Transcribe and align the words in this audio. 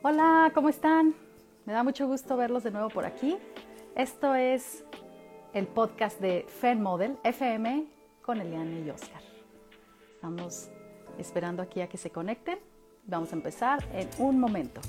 Hola, 0.00 0.52
¿cómo 0.54 0.68
están? 0.68 1.12
Me 1.66 1.72
da 1.72 1.82
mucho 1.82 2.06
gusto 2.06 2.36
verlos 2.36 2.62
de 2.62 2.70
nuevo 2.70 2.88
por 2.88 3.04
aquí. 3.04 3.36
Esto 3.96 4.32
es 4.36 4.84
el 5.52 5.66
podcast 5.66 6.20
de 6.20 6.46
Fan 6.60 6.80
Model 6.80 7.16
FM 7.24 7.84
con 8.22 8.40
Eliane 8.40 8.82
y 8.86 8.90
Oscar. 8.90 9.20
Estamos 10.14 10.68
esperando 11.18 11.62
aquí 11.62 11.80
a 11.80 11.88
que 11.88 11.96
se 11.96 12.10
conecten. 12.10 12.60
Vamos 13.06 13.32
a 13.32 13.34
empezar 13.34 13.84
en 13.92 14.08
un 14.18 14.38
momento. 14.38 14.80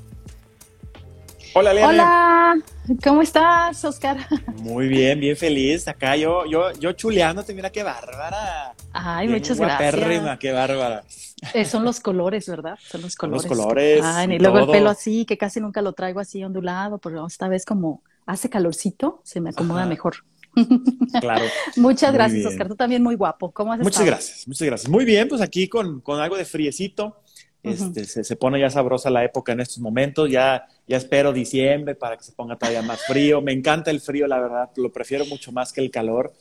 Hola, 1.55 1.71
Eliane. 1.71 1.93
Hola, 1.93 2.55
¿cómo 3.03 3.23
estás, 3.23 3.83
Oscar? 3.83 4.17
Muy 4.61 4.87
bien, 4.87 5.19
bien 5.19 5.35
feliz. 5.35 5.87
Acá 5.87 6.15
yo, 6.17 6.45
yo, 6.45 6.71
yo 6.73 6.91
chuleándote, 6.91 7.55
mira 7.55 7.71
qué 7.71 7.81
bárbara. 7.81 8.68
Ay, 9.01 9.27
Bien 9.27 9.39
muchas 9.39 9.59
gracias. 9.59 10.37
qué 10.39 10.51
bárbara. 10.51 11.03
Eh, 11.53 11.65
son 11.65 11.83
los 11.85 11.99
colores, 11.99 12.47
¿verdad? 12.47 12.77
Son 12.81 13.01
los 13.01 13.13
Son 13.13 13.31
los 13.31 13.45
colores. 13.45 13.47
colores 13.47 14.01
Ay, 14.03 14.33
y 14.33 14.39
luego 14.39 14.59
el 14.59 14.67
pelo 14.67 14.89
así, 14.89 15.25
que 15.25 15.37
casi 15.37 15.59
nunca 15.59 15.81
lo 15.81 15.93
traigo 15.93 16.19
así 16.19 16.43
ondulado, 16.43 16.97
pero 16.97 17.25
esta 17.27 17.47
vez 17.47 17.65
como 17.65 18.03
hace 18.25 18.49
calorcito, 18.49 19.21
se 19.23 19.39
me 19.41 19.49
acomoda 19.51 19.81
Ajá. 19.81 19.89
mejor. 19.89 20.15
Claro. 21.21 21.45
Muchas 21.77 22.09
Muy 22.11 22.17
gracias, 22.17 22.39
bien. 22.39 22.47
Oscar. 22.47 22.67
Tú 22.67 22.75
también 22.75 23.03
muy 23.03 23.15
guapo. 23.15 23.51
¿Cómo 23.51 23.71
has 23.71 23.79
Muchas 23.79 23.91
estado? 24.01 24.07
gracias, 24.07 24.47
muchas 24.47 24.65
gracias. 24.67 24.89
Muy 24.91 25.05
bien, 25.05 25.27
pues 25.27 25.41
aquí 25.41 25.67
con, 25.69 26.01
con 26.01 26.19
algo 26.19 26.35
de 26.37 26.45
friecito. 26.45 27.17
Este, 27.61 28.05
se, 28.05 28.23
se 28.23 28.35
pone 28.37 28.57
ya 28.59 28.69
sabrosa 28.69 29.09
la 29.09 29.23
época 29.23 29.51
en 29.51 29.59
estos 29.59 29.79
momentos. 29.79 30.29
Ya, 30.29 30.65
ya 30.87 30.97
espero 30.97 31.33
diciembre 31.33 31.93
para 31.95 32.17
que 32.17 32.23
se 32.23 32.31
ponga 32.31 32.55
todavía 32.57 32.81
más 32.81 33.01
frío. 33.05 33.41
Me 33.41 33.51
encanta 33.51 33.91
el 33.91 33.99
frío, 34.01 34.27
la 34.27 34.39
verdad. 34.39 34.69
Lo 34.77 34.91
prefiero 34.91 35.25
mucho 35.25 35.51
más 35.51 35.71
que 35.73 35.81
el 35.81 35.91
calor. 35.91 36.33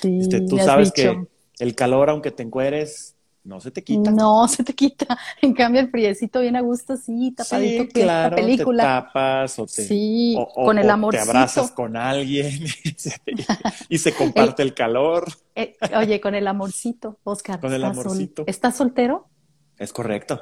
Sí, 0.00 0.18
Este, 0.20 0.40
tú 0.42 0.58
sabes 0.58 0.92
dicho. 0.92 1.12
que 1.12 1.26
el 1.58 1.74
calor, 1.74 2.10
aunque 2.10 2.30
te 2.30 2.42
encueres, 2.42 3.16
no 3.44 3.60
se 3.60 3.70
te 3.70 3.82
quita. 3.82 4.10
No, 4.10 4.46
se 4.48 4.64
te 4.64 4.74
quita. 4.74 5.18
En 5.40 5.54
cambio, 5.54 5.80
el 5.80 5.90
friecito 5.90 6.40
bien 6.40 6.56
a 6.56 6.60
gusto, 6.60 6.96
sí, 6.96 7.32
tapadito, 7.36 7.82
Sí, 7.84 7.88
que 7.88 8.00
claro, 8.02 8.36
película. 8.36 8.82
te 8.82 8.88
tapas 8.88 9.58
o 9.58 9.66
te, 9.66 9.72
Sí, 9.86 10.34
o- 10.36 10.42
o- 10.42 10.64
con 10.66 10.78
el 10.78 10.86
te 11.10 11.18
abrazas 11.18 11.70
con 11.70 11.96
alguien 11.96 12.52
y 12.84 12.90
se, 12.96 13.20
y 13.88 13.98
se 13.98 14.12
comparte 14.14 14.62
el 14.62 14.74
calor. 14.74 15.26
Eh, 15.54 15.76
oye, 15.96 16.20
con 16.20 16.34
el 16.34 16.46
amorcito, 16.46 17.18
Oscar. 17.24 17.60
Con 17.60 17.72
el 17.72 17.82
¿estás 17.82 17.96
sol- 17.96 18.06
amorcito. 18.06 18.44
¿Estás 18.46 18.76
soltero? 18.76 19.28
Es 19.78 19.92
correcto. 19.92 20.40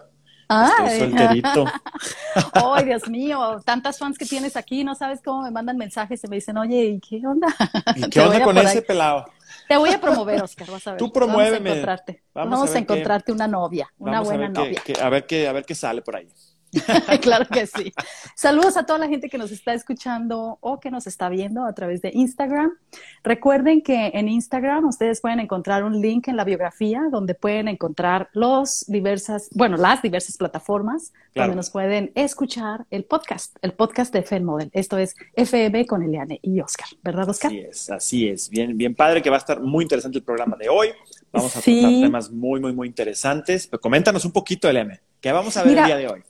Ay, 0.48 0.86
Estoy 0.86 1.00
solterito. 1.00 1.64
Ay, 2.54 2.84
Dios 2.84 3.08
mío, 3.08 3.60
tantas 3.64 3.98
fans 3.98 4.16
que 4.16 4.24
tienes 4.26 4.56
aquí, 4.56 4.84
no 4.84 4.94
sabes 4.94 5.20
cómo 5.22 5.42
me 5.42 5.50
mandan 5.50 5.76
mensajes 5.76 6.22
y 6.24 6.28
me 6.28 6.36
dicen, 6.36 6.56
oye, 6.56 6.84
¿y 6.84 7.00
qué 7.00 7.26
onda? 7.26 7.48
¿Y 7.96 8.08
qué 8.08 8.20
onda 8.20 8.42
con 8.44 8.56
ese 8.58 8.82
pelado? 8.82 9.26
Te 9.68 9.76
voy 9.76 9.90
a 9.90 10.00
promover, 10.00 10.42
Oscar, 10.42 10.70
vas 10.70 10.86
a 10.86 10.92
ver. 10.92 10.98
Tú 10.98 11.12
promuéveme. 11.12 11.58
Vamos 11.58 11.66
a 11.66 11.70
encontrarte. 11.70 12.22
Vamos 12.34 12.50
Vamos, 12.50 12.58
a 12.68 12.70
a, 12.70 12.74
ver 12.74 12.86
qué- 12.86 12.92
encontrarte 12.94 13.32
una 13.32 13.48
novia, 13.48 13.92
una 13.98 14.12
Vamos 14.12 14.28
a 14.28 14.36
buena 14.36 14.52
qué- 14.52 14.60
novia. 14.60 14.82
qué- 14.84 15.00
a 15.00 15.08
ver 15.08 15.26
qué, 15.26 15.48
a 15.48 15.52
ver 15.52 15.64
qué 15.64 15.74
sale 15.74 16.02
por 16.02 16.16
ahí. 16.16 16.28
claro 17.22 17.46
que 17.46 17.66
sí. 17.66 17.92
Saludos 18.34 18.76
a 18.76 18.84
toda 18.86 18.98
la 18.98 19.08
gente 19.08 19.28
que 19.28 19.38
nos 19.38 19.50
está 19.52 19.74
escuchando 19.74 20.58
o 20.60 20.80
que 20.80 20.90
nos 20.90 21.06
está 21.06 21.28
viendo 21.28 21.64
a 21.64 21.72
través 21.74 22.02
de 22.02 22.10
Instagram. 22.14 22.72
Recuerden 23.22 23.82
que 23.82 24.10
en 24.14 24.28
Instagram 24.28 24.84
ustedes 24.86 25.20
pueden 25.20 25.40
encontrar 25.40 25.84
un 25.84 26.00
link 26.00 26.28
en 26.28 26.36
la 26.36 26.44
biografía 26.44 27.02
donde 27.10 27.34
pueden 27.34 27.68
encontrar 27.68 28.28
los 28.32 28.84
diversas, 28.88 29.48
bueno, 29.52 29.76
las 29.76 30.02
diversas 30.02 30.36
plataformas 30.36 31.12
Claro. 31.32 31.48
donde 31.48 31.56
nos 31.56 31.70
pueden 31.70 32.12
escuchar 32.14 32.86
el 32.90 33.04
podcast, 33.04 33.56
el 33.60 33.72
podcast 33.74 34.10
de 34.14 34.22
Fan 34.22 34.42
Model. 34.42 34.70
Esto 34.72 34.96
es 34.96 35.14
FM 35.34 35.84
con 35.86 36.02
Eliane 36.02 36.38
y 36.42 36.60
Oscar, 36.60 36.86
¿verdad, 37.02 37.28
Oscar? 37.28 37.50
Así 37.50 37.58
es, 37.60 37.90
así 37.90 38.28
es. 38.28 38.48
Bien, 38.48 38.76
bien 38.78 38.94
padre 38.94 39.20
que 39.20 39.28
va 39.28 39.36
a 39.36 39.40
estar 39.40 39.60
muy 39.60 39.82
interesante 39.84 40.16
el 40.16 40.24
programa 40.24 40.56
de 40.56 40.70
hoy. 40.70 40.88
Vamos 41.32 41.54
a 41.54 41.60
Sí. 41.60 41.80
tratar 41.82 42.00
temas 42.00 42.30
muy, 42.30 42.58
muy, 42.60 42.72
muy 42.72 42.88
interesantes. 42.88 43.66
Pero 43.66 43.80
coméntanos 43.80 44.24
un 44.24 44.32
poquito, 44.32 44.66
Elena. 44.68 44.98
¿Qué 45.20 45.30
vamos 45.30 45.54
a 45.58 45.60
ver 45.62 45.70
Mira, 45.72 45.82
el 45.82 45.86
día 45.88 45.96
de 45.96 46.08
hoy? 46.08 46.22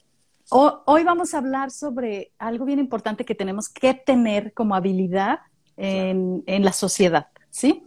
Ho- 0.50 0.83
Hoy 0.86 1.05
vamos 1.05 1.34
a 1.34 1.39
hablar 1.39 1.70
sobre 1.70 2.33
algo 2.39 2.64
bien 2.64 2.79
importante 2.79 3.24
que 3.24 3.34
tenemos 3.34 3.68
que 3.68 3.95
tener 3.95 4.52
como 4.55 4.74
habilidad 4.74 5.40
en, 5.77 6.42
en 6.46 6.64
la 6.64 6.73
sociedad, 6.73 7.29
¿sí? 7.51 7.84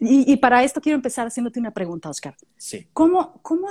Y, 0.00 0.30
y 0.32 0.36
para 0.36 0.62
esto 0.64 0.80
quiero 0.80 0.96
empezar 0.96 1.26
haciéndote 1.26 1.60
una 1.60 1.72
pregunta, 1.72 2.08
Oscar. 2.08 2.36
Sí. 2.56 2.88
¿Cómo, 2.92 3.40
¿Cómo 3.42 3.68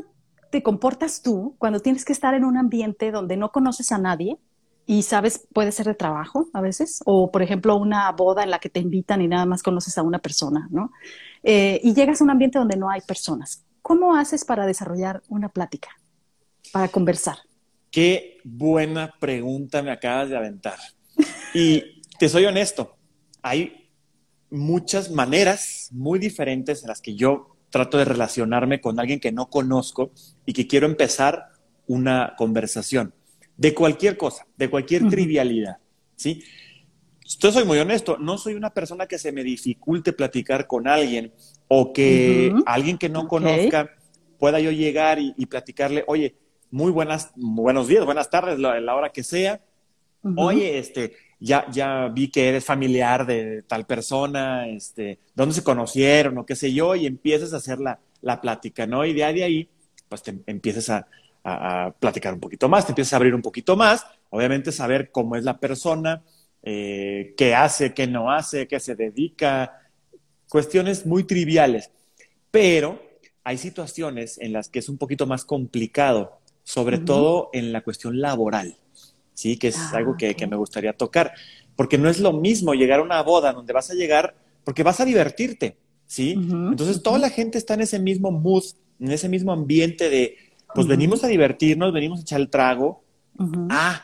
te 0.51 0.63
comportas 0.63 1.21
tú 1.21 1.55
cuando 1.57 1.79
tienes 1.79 2.05
que 2.05 2.13
estar 2.13 2.33
en 2.33 2.45
un 2.45 2.57
ambiente 2.57 3.11
donde 3.11 3.37
no 3.37 3.51
conoces 3.51 3.91
a 3.91 3.97
nadie 3.97 4.37
y 4.85 5.03
sabes, 5.03 5.47
puede 5.53 5.71
ser 5.73 5.85
de 5.87 5.95
trabajo 5.95 6.47
a 6.53 6.61
veces, 6.61 7.01
o 7.05 7.31
por 7.31 7.41
ejemplo 7.41 7.75
una 7.75 8.09
boda 8.13 8.43
en 8.43 8.51
la 8.51 8.59
que 8.59 8.69
te 8.69 8.79
invitan 8.79 9.21
y 9.21 9.27
nada 9.27 9.45
más 9.45 9.63
conoces 9.63 9.97
a 9.97 10.03
una 10.03 10.19
persona, 10.19 10.67
¿no? 10.71 10.91
Eh, 11.43 11.81
y 11.83 11.93
llegas 11.93 12.21
a 12.21 12.23
un 12.23 12.29
ambiente 12.29 12.59
donde 12.59 12.77
no 12.77 12.89
hay 12.89 13.01
personas. 13.01 13.65
¿Cómo 13.81 14.15
haces 14.15 14.45
para 14.45 14.65
desarrollar 14.65 15.23
una 15.29 15.49
plática, 15.49 15.89
para 16.71 16.89
conversar? 16.89 17.37
Qué 17.91 18.39
buena 18.43 19.13
pregunta 19.19 19.81
me 19.81 19.91
acabas 19.91 20.29
de 20.29 20.37
aventar. 20.37 20.77
Y 21.53 22.01
te 22.19 22.29
soy 22.29 22.45
honesto, 22.45 22.97
hay 23.41 23.89
muchas 24.49 25.11
maneras 25.11 25.89
muy 25.91 26.19
diferentes 26.19 26.81
en 26.83 26.89
las 26.89 27.01
que 27.01 27.15
yo 27.15 27.55
trato 27.69 27.97
de 27.97 28.05
relacionarme 28.05 28.79
con 28.81 28.99
alguien 28.99 29.19
que 29.19 29.31
no 29.31 29.49
conozco 29.49 30.11
y 30.45 30.53
que 30.53 30.67
quiero 30.67 30.87
empezar 30.87 31.49
una 31.87 32.33
conversación 32.37 33.13
de 33.55 33.73
cualquier 33.73 34.17
cosa, 34.17 34.45
de 34.55 34.69
cualquier 34.69 35.07
trivialidad, 35.09 35.77
¿sí? 36.15 36.43
Yo 37.39 37.51
soy 37.51 37.65
muy 37.65 37.77
honesto, 37.79 38.17
no 38.17 38.37
soy 38.37 38.53
una 38.53 38.69
persona 38.69 39.05
que 39.05 39.19
se 39.19 39.31
me 39.31 39.43
dificulte 39.43 40.13
platicar 40.13 40.65
con 40.65 40.87
alguien 40.87 41.33
o 41.67 41.91
que 41.91 42.53
alguien 42.65 42.97
que 42.97 43.09
no 43.09 43.27
conozca 43.27 43.89
pueda 44.37 44.59
yo 44.59 44.71
llegar 44.71 45.19
y, 45.19 45.33
y 45.35 45.45
platicarle, 45.47 46.05
oye, 46.07 46.35
muy 46.71 46.91
buenas, 46.91 47.31
buenos 47.35 47.87
días, 47.87 48.05
buenas 48.05 48.29
tardes, 48.29 48.59
la, 48.59 48.79
la 48.79 48.95
hora 48.95 49.11
que 49.11 49.23
sea. 49.23 49.61
Ujú. 50.23 50.41
Oye, 50.41 50.77
este, 50.79 51.15
ya, 51.39 51.65
ya 51.71 52.07
vi 52.09 52.29
que 52.29 52.49
eres 52.49 52.65
familiar 52.65 53.25
de 53.25 53.63
tal 53.63 53.85
persona, 53.85 54.67
este, 54.67 55.19
dónde 55.35 55.55
se 55.55 55.63
conocieron 55.63 56.37
o 56.37 56.45
qué 56.45 56.55
sé 56.55 56.73
yo, 56.73 56.95
y 56.95 57.05
empiezas 57.05 57.53
a 57.53 57.57
hacer 57.57 57.79
la, 57.79 57.99
la 58.21 58.41
plática, 58.41 58.85
¿no? 58.87 59.05
Y 59.05 59.13
de 59.13 59.23
ahí, 59.23 59.35
de 59.35 59.43
ahí, 59.43 59.69
pues 60.09 60.23
te 60.23 60.35
empiezas 60.47 60.89
a, 60.89 61.07
a- 61.43 61.85
a 61.85 61.91
platicar 61.91 62.33
un 62.33 62.39
poquito 62.39 62.67
más, 62.69 62.85
te 62.85 62.91
empiezas 62.91 63.13
a 63.13 63.17
abrir 63.17 63.35
un 63.35 63.41
poquito 63.41 63.75
más, 63.75 64.05
obviamente 64.29 64.71
saber 64.71 65.11
cómo 65.11 65.35
es 65.35 65.43
la 65.43 65.59
persona, 65.59 66.23
eh, 66.63 67.33
qué 67.37 67.55
hace, 67.55 67.93
qué 67.93 68.07
no 68.07 68.31
hace, 68.31 68.67
qué 68.67 68.79
se 68.79 68.95
dedica, 68.95 69.79
cuestiones 70.49 71.05
muy 71.05 71.23
triviales, 71.23 71.91
pero 72.51 73.01
hay 73.43 73.57
situaciones 73.57 74.37
en 74.39 74.53
las 74.53 74.69
que 74.69 74.79
es 74.79 74.89
un 74.89 74.97
poquito 74.97 75.25
más 75.25 75.45
complicado, 75.45 76.39
sobre 76.67 76.97
todo 76.97 77.49
en 77.53 77.71
la 77.71 77.79
cuestión 77.81 78.19
laboral, 78.19 78.75
¿sí? 79.33 79.55
Que 79.55 79.69
es 79.69 79.77
Ah, 79.77 79.91
algo 79.93 80.17
que, 80.17 80.35
que 80.35 80.47
me 80.47 80.57
gustaría 80.57 80.91
tocar, 80.91 81.31
porque 81.77 81.97
no 81.97 82.09
es 82.09 82.19
lo 82.19 82.33
mismo 82.33 82.73
llegar 82.73 82.99
a 82.99 83.03
una 83.03 83.21
boda 83.23 83.53
donde 83.53 83.71
vas 83.71 83.89
a 83.89 83.93
llegar, 83.93 84.35
porque 84.65 84.83
vas 84.83 84.99
a 84.99 85.05
divertirte, 85.05 85.77
¿sí? 86.05 86.33
Entonces 86.33 87.01
toda 87.01 87.19
la 87.19 87.29
gente 87.29 87.57
está 87.57 87.75
en 87.75 87.81
ese 87.81 87.99
mismo 87.99 88.31
mood, 88.31 88.65
en 88.99 89.11
ese 89.11 89.29
mismo 89.29 89.53
ambiente 89.53 90.09
de, 90.09 90.35
pues 90.75 90.87
venimos 90.87 91.23
a 91.23 91.27
divertirnos, 91.27 91.93
venimos 91.93 92.19
a 92.19 92.23
echar 92.23 92.41
el 92.41 92.49
trago. 92.49 93.01
Ah, 93.69 94.03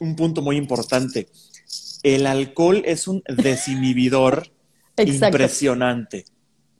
un 0.00 0.16
punto 0.16 0.42
muy 0.42 0.56
importante. 0.56 1.28
El 2.02 2.26
alcohol 2.26 2.82
es 2.86 3.06
un 3.06 3.22
desinhibidor 3.28 4.48
Exacto. 4.96 5.30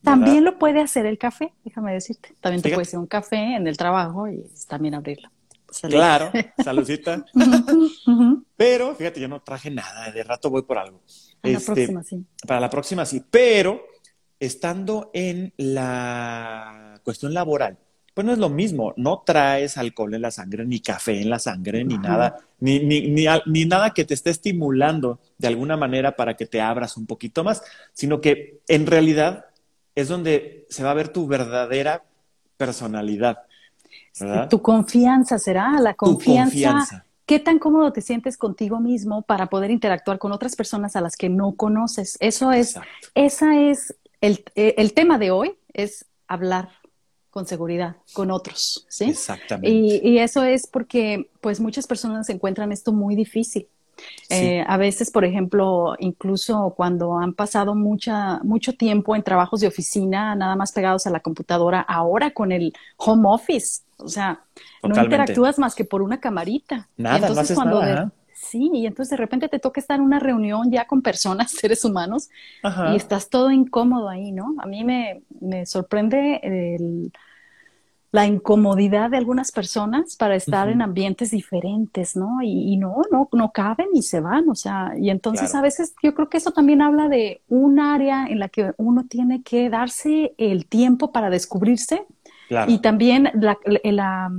También 0.02 0.44
lo 0.44 0.58
puede 0.58 0.80
hacer 0.80 1.06
el 1.06 1.18
café, 1.18 1.52
déjame 1.64 1.92
decirte. 1.92 2.34
También 2.40 2.62
te 2.62 2.68
Fíjate. 2.68 2.74
puede 2.76 2.88
hacer 2.88 2.98
un 3.00 3.06
café 3.06 3.36
en 3.56 3.66
el 3.66 3.76
trabajo 3.76 4.28
y 4.28 4.44
también 4.68 4.94
abrirlo. 4.94 5.28
Salud. 5.70 5.94
Claro, 5.96 6.30
saludcita. 6.64 7.24
Pero 8.56 8.94
fíjate, 8.94 9.20
yo 9.20 9.28
no 9.28 9.40
traje 9.42 9.70
nada, 9.70 10.10
de 10.10 10.22
rato 10.22 10.50
voy 10.50 10.62
por 10.62 10.78
algo. 10.78 11.02
A 11.42 11.48
la 11.48 11.58
Este, 11.58 11.74
próxima, 11.74 12.02
sí. 12.02 12.24
Para 12.46 12.60
la 12.60 12.70
próxima 12.70 13.04
sí, 13.06 13.22
pero 13.30 13.82
estando 14.40 15.10
en 15.12 15.52
la 15.56 17.00
cuestión 17.04 17.34
laboral, 17.34 17.78
pues 18.14 18.24
no 18.26 18.32
es 18.32 18.38
lo 18.38 18.48
mismo, 18.48 18.94
no 18.96 19.22
traes 19.24 19.76
alcohol 19.78 20.12
en 20.14 20.22
la 20.22 20.30
sangre, 20.32 20.64
ni 20.66 20.80
café 20.80 21.20
en 21.20 21.30
la 21.30 21.38
sangre, 21.38 21.84
ni 21.84 21.94
Ajá. 21.94 22.02
nada, 22.08 22.36
ni, 22.58 22.80
ni, 22.80 23.08
ni, 23.08 23.26
al- 23.26 23.44
ni 23.46 23.64
nada 23.64 23.90
que 23.94 24.04
te 24.04 24.14
esté 24.14 24.30
estimulando 24.30 25.20
de 25.38 25.46
alguna 25.46 25.76
manera 25.76 26.16
para 26.16 26.34
que 26.36 26.46
te 26.46 26.60
abras 26.60 26.96
un 26.96 27.06
poquito 27.06 27.44
más, 27.44 27.62
sino 27.92 28.20
que 28.20 28.60
en 28.66 28.86
realidad 28.86 29.44
es 30.00 30.06
donde 30.06 30.64
se 30.68 30.84
va 30.84 30.92
a 30.92 30.94
ver 30.94 31.08
tu 31.08 31.26
verdadera 31.26 32.04
personalidad. 32.56 33.38
¿verdad? 34.20 34.48
Tu 34.48 34.62
confianza 34.62 35.40
será 35.40 35.72
la 35.80 35.94
confianza. 35.94 36.44
confianza. 36.44 37.04
¿Qué 37.26 37.40
tan 37.40 37.58
cómodo 37.58 37.92
te 37.92 38.00
sientes 38.00 38.36
contigo 38.36 38.78
mismo 38.78 39.22
para 39.22 39.46
poder 39.46 39.72
interactuar 39.72 40.20
con 40.20 40.30
otras 40.30 40.54
personas 40.54 40.94
a 40.94 41.00
las 41.00 41.16
que 41.16 41.28
no 41.28 41.56
conoces? 41.56 42.16
Eso 42.20 42.52
es, 42.52 42.76
Exacto. 42.76 43.08
esa 43.16 43.60
es 43.60 43.96
el, 44.20 44.44
eh, 44.54 44.76
el 44.78 44.94
tema 44.94 45.18
de 45.18 45.32
hoy, 45.32 45.56
es 45.72 46.06
hablar 46.28 46.68
con 47.30 47.46
seguridad 47.46 47.96
con 48.12 48.30
otros, 48.30 48.86
¿sí? 48.88 49.04
Exactamente. 49.06 49.68
Y, 49.68 50.00
y 50.08 50.18
eso 50.18 50.44
es 50.44 50.68
porque 50.68 51.28
pues 51.40 51.58
muchas 51.58 51.88
personas 51.88 52.28
encuentran 52.28 52.70
esto 52.70 52.92
muy 52.92 53.16
difícil. 53.16 53.66
Eh, 54.30 54.64
a 54.66 54.76
veces, 54.76 55.10
por 55.10 55.24
ejemplo, 55.24 55.94
incluso 55.98 56.74
cuando 56.76 57.18
han 57.18 57.34
pasado 57.34 57.74
mucha, 57.74 58.38
mucho 58.44 58.74
tiempo 58.74 59.16
en 59.16 59.22
trabajos 59.22 59.60
de 59.60 59.66
oficina, 59.68 60.34
nada 60.34 60.56
más 60.56 60.72
pegados 60.72 61.06
a 61.06 61.10
la 61.10 61.20
computadora, 61.20 61.80
ahora 61.80 62.32
con 62.32 62.52
el 62.52 62.72
home 62.96 63.28
office, 63.28 63.82
o 63.96 64.08
sea, 64.08 64.42
no 64.82 65.02
interactúas 65.02 65.58
más 65.58 65.74
que 65.74 65.84
por 65.84 66.02
una 66.02 66.20
camarita. 66.20 66.88
Nada, 66.96 67.28
no 67.28 67.40
haces 67.40 67.58
nada. 67.58 68.12
Sí, 68.34 68.70
y 68.72 68.86
entonces 68.86 69.10
de 69.10 69.16
repente 69.16 69.48
te 69.48 69.58
toca 69.58 69.80
estar 69.80 69.98
en 69.98 70.04
una 70.04 70.20
reunión 70.20 70.70
ya 70.70 70.86
con 70.86 71.02
personas, 71.02 71.50
seres 71.52 71.84
humanos, 71.84 72.28
y 72.62 72.96
estás 72.96 73.30
todo 73.30 73.50
incómodo 73.50 74.08
ahí, 74.08 74.30
¿no? 74.30 74.54
A 74.58 74.66
mí 74.66 74.84
me, 74.84 75.22
me 75.40 75.66
sorprende 75.66 76.40
el, 76.42 77.12
la 78.10 78.26
incomodidad 78.26 79.10
de 79.10 79.18
algunas 79.18 79.52
personas 79.52 80.16
para 80.16 80.34
estar 80.34 80.68
en 80.68 80.80
ambientes 80.80 81.30
diferentes, 81.30 82.16
¿no? 82.16 82.38
Y, 82.42 82.76
no, 82.76 83.02
no, 83.12 83.28
no 83.32 83.52
caben 83.52 83.88
y 83.92 84.02
se 84.02 84.20
van, 84.20 84.48
o 84.48 84.54
sea, 84.54 84.92
y 84.98 85.10
entonces 85.10 85.54
a 85.54 85.60
veces 85.60 85.94
yo 86.02 86.14
creo 86.14 86.28
que 86.28 86.38
eso 86.38 86.52
también 86.52 86.80
habla 86.80 87.08
de 87.08 87.42
un 87.48 87.80
área 87.80 88.26
en 88.26 88.38
la 88.38 88.48
que 88.48 88.72
uno 88.78 89.04
tiene 89.08 89.42
que 89.42 89.68
darse 89.68 90.34
el 90.38 90.66
tiempo 90.66 91.12
para 91.12 91.28
descubrirse 91.28 92.06
y 92.66 92.78
también 92.78 93.30
la, 93.34 93.58
la, 93.84 94.32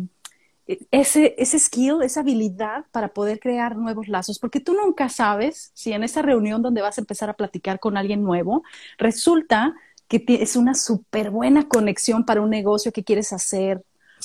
ese, 0.92 1.36
ese 1.38 1.60
skill, 1.60 2.02
esa 2.04 2.20
habilidad 2.22 2.86
para 2.92 3.10
poder 3.10 3.40
crear 3.40 3.76
nuevos 3.76 4.08
lazos, 4.08 4.40
porque 4.40 4.60
tú 4.60 4.74
nunca 4.74 5.10
sabes 5.10 5.72
si 5.74 5.94
en 5.94 6.04
esa 6.04 6.22
reunión 6.22 6.62
donde 6.62 6.82
vas 6.82 6.98
a 6.98 7.02
empezar 7.02 7.30
a 7.30 7.34
platicar 7.34 7.80
con 7.80 7.98
alguien 7.98 8.24
nuevo, 8.24 8.64
resulta 8.98 9.76
que 10.10 10.24
es 10.28 10.56
una 10.56 10.74
súper 10.74 11.30
buena 11.30 11.68
conexión 11.68 12.26
para 12.26 12.42
un 12.42 12.50
negocio 12.50 12.92
que 12.92 13.04
quieres 13.04 13.32
hacer, 13.32 13.84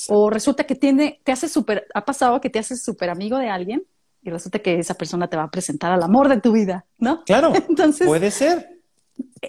o 0.09 0.29
resulta 0.29 0.65
que 0.65 0.75
tiene, 0.75 1.21
te 1.23 1.31
hace 1.31 1.47
súper, 1.47 1.87
ha 1.93 2.03
pasado 2.03 2.41
que 2.41 2.49
te 2.49 2.59
haces 2.59 2.83
súper 2.83 3.09
amigo 3.09 3.37
de 3.37 3.49
alguien 3.49 3.83
y 4.21 4.29
resulta 4.29 4.59
que 4.59 4.79
esa 4.79 4.95
persona 4.95 5.29
te 5.29 5.37
va 5.37 5.43
a 5.43 5.51
presentar 5.51 5.91
al 5.91 6.03
amor 6.03 6.27
de 6.27 6.41
tu 6.41 6.51
vida, 6.51 6.85
¿no? 6.97 7.23
Claro, 7.25 7.53
Entonces, 7.69 8.07
puede 8.07 8.31
ser. 8.31 8.81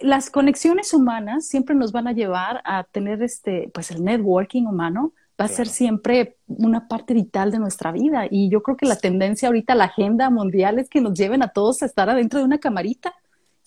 Las 0.03 0.31
conexiones 0.31 0.93
humanas 0.93 1.47
siempre 1.47 1.75
nos 1.75 1.91
van 1.91 2.07
a 2.07 2.13
llevar 2.13 2.61
a 2.65 2.85
tener 2.85 3.23
este, 3.23 3.71
pues 3.73 3.91
el 3.91 4.05
networking 4.05 4.67
humano 4.67 5.13
va 5.41 5.47
a 5.47 5.49
ser 5.49 5.67
siempre 5.67 6.37
una 6.47 6.89
parte 6.89 7.13
vital 7.15 7.51
de 7.51 7.59
nuestra 7.59 7.93
vida. 7.93 8.27
Y 8.31 8.49
yo 8.49 8.63
creo 8.63 8.77
que 8.77 8.87
la 8.87 8.97
tendencia 8.97 9.49
ahorita, 9.49 9.75
la 9.75 9.85
agenda 9.85 10.31
mundial 10.31 10.79
es 10.79 10.89
que 10.89 11.01
nos 11.01 11.15
lleven 11.15 11.43
a 11.43 11.49
todos 11.49 11.83
a 11.83 11.87
estar 11.87 12.09
adentro 12.09 12.39
de 12.39 12.45
una 12.45 12.59
camarita 12.59 13.15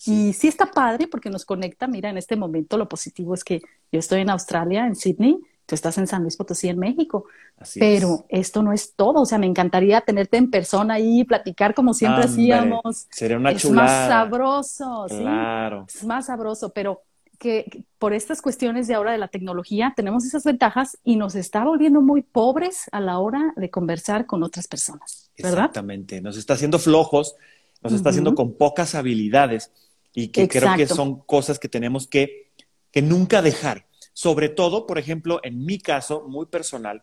y 0.06 0.32
sí 0.32 0.48
está 0.48 0.66
padre 0.66 1.08
porque 1.08 1.30
nos 1.30 1.44
conecta. 1.44 1.86
Mira, 1.86 2.10
en 2.10 2.16
este 2.16 2.36
momento 2.36 2.76
lo 2.76 2.88
positivo 2.88 3.34
es 3.34 3.44
que 3.44 3.60
yo 3.92 3.98
estoy 3.98 4.20
en 4.20 4.30
Australia, 4.30 4.86
en 4.86 4.96
Sydney, 4.96 5.38
tú 5.66 5.74
estás 5.74 5.98
en 5.98 6.06
San 6.06 6.22
Luis 6.22 6.36
Potosí, 6.36 6.68
en 6.68 6.78
México. 6.78 7.26
pero 7.74 8.24
esto 8.28 8.62
no 8.62 8.72
es 8.72 8.94
todo. 8.94 9.20
O 9.20 9.26
sea, 9.26 9.38
me 9.38 9.46
encantaría 9.46 10.00
tenerte 10.00 10.36
en 10.36 10.50
persona 10.50 10.94
ahí, 10.94 11.24
platicar 11.24 11.74
como 11.74 11.94
siempre 11.94 12.24
hacíamos. 12.24 13.06
Sería 13.10 13.36
una 13.36 13.52
es 13.52 13.62
chulada. 13.62 13.86
Es 13.86 13.92
más 13.92 14.08
sabroso, 14.08 15.06
claro. 15.08 15.86
Es 15.88 16.04
más 16.04 16.26
sabroso, 16.26 16.72
pero 16.72 17.02
que, 17.38 17.84
por 17.98 18.12
estas 18.12 18.42
cuestiones 18.42 18.88
de 18.88 18.94
ahora 18.94 19.12
de 19.12 19.18
la 19.18 19.28
tecnología 19.28 19.92
tenemos 19.94 20.24
esas 20.24 20.44
ventajas 20.44 20.98
y 21.04 21.16
nos 21.16 21.34
está 21.34 21.62
volviendo 21.64 22.00
muy 22.00 22.22
pobres 22.22 22.88
a 22.92 23.00
la 23.00 23.18
hora 23.18 23.52
de 23.56 23.70
conversar 23.70 24.26
con 24.26 24.42
otras 24.42 24.66
personas. 24.66 25.30
¿verdad? 25.38 25.66
Exactamente. 25.66 26.20
Nos 26.20 26.36
está 26.36 26.54
haciendo 26.54 26.78
flojos, 26.78 27.36
nos 27.82 27.92
está 27.92 28.10
haciendo 28.10 28.34
con 28.34 28.54
pocas 28.54 28.94
habilidades 28.94 29.70
y 30.14 30.28
que 30.28 30.48
creo 30.48 30.76
que 30.76 30.86
son 30.86 31.20
cosas 31.20 31.58
que 31.58 31.68
tenemos 31.68 32.06
que, 32.06 32.52
que 32.90 33.02
nunca 33.02 33.42
dejar. 33.42 33.86
Sobre 34.12 34.48
todo, 34.48 34.86
por 34.86 34.98
ejemplo, 34.98 35.40
en 35.42 35.64
mi 35.64 35.78
caso 35.78 36.26
muy 36.28 36.46
personal, 36.46 37.02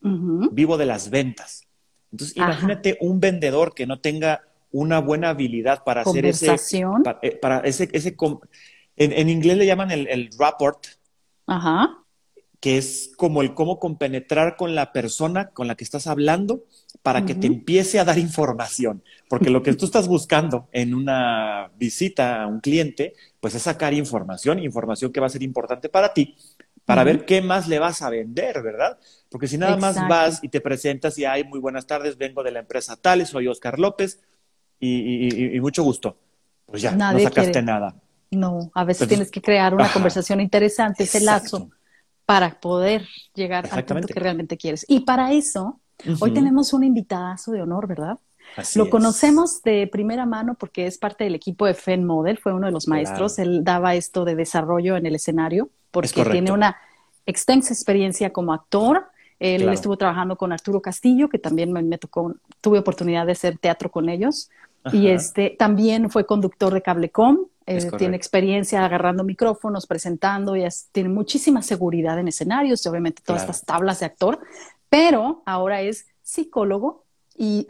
vivo 0.00 0.76
de 0.76 0.86
las 0.86 1.10
ventas. 1.10 1.66
Entonces, 2.10 2.36
imagínate 2.36 2.98
un 3.00 3.20
vendedor 3.20 3.74
que 3.74 3.86
no 3.86 4.00
tenga 4.00 4.42
una 4.70 5.00
buena 5.00 5.30
habilidad 5.30 5.84
para 5.84 6.02
hacer 6.02 6.26
ese... 6.26 6.56
Para, 7.04 7.18
eh, 7.22 7.36
para 7.36 7.60
ese, 7.60 7.88
ese 7.92 8.16
en, 8.96 9.12
en, 9.12 9.28
inglés 9.28 9.56
le 9.56 9.66
llaman 9.66 9.90
el, 9.90 10.08
el 10.08 10.30
rapport. 10.38 10.86
Ajá 11.46 12.04
que 12.60 12.76
es 12.76 13.12
como 13.16 13.42
el 13.42 13.54
cómo 13.54 13.78
compenetrar 13.78 14.56
con 14.56 14.74
la 14.74 14.92
persona 14.92 15.50
con 15.50 15.68
la 15.68 15.76
que 15.76 15.84
estás 15.84 16.06
hablando 16.06 16.64
para 17.02 17.24
que 17.24 17.34
te 17.34 17.46
empiece 17.46 18.00
a 18.00 18.04
dar 18.04 18.18
información. 18.18 19.02
Porque 19.28 19.50
lo 19.50 19.62
que 19.62 19.74
tú 19.74 19.84
estás 19.84 20.08
buscando 20.08 20.68
en 20.72 20.94
una 20.94 21.70
visita 21.76 22.42
a 22.42 22.46
un 22.46 22.60
cliente, 22.60 23.14
pues 23.40 23.54
es 23.54 23.62
sacar 23.62 23.94
información, 23.94 24.58
información 24.58 25.12
que 25.12 25.20
va 25.20 25.26
a 25.26 25.30
ser 25.30 25.42
importante 25.42 25.88
para 25.88 26.12
ti, 26.12 26.36
para 26.84 27.04
ver 27.04 27.24
qué 27.24 27.40
más 27.40 27.68
le 27.68 27.78
vas 27.78 28.02
a 28.02 28.10
vender, 28.10 28.60
¿verdad? 28.62 28.98
Porque 29.30 29.46
si 29.46 29.56
nada 29.56 29.76
más 29.76 29.96
vas 30.08 30.40
y 30.42 30.48
te 30.48 30.60
presentas 30.60 31.16
y, 31.18 31.24
hay 31.24 31.44
muy 31.44 31.60
buenas 31.60 31.86
tardes, 31.86 32.18
vengo 32.18 32.42
de 32.42 32.50
la 32.50 32.60
empresa 32.60 32.96
tal, 32.96 33.24
soy 33.26 33.46
Oscar 33.46 33.78
López 33.78 34.20
y, 34.80 35.58
mucho 35.60 35.84
gusto. 35.84 36.16
Pues 36.66 36.82
ya, 36.82 36.92
no 36.92 37.18
sacaste 37.20 37.62
nada. 37.62 37.94
No, 38.30 38.70
a 38.74 38.84
veces 38.84 39.08
tienes 39.08 39.30
que 39.30 39.40
crear 39.40 39.74
una 39.74 39.90
conversación 39.90 40.40
interesante, 40.40 41.04
ese 41.04 41.20
lazo 41.20 41.70
para 42.28 42.60
poder 42.60 43.08
llegar 43.34 43.66
al 43.72 43.86
punto 43.86 44.06
que 44.06 44.20
realmente 44.20 44.58
quieres. 44.58 44.84
Y 44.86 45.00
para 45.00 45.32
eso, 45.32 45.80
hoy 46.20 46.34
tenemos 46.34 46.74
un 46.74 46.84
invitadazo 46.84 47.52
de 47.52 47.62
honor, 47.62 47.86
¿verdad? 47.86 48.18
Lo 48.74 48.90
conocemos 48.90 49.62
de 49.62 49.86
primera 49.86 50.26
mano 50.26 50.54
porque 50.54 50.86
es 50.86 50.98
parte 50.98 51.24
del 51.24 51.34
equipo 51.34 51.64
de 51.64 51.72
FEN 51.72 52.04
Model, 52.04 52.36
fue 52.36 52.52
uno 52.52 52.66
de 52.66 52.72
los 52.72 52.86
maestros, 52.86 53.38
él 53.38 53.64
daba 53.64 53.94
esto 53.94 54.26
de 54.26 54.34
desarrollo 54.34 54.98
en 54.98 55.06
el 55.06 55.14
escenario 55.14 55.70
porque 55.90 56.22
tiene 56.26 56.52
una 56.52 56.76
extensa 57.24 57.72
experiencia 57.72 58.30
como 58.30 58.52
actor. 58.52 59.06
Él 59.40 59.66
estuvo 59.70 59.96
trabajando 59.96 60.36
con 60.36 60.52
Arturo 60.52 60.82
Castillo, 60.82 61.30
que 61.30 61.38
también 61.38 61.72
me, 61.72 61.96
tocó, 61.96 62.34
tuve 62.60 62.78
oportunidad 62.78 63.24
de 63.24 63.32
hacer 63.32 63.56
teatro 63.56 63.90
con 63.90 64.10
ellos. 64.10 64.50
Y 64.92 65.06
este 65.06 65.56
también 65.58 66.10
fue 66.10 66.26
conductor 66.26 66.74
de 66.74 66.82
Cablecom, 66.82 67.46
eh, 67.68 67.90
tiene 67.98 68.16
experiencia 68.16 68.82
agarrando 68.82 69.24
micrófonos, 69.24 69.86
presentando, 69.86 70.56
y 70.56 70.66
tiene 70.90 71.10
muchísima 71.10 71.60
seguridad 71.60 72.18
en 72.18 72.28
escenarios, 72.28 72.84
y 72.84 72.88
obviamente 72.88 73.22
todas 73.24 73.42
estas 73.42 73.64
tablas 73.64 74.00
de 74.00 74.06
actor, 74.06 74.40
pero 74.88 75.42
ahora 75.44 75.82
es 75.82 76.06
psicólogo 76.22 77.04
y, 77.36 77.66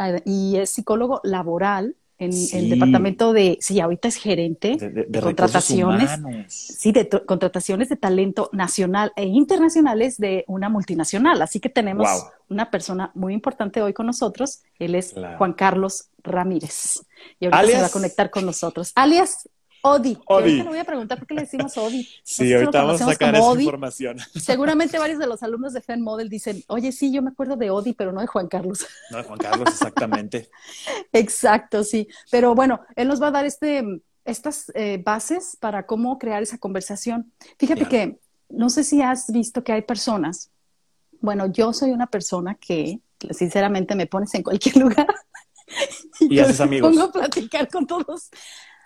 es 0.56 0.70
psicólogo 0.70 1.20
laboral 1.24 1.96
en 2.18 2.32
el 2.52 2.70
departamento 2.70 3.32
de, 3.32 3.58
sí, 3.60 3.78
ahorita 3.80 4.08
es 4.08 4.16
gerente 4.16 4.76
de, 4.76 5.20
contrataciones, 5.20 6.10
sí, 6.48 6.90
de 6.90 7.08
contrataciones 7.08 7.88
de 7.88 7.96
talento 7.96 8.50
nacional 8.52 9.12
e 9.14 9.24
internacionales 9.24 10.18
de 10.18 10.44
una 10.48 10.68
multinacional. 10.68 11.40
Así 11.42 11.60
que 11.60 11.68
tenemos 11.68 12.08
una 12.48 12.72
persona 12.72 13.12
muy 13.14 13.34
importante 13.34 13.82
hoy 13.82 13.92
con 13.92 14.06
nosotros. 14.06 14.62
Él 14.80 14.96
es 14.96 15.14
Juan 15.38 15.52
Carlos 15.52 16.08
Ramírez. 16.24 17.02
Y 17.38 17.46
ahorita 17.46 17.66
se 17.66 17.80
va 17.82 17.86
a 17.86 17.90
conectar 17.90 18.30
con 18.30 18.44
nosotros. 18.44 18.90
Alias 18.96 19.48
Odi. 19.82 20.18
Odi. 20.26 20.62
voy 20.62 20.78
a 20.78 20.84
preguntar 20.84 21.18
por 21.18 21.26
qué 21.26 21.34
le 21.34 21.42
decimos 21.42 21.76
Odi. 21.76 22.08
Sí, 22.22 22.52
ahorita 22.52 22.82
vamos 22.82 23.00
a 23.00 23.06
sacar 23.06 23.34
esa 23.34 23.52
información. 23.52 24.18
Seguramente 24.34 24.98
varios 24.98 25.18
de 25.18 25.26
los 25.26 25.42
alumnos 25.42 25.72
de 25.72 25.80
FEN 25.80 26.02
Model 26.02 26.28
dicen, 26.28 26.62
oye, 26.68 26.92
sí, 26.92 27.12
yo 27.12 27.22
me 27.22 27.30
acuerdo 27.30 27.56
de 27.56 27.70
Odi, 27.70 27.92
pero 27.92 28.12
no 28.12 28.20
de 28.20 28.26
Juan 28.26 28.48
Carlos. 28.48 28.86
No 29.10 29.18
de 29.18 29.24
Juan 29.24 29.38
Carlos, 29.38 29.68
exactamente. 29.68 30.50
Exacto, 31.12 31.84
sí. 31.84 32.08
Pero 32.30 32.54
bueno, 32.54 32.80
él 32.96 33.08
nos 33.08 33.22
va 33.22 33.28
a 33.28 33.30
dar 33.30 33.46
este, 33.46 33.84
estas 34.24 34.70
eh, 34.74 35.00
bases 35.02 35.56
para 35.58 35.86
cómo 35.86 36.18
crear 36.18 36.42
esa 36.42 36.58
conversación. 36.58 37.32
Fíjate 37.58 37.86
que 37.86 38.18
no 38.48 38.70
sé 38.70 38.84
si 38.84 39.02
has 39.02 39.30
visto 39.32 39.64
que 39.64 39.72
hay 39.72 39.82
personas, 39.82 40.50
bueno, 41.20 41.46
yo 41.46 41.72
soy 41.72 41.90
una 41.90 42.06
persona 42.06 42.54
que 42.54 43.00
sinceramente 43.30 43.94
me 43.94 44.06
pones 44.06 44.34
en 44.34 44.42
cualquier 44.42 44.76
lugar. 44.84 45.06
Y, 46.20 46.38
haces 46.38 46.60
amigos. 46.60 46.90
pongo 46.90 47.04
a 47.04 47.12
platicar 47.12 47.68
con 47.68 47.86
todos 47.86 48.30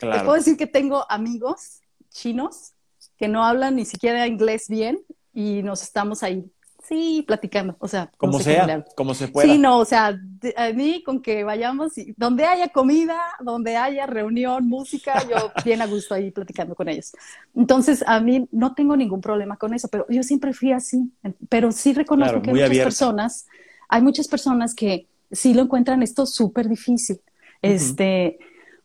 les 0.02 0.23
puedo 0.23 0.35
decir 0.35 0.56
que 0.56 0.66
tengo 0.66 1.04
amigos 1.11 1.80
chinos 2.11 2.73
que 3.16 3.28
no 3.28 3.44
hablan 3.44 3.76
ni 3.76 3.85
siquiera 3.85 4.26
inglés 4.26 4.66
bien 4.68 5.00
y 5.32 5.62
nos 5.62 5.82
estamos 5.82 6.23
ahí, 6.23 6.44
sí, 6.82 7.25
platicando, 7.26 7.76
o 7.78 7.88
sea, 7.88 8.11
como 8.16 8.40
sea, 8.40 8.85
como 8.97 9.14
se 9.14 9.28
pueda. 9.28 9.47
Sí, 9.47 9.59
no, 9.59 9.78
o 9.78 9.85
sea, 9.85 10.18
a 10.56 10.73
mí 10.73 11.02
con 11.04 11.23
que 11.23 11.44
vayamos, 11.44 11.97
y, 11.97 12.14
donde 12.16 12.44
haya 12.44 12.68
comida, 12.68 13.18
donde 13.40 13.76
haya 13.76 14.06
reunión, 14.06 14.66
música, 14.68 15.23
yo 15.28 15.52
bien 15.64 15.80
a 15.80 15.87
gusto 15.87 16.14
ahí 16.14 16.30
platicando 16.30 16.75
con 16.75 16.88
ellos. 16.88 17.12
Entonces, 17.54 18.04
a 18.06 18.21
mí 18.21 18.49
no 18.50 18.75
tengo 18.75 18.97
ningún 18.97 19.21
problema 19.21 19.56
con 19.56 19.73
eso, 19.73 19.88
pero 19.88 20.06
yo 20.09 20.23
siempre 20.23 20.52
fui 20.52 20.73
así, 20.73 21.11
pero 21.49 21.73
sí 21.73 21.94
reconozco 21.94 22.42
que 22.42 22.50
hay 22.50 22.56
muchas 22.56 22.78
personas, 22.78 23.47
hay 23.88 24.02
muchas 24.02 24.28
personas 24.28 24.75
que 24.75 25.06
sí 25.30 25.54
lo 25.54 25.62
encuentran 25.62 26.02
esto 26.02 26.26
súper 26.26 26.68
difícil. 26.68 27.21
Este, 27.62 28.38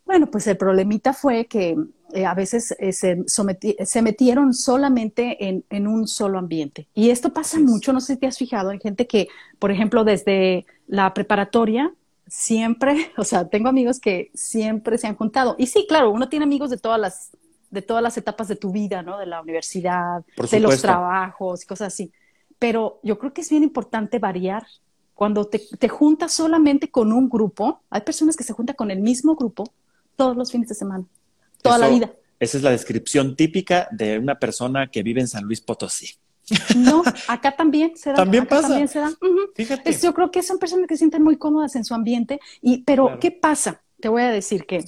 bueno, 0.07 0.31
pues 0.31 0.47
el 0.47 0.57
problemita 0.57 1.13
fue 1.13 1.45
que 1.45 1.75
eh, 2.13 2.25
a 2.25 2.33
veces 2.33 2.73
eh, 2.79 2.93
se, 2.93 3.23
se, 3.27 4.01
metieron 4.01 4.53
solamente 4.53 5.37
en, 5.69 5.87
un 5.87 6.07
solo 6.07 6.39
ambiente. 6.39 6.87
Y 6.93 7.09
esto 7.09 7.33
pasa 7.33 7.59
mucho, 7.59 7.91
no 7.91 7.99
sé 7.99 8.13
si 8.13 8.19
te 8.19 8.27
has 8.27 8.37
fijado, 8.37 8.69
hay 8.69 8.79
gente 8.79 9.05
que, 9.05 9.27
por 9.59 9.69
ejemplo, 9.69 10.05
desde 10.05 10.65
la 10.87 11.13
preparatoria, 11.13 11.93
siempre, 12.25 13.11
o 13.17 13.25
sea, 13.25 13.49
tengo 13.49 13.67
amigos 13.67 13.99
que 13.99 14.31
siempre 14.33 14.97
se 14.97 15.07
han 15.07 15.17
juntado. 15.17 15.55
Y 15.59 15.67
sí, 15.67 15.85
claro, 15.87 16.09
uno 16.09 16.29
tiene 16.29 16.45
amigos 16.45 16.69
de 16.69 16.77
todas 16.77 16.99
las, 16.99 17.31
de 17.69 17.81
todas 17.81 18.01
las 18.01 18.17
etapas 18.17 18.47
de 18.47 18.55
tu 18.55 18.71
vida, 18.71 19.03
¿no? 19.03 19.17
De 19.17 19.25
la 19.25 19.41
universidad, 19.41 20.23
de 20.49 20.59
los 20.61 20.81
trabajos 20.81 21.63
y 21.63 21.67
cosas 21.67 21.93
así. 21.93 22.13
Pero 22.57 23.01
yo 23.03 23.19
creo 23.19 23.33
que 23.33 23.41
es 23.41 23.49
bien 23.49 23.63
importante 23.63 24.17
variar 24.17 24.65
Cuando 25.13 25.45
te, 25.45 25.59
te 25.59 25.89
juntas 25.89 26.31
solamente 26.31 26.89
con 26.89 27.11
un 27.11 27.27
grupo, 27.27 27.81
hay 27.89 28.01
personas 28.01 28.37
que 28.37 28.45
se 28.45 28.53
juntan 28.53 28.77
con 28.77 28.89
el 28.91 29.01
mismo 29.01 29.35
grupo 29.35 29.65
todos 30.17 30.35
los 30.35 30.51
fines 30.51 30.67
de 30.67 30.75
semana, 30.75 31.05
toda 31.61 31.77
la 31.77 31.87
vida. 31.87 32.11
Esa 32.39 32.57
es 32.57 32.63
la 32.63 32.71
descripción 32.71 33.35
típica 33.35 33.87
de 33.91 34.19
una 34.19 34.37
persona 34.37 34.87
que 34.87 35.01
vive 35.01 35.21
en 35.21 35.27
San 35.27 35.45
Luis 35.45 35.61
Potosí. 35.61 36.15
No, 36.75 37.03
acá 37.27 37.55
también 37.55 37.95
se 37.95 38.09
da. 38.09 38.15
También 38.17 38.45
pasa. 38.45 38.67
También 38.67 38.87
se 38.87 38.99
da. 38.99 39.11
Fíjate. 39.55 39.91
yo 39.93 40.13
creo 40.13 40.31
que 40.31 40.43
son 40.43 40.59
personas 40.59 40.87
que 40.87 40.95
se 40.95 40.99
sienten 40.99 41.23
muy 41.23 41.37
cómodas 41.37 41.75
en 41.75 41.85
su 41.85 41.93
ambiente. 41.93 42.39
Y, 42.61 42.83
pero, 42.83 43.19
¿qué 43.19 43.31
pasa? 43.31 43.81
Te 43.99 44.09
voy 44.09 44.23
a 44.23 44.31
decir 44.31 44.65
que 44.65 44.85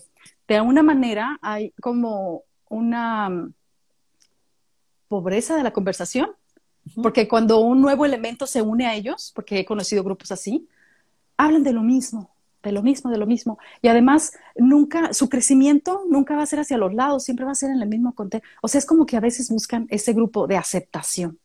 de 0.48 0.55
alguna 0.57 0.83
manera 0.83 1.38
hay 1.41 1.71
como 1.81 2.43
una 2.69 3.29
mm, 3.29 3.53
pobreza 5.07 5.55
de 5.55 5.63
la 5.63 5.71
conversación, 5.71 6.31
porque 7.01 7.27
cuando 7.27 7.59
un 7.59 7.81
nuevo 7.81 8.05
elemento 8.05 8.48
se 8.48 8.62
une 8.62 8.86
a 8.86 8.95
ellos, 8.95 9.31
porque 9.36 9.59
he 9.59 9.65
conocido 9.65 10.03
grupos 10.03 10.31
así, 10.31 10.67
hablan 11.38 11.63
de 11.63 11.74
lo 11.74 11.81
mismo, 11.81 12.31
de 12.63 12.72
lo 12.72 12.82
mismo, 12.82 13.10
de 13.12 13.18
lo 13.18 13.25
mismo. 13.25 13.58
Y 13.82 13.88
además, 13.88 14.34
nunca, 14.56 15.13
su 15.13 15.30
crecimiento 15.30 16.04
nunca 16.10 16.36
va 16.36 16.44
a 16.44 16.46
ser 16.46 16.60
hacia 16.60 16.78
los 16.78 16.94
lados, 16.94 17.24
siempre 17.24 17.46
va 17.46 17.51
a 17.51 17.56
ser 17.56 17.72
en 17.72 17.82
el 17.82 17.88
mismo 17.88 18.13
contexto. 18.13 18.48
O 18.62 18.68
sea, 18.68 18.80
es 18.80 18.86
como 18.86 19.06
que 19.06 19.18
a 19.18 19.22
veces 19.22 19.50
buscan 19.50 19.88
ese 19.89 20.13
grupo 20.13 20.48
de 20.48 20.58
aceptación. 20.58 21.39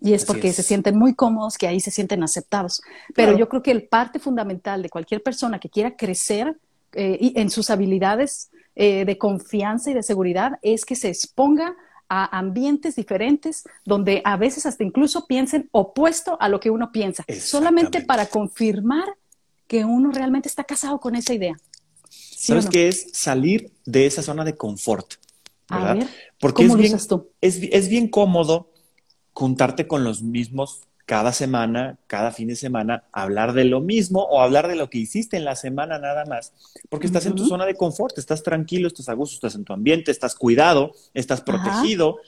Y 0.00 0.12
es 0.12 0.24
porque 0.24 0.52
se 0.52 0.62
sienten 0.62 0.96
muy 0.96 1.14
cómodos, 1.14 1.58
que 1.58 1.66
ahí 1.66 1.80
se 1.80 1.90
sienten 1.90 2.22
aceptados. 2.22 2.80
Pero 3.14 3.36
yo 3.36 3.48
creo 3.48 3.62
que 3.62 3.72
el 3.72 3.88
parte 3.88 4.20
fundamental 4.20 4.80
de 4.80 4.88
cualquier 4.88 5.22
persona 5.22 5.58
que 5.58 5.68
quiera 5.68 5.96
crecer 5.96 6.56
eh, 6.92 7.32
en 7.34 7.50
sus 7.50 7.68
habilidades 7.68 8.50
eh, 8.76 9.04
de 9.04 9.18
confianza 9.18 9.90
y 9.90 9.94
de 9.94 10.04
seguridad 10.04 10.58
es 10.62 10.84
que 10.84 10.94
se 10.94 11.08
exponga 11.08 11.74
a 12.08 12.38
ambientes 12.38 12.96
diferentes 12.96 13.64
donde 13.84 14.22
a 14.24 14.36
veces 14.36 14.66
hasta 14.66 14.84
incluso 14.84 15.26
piensen 15.26 15.68
opuesto 15.72 16.36
a 16.40 16.48
lo 16.48 16.60
que 16.60 16.70
uno 16.70 16.90
piensa, 16.92 17.24
solamente 17.40 18.00
para 18.02 18.26
confirmar 18.26 19.08
que 19.68 19.84
uno 19.84 20.10
realmente 20.10 20.48
está 20.48 20.64
casado 20.64 20.98
con 20.98 21.14
esa 21.14 21.34
idea. 21.34 21.56
¿Sabes 22.10 22.66
qué 22.66 22.88
es 22.88 23.08
salir 23.12 23.72
de 23.84 24.06
esa 24.06 24.22
zona 24.22 24.44
de 24.44 24.56
confort? 24.56 25.14
¿verdad? 25.70 25.90
A 25.90 25.94
ver, 25.94 26.08
Porque 26.40 26.64
es, 26.64 26.74
bien, 26.74 26.98
Es, 27.40 27.60
es 27.62 27.88
bien 27.88 28.08
cómodo 28.08 28.72
juntarte 29.34 29.86
con 29.86 30.02
los 30.02 30.22
mismos 30.22 30.88
cada 31.04 31.32
semana, 31.32 31.98
cada 32.06 32.32
fin 32.32 32.48
de 32.48 32.56
semana, 32.56 33.04
hablar 33.12 33.54
de 33.54 33.64
lo 33.64 33.80
mismo 33.80 34.24
o 34.24 34.42
hablar 34.42 34.68
de 34.68 34.76
lo 34.76 34.90
que 34.90 34.98
hiciste 34.98 35.38
en 35.38 35.44
la 35.44 35.56
semana 35.56 35.98
nada 35.98 36.26
más, 36.26 36.52
porque 36.90 37.06
estás 37.06 37.24
en 37.24 37.34
tu 37.34 37.46
zona 37.46 37.64
de 37.64 37.76
confort, 37.76 38.18
estás 38.18 38.42
tranquilo, 38.42 38.88
estás 38.88 39.08
a 39.08 39.14
gusto, 39.14 39.36
estás 39.36 39.54
en 39.54 39.64
tu 39.64 39.72
ambiente, 39.72 40.10
estás 40.10 40.34
cuidado, 40.34 40.92
estás 41.14 41.40
protegido, 41.40 42.18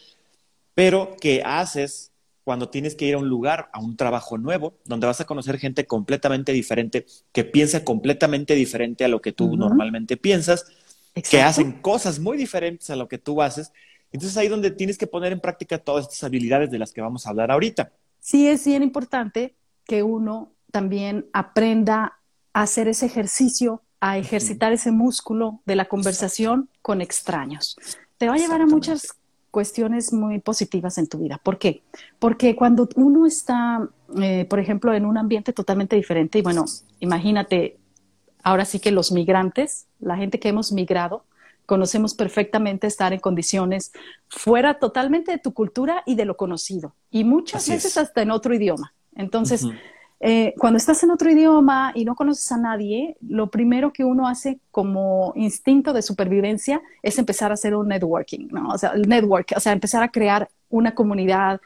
pero 0.72 1.14
¿qué 1.20 1.42
haces 1.44 2.09
cuando 2.50 2.68
tienes 2.68 2.96
que 2.96 3.04
ir 3.04 3.14
a 3.14 3.18
un 3.18 3.28
lugar, 3.28 3.70
a 3.72 3.78
un 3.78 3.96
trabajo 3.96 4.36
nuevo, 4.36 4.74
donde 4.84 5.06
vas 5.06 5.20
a 5.20 5.24
conocer 5.24 5.56
gente 5.56 5.86
completamente 5.86 6.50
diferente, 6.50 7.06
que 7.30 7.44
piensa 7.44 7.84
completamente 7.84 8.56
diferente 8.56 9.04
a 9.04 9.08
lo 9.08 9.22
que 9.22 9.30
tú 9.30 9.56
normalmente 9.56 10.16
piensas, 10.16 10.66
que 11.30 11.42
hacen 11.42 11.80
cosas 11.80 12.18
muy 12.18 12.36
diferentes 12.36 12.90
a 12.90 12.96
lo 12.96 13.06
que 13.06 13.18
tú 13.18 13.40
haces? 13.40 13.70
Entonces 14.10 14.36
ahí 14.36 14.48
donde 14.48 14.72
tienes 14.72 14.98
que 14.98 15.06
poner 15.06 15.30
en 15.30 15.38
práctica 15.38 15.78
todas 15.78 16.06
estas 16.06 16.24
habilidades 16.24 16.72
de 16.72 16.80
las 16.80 16.90
que 16.90 17.00
vamos 17.00 17.24
a 17.24 17.30
hablar 17.30 17.52
ahorita. 17.52 17.92
Sí 18.18 18.48
es 18.48 18.66
bien 18.66 18.82
importante 18.82 19.54
que 19.86 20.02
uno 20.02 20.50
también 20.72 21.26
aprenda 21.32 22.18
a 22.52 22.62
hacer 22.62 22.88
ese 22.88 23.06
ejercicio, 23.06 23.84
a 24.00 24.18
ejercitar 24.18 24.72
ese 24.72 24.90
músculo 24.90 25.60
de 25.66 25.76
la 25.76 25.84
conversación 25.84 26.68
con 26.82 27.00
extraños. 27.00 27.76
Te 28.18 28.26
va 28.26 28.34
a 28.34 28.38
llevar 28.38 28.60
a 28.60 28.66
muchas 28.66 29.19
cuestiones 29.50 30.12
muy 30.12 30.38
positivas 30.38 30.98
en 30.98 31.08
tu 31.08 31.18
vida. 31.18 31.40
¿Por 31.42 31.58
qué? 31.58 31.82
Porque 32.18 32.54
cuando 32.54 32.88
uno 32.96 33.26
está, 33.26 33.88
eh, 34.20 34.46
por 34.48 34.58
ejemplo, 34.58 34.94
en 34.94 35.04
un 35.04 35.18
ambiente 35.18 35.52
totalmente 35.52 35.96
diferente, 35.96 36.38
y 36.38 36.42
bueno, 36.42 36.64
imagínate, 37.00 37.78
ahora 38.42 38.64
sí 38.64 38.78
que 38.78 38.92
los 38.92 39.12
migrantes, 39.12 39.86
la 39.98 40.16
gente 40.16 40.38
que 40.38 40.48
hemos 40.48 40.72
migrado, 40.72 41.24
conocemos 41.66 42.14
perfectamente 42.14 42.86
estar 42.86 43.12
en 43.12 43.20
condiciones 43.20 43.92
fuera 44.28 44.78
totalmente 44.78 45.30
de 45.30 45.38
tu 45.38 45.54
cultura 45.54 46.02
y 46.06 46.16
de 46.16 46.24
lo 46.24 46.36
conocido, 46.36 46.94
y 47.10 47.24
muchas 47.24 47.68
veces 47.68 47.96
hasta 47.96 48.22
en 48.22 48.30
otro 48.30 48.54
idioma. 48.54 48.92
Entonces, 49.14 49.66
eh, 50.22 50.54
cuando 50.58 50.76
estás 50.76 51.02
en 51.02 51.10
otro 51.10 51.30
idioma 51.30 51.92
y 51.94 52.04
no 52.04 52.14
conoces 52.14 52.52
a 52.52 52.58
nadie, 52.58 53.16
lo 53.26 53.50
primero 53.50 53.90
que 53.90 54.04
uno 54.04 54.28
hace 54.28 54.60
como 54.70 55.32
instinto 55.34 55.94
de 55.94 56.02
supervivencia 56.02 56.82
es 57.02 57.18
empezar 57.18 57.50
a 57.50 57.54
hacer 57.54 57.74
un 57.74 57.88
networking, 57.88 58.48
¿no? 58.50 58.68
O 58.68 58.76
sea, 58.76 58.90
el 58.90 59.08
network, 59.08 59.54
o 59.56 59.60
sea, 59.60 59.72
empezar 59.72 60.02
a 60.02 60.08
crear 60.08 60.50
una 60.68 60.94
comunidad. 60.94 61.62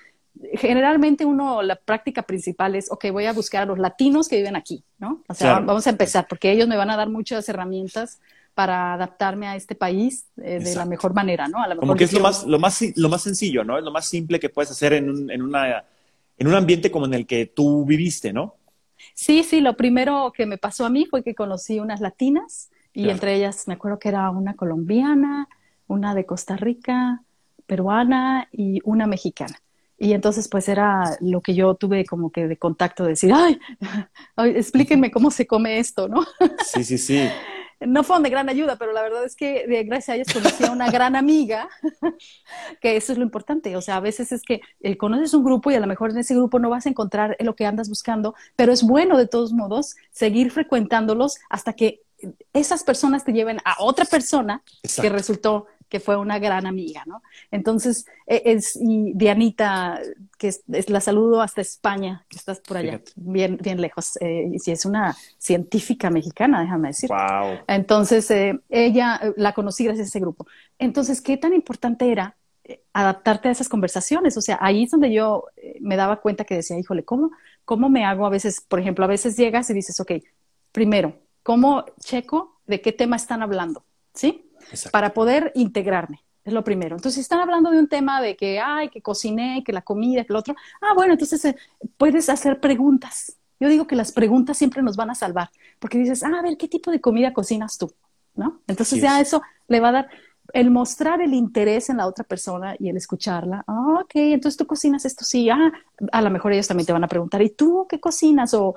Generalmente 0.53 1.25
uno, 1.25 1.63
la 1.63 1.75
práctica 1.75 2.23
principal 2.23 2.77
es, 2.77 2.93
ok, 2.93 3.07
voy 3.11 3.27
a 3.27 3.33
buscar 3.33 3.65
a 3.65 3.67
los 3.67 3.79
latinos 3.79 4.29
que 4.29 4.37
viven 4.37 4.55
aquí, 4.55 4.85
¿no? 4.99 5.23
O 5.27 5.35
sea, 5.35 5.59
vamos 5.59 5.89
a 5.89 5.91
empezar, 5.91 6.27
porque 6.29 6.53
ellos 6.53 6.69
me 6.69 6.77
van 6.77 6.91
a 6.91 6.97
dar 6.97 7.11
muchas 7.11 7.49
herramientas 7.49 8.21
para 8.55 8.95
adaptarme 8.95 9.49
a 9.49 9.57
este 9.57 9.75
país 9.75 10.27
eh, 10.41 10.61
de 10.61 10.77
la 10.77 10.85
mejor 10.85 11.13
manera, 11.13 11.49
¿no? 11.49 11.59
Como 11.77 11.97
que 11.97 12.05
es 12.05 12.13
lo 12.13 12.21
más, 12.21 12.47
lo, 12.47 12.61
más, 12.61 12.81
lo 12.95 13.09
más 13.09 13.23
sencillo, 13.23 13.65
¿no? 13.65 13.79
Es 13.79 13.83
lo 13.83 13.91
más 13.91 14.07
simple 14.07 14.39
que 14.39 14.49
puedes 14.49 14.71
hacer 14.71 14.93
en 14.93 15.11
un, 15.11 15.29
en, 15.29 15.43
una, 15.43 15.83
en 16.45 16.49
un 16.49 16.57
ambiente 16.57 16.91
como 16.91 17.07
en 17.07 17.15
el 17.15 17.27
que 17.27 17.47
tú 17.47 17.87
viviste, 17.87 18.35
¿no? 18.35 18.57
Sí, 19.15 19.43
sí, 19.45 19.63
lo 19.63 19.79
primero 19.79 20.31
que 20.37 20.45
me 20.45 20.59
pasó 20.59 20.85
a 20.85 20.91
mí 20.91 21.07
fue 21.07 21.23
que 21.23 21.35
conocí 21.35 21.81
unas 21.81 22.03
latinas 22.03 22.71
y 22.93 23.09
entre 23.09 23.35
ellas 23.35 23.67
me 23.67 23.75
acuerdo 23.75 23.99
que 23.99 24.11
era 24.11 24.29
una 24.29 24.53
colombiana, 24.53 25.49
una 25.87 26.15
de 26.15 26.27
Costa 26.27 26.57
Rica, 26.57 27.23
peruana 27.67 28.49
y 28.53 28.81
una 28.85 29.07
mexicana. 29.07 29.59
Y 29.97 30.13
entonces, 30.13 30.49
pues 30.49 30.69
era 30.69 31.17
lo 31.21 31.41
que 31.41 31.55
yo 31.55 31.77
tuve 31.77 32.05
como 32.05 32.31
que 32.31 32.47
de 32.47 32.59
contacto, 32.59 33.05
de 33.05 33.11
decir, 33.11 33.33
ay, 33.33 33.59
ay 34.37 34.51
explíquenme 34.51 35.11
cómo 35.11 35.31
se 35.31 35.47
come 35.47 35.79
esto, 35.79 36.09
¿no? 36.09 36.27
Sí, 36.63 36.85
sí, 36.85 36.99
sí 36.99 37.27
no 37.87 38.05
fueron 38.05 38.23
de 38.23 38.31
gran 38.31 38.49
ayuda, 38.49 38.77
pero 38.77 38.93
la 38.93 39.03
verdad 39.03 39.25
es 39.25 39.37
que 39.37 39.67
de, 39.67 39.85
gracias 39.85 40.09
a 40.09 40.15
ellas 40.17 40.33
conocí 40.33 40.65
a 40.65 40.71
una 40.71 40.91
gran 40.91 41.17
amiga, 41.17 41.69
que 42.81 42.97
eso 42.97 43.13
es 43.13 43.19
lo 43.19 43.25
importante. 43.25 43.77
O 43.77 43.83
sea, 43.83 43.97
a 43.97 44.01
veces 44.01 44.33
es 44.33 44.43
que 44.43 44.61
eh, 44.81 44.97
conoces 44.97 45.35
un 45.35 45.45
grupo 45.45 45.71
y 45.71 45.75
a 45.75 45.81
lo 45.81 45.87
mejor 45.87 46.11
en 46.11 46.19
ese 46.19 46.35
grupo 46.35 46.59
no 46.59 46.71
vas 46.71 46.87
a 46.87 46.91
encontrar 46.91 47.37
lo 47.41 47.55
que 47.55 47.67
andas 47.67 47.89
buscando, 47.89 48.35
pero 48.57 48.73
es 48.73 48.83
bueno 48.83 49.17
de 49.17 49.27
todos 49.27 49.53
modos 49.53 49.97
seguir 50.11 50.51
frecuentándolos 50.51 51.39
hasta 51.49 51.73
que 51.73 52.01
esas 52.53 52.85
personas 52.85 53.25
te 53.25 53.33
lleven 53.33 53.59
a 53.65 53.77
otra 53.81 54.05
persona 54.05 54.63
que 55.01 55.09
resultó 55.09 55.67
que 55.95 56.01
fue 56.01 56.17
una 56.17 56.41
gran 56.41 56.67
amiga, 56.67 57.05
¿no? 57.07 57.23
Entonces, 57.53 58.05
e, 58.27 58.43
es, 58.47 58.75
y 58.75 59.13
Dianita, 59.15 60.01
que 60.37 60.49
es, 60.49 60.65
la 60.67 61.01
saludo 61.01 61.41
hasta 61.41 61.61
España, 61.61 62.27
que 62.29 62.37
estás 62.37 62.59
por 62.59 62.79
allá, 62.79 63.01
bien, 63.15 63.59
bien 63.63 63.81
lejos, 63.81 64.19
eh, 64.21 64.51
y 64.53 64.59
si 64.59 64.73
es 64.73 64.85
una 64.87 65.17
científica 65.39 66.11
mexicana, 66.11 66.63
déjame 66.63 66.89
decir. 66.89 67.09
Wow. 67.11 67.61
Entonces, 67.69 68.29
eh, 68.33 68.59
ella 68.71 69.21
eh, 69.23 69.35
la 69.37 69.53
conocí 69.53 69.85
gracias 69.85 70.07
a 70.07 70.09
ese 70.09 70.19
grupo. 70.19 70.49
Entonces, 70.81 71.21
¿qué 71.21 71.37
tan 71.37 71.55
importante 71.55 72.11
era 72.11 72.35
adaptarte 72.93 73.47
a 73.51 73.53
esas 73.53 73.69
conversaciones? 73.69 74.37
O 74.37 74.41
sea, 74.41 74.59
ahí 74.61 74.83
es 74.83 74.91
donde 74.91 75.13
yo 75.13 75.45
me 75.79 75.95
daba 75.95 76.21
cuenta 76.21 76.43
que 76.43 76.57
decía, 76.57 76.77
híjole, 76.77 77.05
¿cómo, 77.05 77.31
¿cómo 77.65 77.89
me 77.89 78.05
hago 78.05 78.27
a 78.27 78.31
veces? 78.31 78.61
Por 78.61 78.81
ejemplo, 78.81 79.05
a 79.05 79.09
veces 79.09 79.37
llegas 79.37 79.71
y 79.71 79.75
dices, 79.75 80.01
ok, 80.01 80.11
primero, 80.73 81.21
¿cómo 81.45 81.85
checo 82.01 82.59
de 82.67 82.81
qué 82.81 82.91
tema 82.91 83.15
están 83.15 83.43
hablando? 83.43 83.85
¿Sí? 84.13 84.44
Para 84.91 85.15
poder 85.15 85.53
integrarme. 85.55 86.25
Es 86.45 86.53
lo 86.53 86.63
primero. 86.63 86.97
Entonces, 86.97 87.15
si 87.15 87.21
están 87.23 87.41
hablando 87.41 87.71
de 87.71 87.79
un 87.79 87.89
tema 87.89 88.21
de 88.21 88.37
que, 88.37 88.61
ay, 88.61 88.91
que 88.91 89.01
cociné, 89.01 89.63
que 89.65 89.73
la 89.73 89.81
comida, 89.81 90.25
que 90.25 90.33
lo 90.33 90.41
otro, 90.41 90.55
ah, 90.83 90.93
bueno, 90.95 91.15
entonces 91.15 91.43
eh, 91.47 91.57
puedes 91.97 92.29
hacer 92.29 92.61
preguntas. 92.61 93.37
Yo 93.59 93.69
digo 93.69 93.87
que 93.87 93.97
las 93.97 94.13
preguntas 94.13 94.59
siempre 94.59 94.83
nos 94.83 94.97
van 94.97 95.11
a 95.11 95.15
salvar, 95.15 95.51
porque 95.79 95.97
dices, 95.97 96.23
ah, 96.23 96.39
a 96.39 96.43
ver, 96.43 96.59
¿qué 96.59 96.69
tipo 96.69 96.91
de 96.91 97.01
comida 97.01 97.33
cocinas 97.33 97.79
tú? 97.79 97.93
¿No? 98.35 98.61
Entonces 98.67 99.01
ya 99.01 99.21
eso 99.21 99.43
le 99.69 99.81
va 99.81 99.89
a 99.89 99.93
dar 99.93 100.09
el 100.53 100.71
mostrar 100.71 101.23
el 101.23 101.33
interés 101.33 101.89
en 101.89 101.97
la 101.97 102.07
otra 102.07 102.25
persona 102.25 102.77
y 102.79 102.91
el 102.91 102.97
escucharla. 102.97 103.65
Ah, 103.67 104.01
ok, 104.03 104.13
entonces 104.15 104.59
tú 104.59 104.67
cocinas 104.67 105.05
esto, 105.07 105.25
sí. 105.25 105.49
Ah, 105.49 105.73
a 106.13 106.21
lo 106.21 106.31
mejor 106.31 106.53
ellos 106.53 106.69
también 106.69 106.87
te 106.87 106.93
van 106.93 107.05
a 107.05 107.09
preguntar, 107.09 107.41
¿y 107.41 107.51
tú 107.51 107.87
qué 107.89 108.01
cocinas? 108.01 108.53
O, 108.53 108.75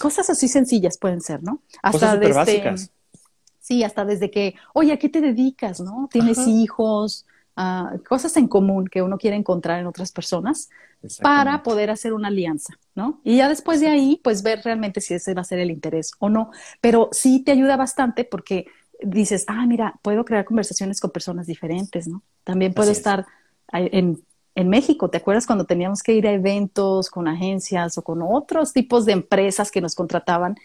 cosas 0.00 0.28
así 0.30 0.48
sencillas 0.48 0.98
pueden 0.98 1.20
ser, 1.20 1.44
¿no? 1.44 1.62
Hasta 1.82 2.18
cosas 2.18 2.34
básicas 2.34 2.90
Sí, 3.64 3.82
hasta 3.82 4.04
desde 4.04 4.30
que, 4.30 4.56
oye, 4.74 4.92
¿a 4.92 4.98
qué 4.98 5.08
te 5.08 5.22
dedicas? 5.22 5.80
¿No? 5.80 6.06
¿Tienes 6.12 6.46
hijos? 6.46 7.24
Ah, 7.56 7.94
cosas 8.06 8.36
en 8.36 8.46
común 8.46 8.86
que 8.86 9.00
uno 9.00 9.16
quiere 9.16 9.38
encontrar 9.38 9.80
en 9.80 9.86
otras 9.86 10.12
personas 10.12 10.68
para 11.22 11.62
poder 11.62 11.88
hacer 11.88 12.12
una 12.12 12.28
alianza, 12.28 12.74
¿no? 12.94 13.22
Y 13.24 13.38
ya 13.38 13.48
después 13.48 13.80
de 13.80 13.86
ahí, 13.86 14.20
pues 14.22 14.42
ver 14.42 14.60
realmente 14.62 15.00
si 15.00 15.14
ese 15.14 15.32
va 15.32 15.40
a 15.40 15.44
ser 15.44 15.60
el 15.60 15.70
interés 15.70 16.12
o 16.18 16.28
no. 16.28 16.50
Pero 16.82 17.08
sí 17.12 17.40
te 17.40 17.52
ayuda 17.52 17.78
bastante 17.78 18.26
porque 18.26 18.66
dices, 19.00 19.46
ah, 19.48 19.64
mira, 19.64 19.98
puedo 20.02 20.26
crear 20.26 20.44
conversaciones 20.44 21.00
con 21.00 21.10
personas 21.10 21.46
diferentes, 21.46 22.06
¿no? 22.06 22.22
También 22.44 22.74
puedo 22.74 22.90
estar 22.90 23.24
en, 23.72 24.22
en 24.54 24.68
México, 24.68 25.08
¿te 25.08 25.16
acuerdas 25.16 25.46
cuando 25.46 25.64
teníamos 25.64 26.02
que 26.02 26.12
ir 26.12 26.26
a 26.26 26.32
eventos 26.32 27.08
con 27.08 27.28
agencias 27.28 27.96
o 27.96 28.02
con 28.02 28.20
otros 28.20 28.74
tipos 28.74 29.06
de 29.06 29.12
empresas 29.12 29.70
que 29.70 29.80
nos 29.80 29.94
contrataban? 29.94 30.56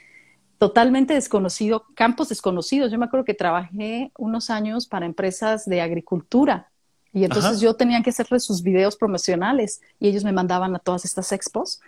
Totalmente 0.59 1.15
desconocido, 1.15 1.85
campos 1.95 2.29
desconocidos. 2.29 2.91
Yo 2.91 2.99
me 2.99 3.05
acuerdo 3.05 3.25
que 3.25 3.33
trabajé 3.33 4.11
unos 4.17 4.51
años 4.51 4.85
para 4.85 5.07
empresas 5.07 5.65
de 5.65 5.81
agricultura 5.81 6.69
y 7.11 7.23
entonces 7.23 7.59
yo 7.59 7.73
tenía 7.75 8.03
que 8.03 8.11
hacerles 8.11 8.43
sus 8.43 8.61
videos 8.61 8.95
promocionales 8.95 9.81
y 9.99 10.09
ellos 10.09 10.23
me 10.23 10.31
mandaban 10.31 10.75
a 10.75 10.79
todas 10.79 11.05
estas 11.05 11.31
expos 11.31 11.79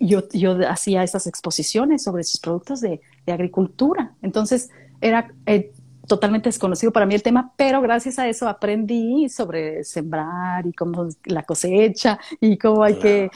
yo, 0.00 0.26
yo 0.32 0.56
hacía 0.68 1.04
esas 1.04 1.26
exposiciones 1.26 2.02
sobre 2.02 2.24
sus 2.24 2.40
productos 2.40 2.80
de, 2.80 3.00
de 3.26 3.32
agricultura. 3.32 4.14
Entonces, 4.22 4.70
era 5.00 5.32
eh, 5.46 5.72
totalmente 6.10 6.48
desconocido 6.48 6.90
para 6.90 7.06
mí 7.06 7.14
el 7.14 7.22
tema, 7.22 7.52
pero 7.56 7.80
gracias 7.80 8.18
a 8.18 8.28
eso 8.28 8.48
aprendí 8.48 9.28
sobre 9.28 9.84
sembrar 9.84 10.66
y 10.66 10.72
cómo 10.72 11.06
la 11.26 11.44
cosecha 11.44 12.18
y 12.40 12.58
cómo 12.58 12.82
hay 12.82 12.96
que, 12.96 13.30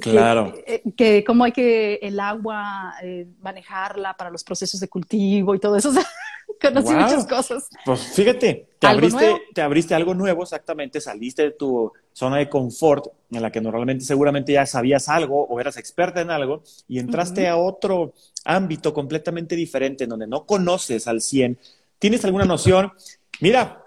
claro. 0.00 0.54
Eh, 0.64 0.80
que, 0.96 1.24
cómo 1.24 1.42
hay 1.42 1.50
que 1.50 1.98
el 2.00 2.20
agua 2.20 2.94
eh, 3.02 3.26
manejarla 3.42 4.16
para 4.16 4.30
los 4.30 4.44
procesos 4.44 4.78
de 4.78 4.86
cultivo 4.86 5.56
y 5.56 5.58
todo 5.58 5.74
eso. 5.74 5.90
conocí 6.62 6.94
muchas 6.94 7.26
cosas. 7.26 7.68
Pues 7.84 8.00
fíjate, 8.14 8.68
te 8.78 8.86
abriste, 8.86 9.42
te 9.52 9.60
abriste 9.60 9.96
algo 9.96 10.14
nuevo, 10.14 10.44
exactamente, 10.44 11.00
saliste 11.00 11.42
de 11.42 11.50
tu 11.50 11.92
zona 12.12 12.36
de 12.36 12.48
confort 12.48 13.06
en 13.32 13.42
la 13.42 13.50
que 13.50 13.60
normalmente 13.60 14.04
seguramente 14.04 14.52
ya 14.52 14.66
sabías 14.66 15.08
algo 15.08 15.46
o 15.46 15.58
eras 15.58 15.76
experta 15.78 16.20
en 16.20 16.30
algo 16.30 16.62
y 16.86 17.00
entraste 17.00 17.48
a 17.48 17.56
otro 17.56 18.12
ámbito 18.44 18.94
completamente 18.94 19.56
diferente 19.56 20.04
en 20.04 20.10
donde 20.10 20.28
no 20.28 20.46
conoces 20.46 21.08
al 21.08 21.20
100 21.20 21.58
¿Tienes 22.00 22.24
alguna 22.24 22.46
noción? 22.46 22.92
Mira, 23.40 23.84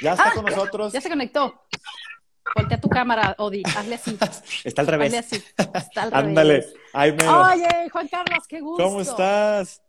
ya 0.00 0.12
está 0.12 0.30
ah, 0.30 0.32
con 0.34 0.46
nosotros. 0.46 0.94
Ya 0.94 1.00
se 1.02 1.10
conectó. 1.10 1.62
Voltea 2.56 2.80
tu 2.80 2.88
cámara, 2.88 3.34
Odi. 3.36 3.62
Hazle 3.76 3.96
así. 3.96 4.18
Está 4.64 4.80
al 4.80 4.88
revés. 4.88 5.14
Hazle 5.14 5.18
así. 5.18 5.44
Está 5.74 6.02
al 6.04 6.14
Ándale. 6.14 6.54
revés. 6.54 6.74
Oye, 6.94 7.90
Juan 7.92 8.08
Carlos, 8.08 8.46
qué 8.48 8.60
gusto. 8.60 8.82
¿Cómo 8.82 9.02
estás? 9.02 9.82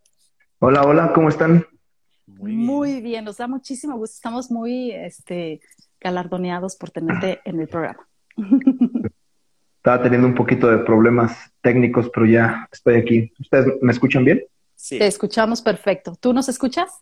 Hola, 0.59 0.83
hola, 0.83 1.13
¿cómo 1.13 1.29
están? 1.29 1.65
Muy 2.27 2.51
bien. 2.51 2.65
Muy 2.65 3.01
bien, 3.01 3.23
nos 3.23 3.37
da 3.37 3.47
muchísimo 3.47 3.97
gusto. 3.97 4.15
Estamos 4.15 4.51
muy 4.51 4.91
este, 4.91 5.61
galardoneados 6.01 6.75
por 6.75 6.91
tenerte 6.91 7.39
en 7.45 7.61
el 7.61 7.69
programa. 7.69 8.05
Estaba 9.77 10.03
teniendo 10.03 10.27
un 10.27 10.35
poquito 10.35 10.69
de 10.69 10.79
problemas 10.79 11.51
técnicos, 11.61 12.11
pero 12.13 12.25
ya 12.25 12.67
estoy 12.69 12.95
aquí. 12.95 13.33
¿Ustedes 13.39 13.67
me 13.81 13.93
escuchan 13.93 14.25
bien? 14.25 14.43
Sí. 14.75 14.99
Te 14.99 15.07
escuchamos 15.07 15.61
perfecto. 15.61 16.17
¿Tú 16.19 16.33
nos 16.33 16.49
escuchas? 16.49 17.01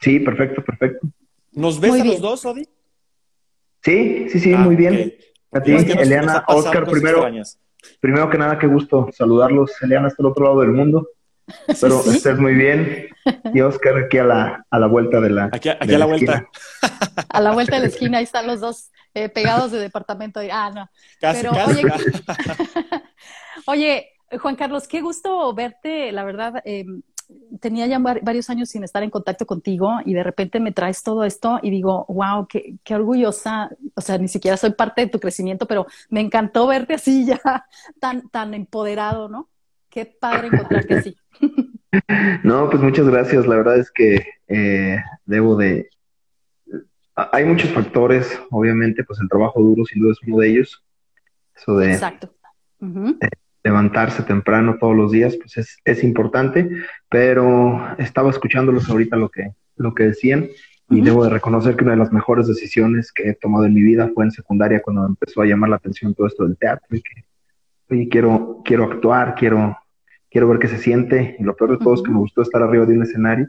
Sí, 0.00 0.20
perfecto, 0.20 0.62
perfecto. 0.62 1.06
¿Nos 1.52 1.80
ves 1.80 2.00
a 2.00 2.04
los 2.04 2.20
dos, 2.20 2.44
Odi? 2.44 2.68
Sí, 3.82 4.28
sí, 4.30 4.40
sí, 4.40 4.54
ah, 4.54 4.58
muy 4.58 4.76
bien. 4.76 5.14
A 5.52 5.60
ti, 5.60 5.72
Eliana, 5.72 6.44
Oscar, 6.48 6.86
primero, 6.90 7.26
primero 8.00 8.28
que 8.28 8.38
nada, 8.38 8.58
qué 8.58 8.66
gusto 8.66 9.08
saludarlos. 9.12 9.70
Eliana 9.82 10.08
está 10.08 10.22
al 10.22 10.30
otro 10.30 10.44
lado 10.44 10.60
del 10.60 10.72
mundo. 10.72 11.08
Pero 11.80 12.00
estés 12.10 12.38
muy 12.38 12.54
bien. 12.54 13.08
Y 13.54 13.60
Oscar 13.60 13.96
aquí 13.98 14.18
a 14.18 14.24
la, 14.24 14.66
a 14.68 14.78
la 14.78 14.86
vuelta 14.88 15.20
de 15.20 15.30
la. 15.30 15.48
Aquí, 15.52 15.68
a 15.68 15.78
la, 15.80 16.06
vuelta. 16.06 16.48
A 17.28 17.40
la 17.40 17.52
vuelta 17.52 17.76
de 17.76 17.82
la 17.82 17.88
esquina, 17.88 18.18
ahí 18.18 18.24
están 18.24 18.46
los 18.46 18.60
dos 18.60 18.90
eh, 19.14 19.28
pegados 19.28 19.70
de 19.70 19.78
departamento. 19.78 20.40
Ah, 20.50 20.70
no. 20.74 20.90
Casi, 21.20 21.42
Pero, 21.42 21.54
casi, 21.54 21.82
Oye, 23.66 24.08
Juan 24.40 24.56
Carlos, 24.56 24.88
qué 24.88 25.00
gusto 25.00 25.54
verte, 25.54 26.10
la 26.12 26.24
verdad. 26.24 26.62
Eh, 26.64 26.84
tenía 27.60 27.86
ya 27.86 27.98
varios 27.98 28.50
años 28.50 28.68
sin 28.68 28.84
estar 28.84 29.02
en 29.02 29.10
contacto 29.10 29.46
contigo 29.46 29.98
y 30.04 30.14
de 30.14 30.22
repente 30.22 30.60
me 30.60 30.72
traes 30.72 31.02
todo 31.02 31.24
esto 31.24 31.58
y 31.62 31.70
digo, 31.70 32.04
wow, 32.08 32.46
qué, 32.46 32.74
qué, 32.84 32.94
orgullosa, 32.94 33.70
o 33.94 34.00
sea, 34.00 34.18
ni 34.18 34.28
siquiera 34.28 34.56
soy 34.56 34.70
parte 34.70 35.02
de 35.02 35.08
tu 35.08 35.18
crecimiento, 35.18 35.66
pero 35.66 35.86
me 36.10 36.20
encantó 36.20 36.66
verte 36.66 36.94
así 36.94 37.24
ya, 37.26 37.66
tan, 38.00 38.28
tan 38.30 38.54
empoderado, 38.54 39.28
¿no? 39.28 39.48
Qué 39.88 40.06
padre 40.06 40.48
encontrarte 40.48 40.94
así. 40.94 41.16
No, 42.44 42.68
pues 42.68 42.82
muchas 42.82 43.06
gracias. 43.06 43.46
La 43.46 43.56
verdad 43.56 43.78
es 43.78 43.90
que 43.90 44.24
eh, 44.48 44.98
debo 45.24 45.56
de... 45.56 45.88
Hay 47.14 47.44
muchos 47.44 47.70
factores, 47.70 48.38
obviamente, 48.50 49.02
pues 49.04 49.18
el 49.20 49.28
trabajo 49.28 49.60
duro 49.60 49.84
sin 49.86 50.02
duda 50.02 50.12
es 50.12 50.18
uno 50.26 50.38
de 50.38 50.50
ellos. 50.50 50.84
Eso 51.54 51.76
de... 51.76 51.92
Exacto 51.92 52.30
levantarse 53.66 54.22
temprano 54.22 54.76
todos 54.78 54.94
los 54.94 55.10
días, 55.10 55.36
pues 55.36 55.56
es, 55.56 55.78
es 55.84 56.04
importante, 56.04 56.70
pero 57.10 57.96
estaba 57.98 58.30
escuchándolos 58.30 58.88
ahorita 58.88 59.16
lo 59.16 59.28
que, 59.28 59.50
lo 59.74 59.92
que 59.92 60.04
decían 60.04 60.46
y 60.88 61.00
debo 61.00 61.24
de 61.24 61.30
reconocer 61.30 61.74
que 61.74 61.82
una 61.82 61.94
de 61.94 61.98
las 61.98 62.12
mejores 62.12 62.46
decisiones 62.46 63.10
que 63.10 63.28
he 63.28 63.34
tomado 63.34 63.64
en 63.64 63.74
mi 63.74 63.82
vida 63.82 64.08
fue 64.14 64.24
en 64.24 64.30
secundaria 64.30 64.80
cuando 64.80 65.04
empezó 65.04 65.42
a 65.42 65.46
llamar 65.46 65.70
la 65.70 65.76
atención 65.76 66.14
todo 66.14 66.28
esto 66.28 66.46
del 66.46 66.56
teatro 66.56 66.96
y 66.96 67.02
que, 67.02 67.24
oye, 67.90 68.08
quiero, 68.08 68.62
quiero 68.64 68.84
actuar, 68.84 69.34
quiero, 69.34 69.76
quiero 70.30 70.48
ver 70.48 70.60
qué 70.60 70.68
se 70.68 70.78
siente 70.78 71.34
y 71.36 71.42
lo 71.42 71.56
peor 71.56 71.72
de 71.76 71.84
todo 71.84 71.94
es 71.94 72.02
que 72.02 72.12
me 72.12 72.18
gustó 72.18 72.42
estar 72.42 72.62
arriba 72.62 72.86
de 72.86 72.94
un 72.94 73.02
escenario 73.02 73.48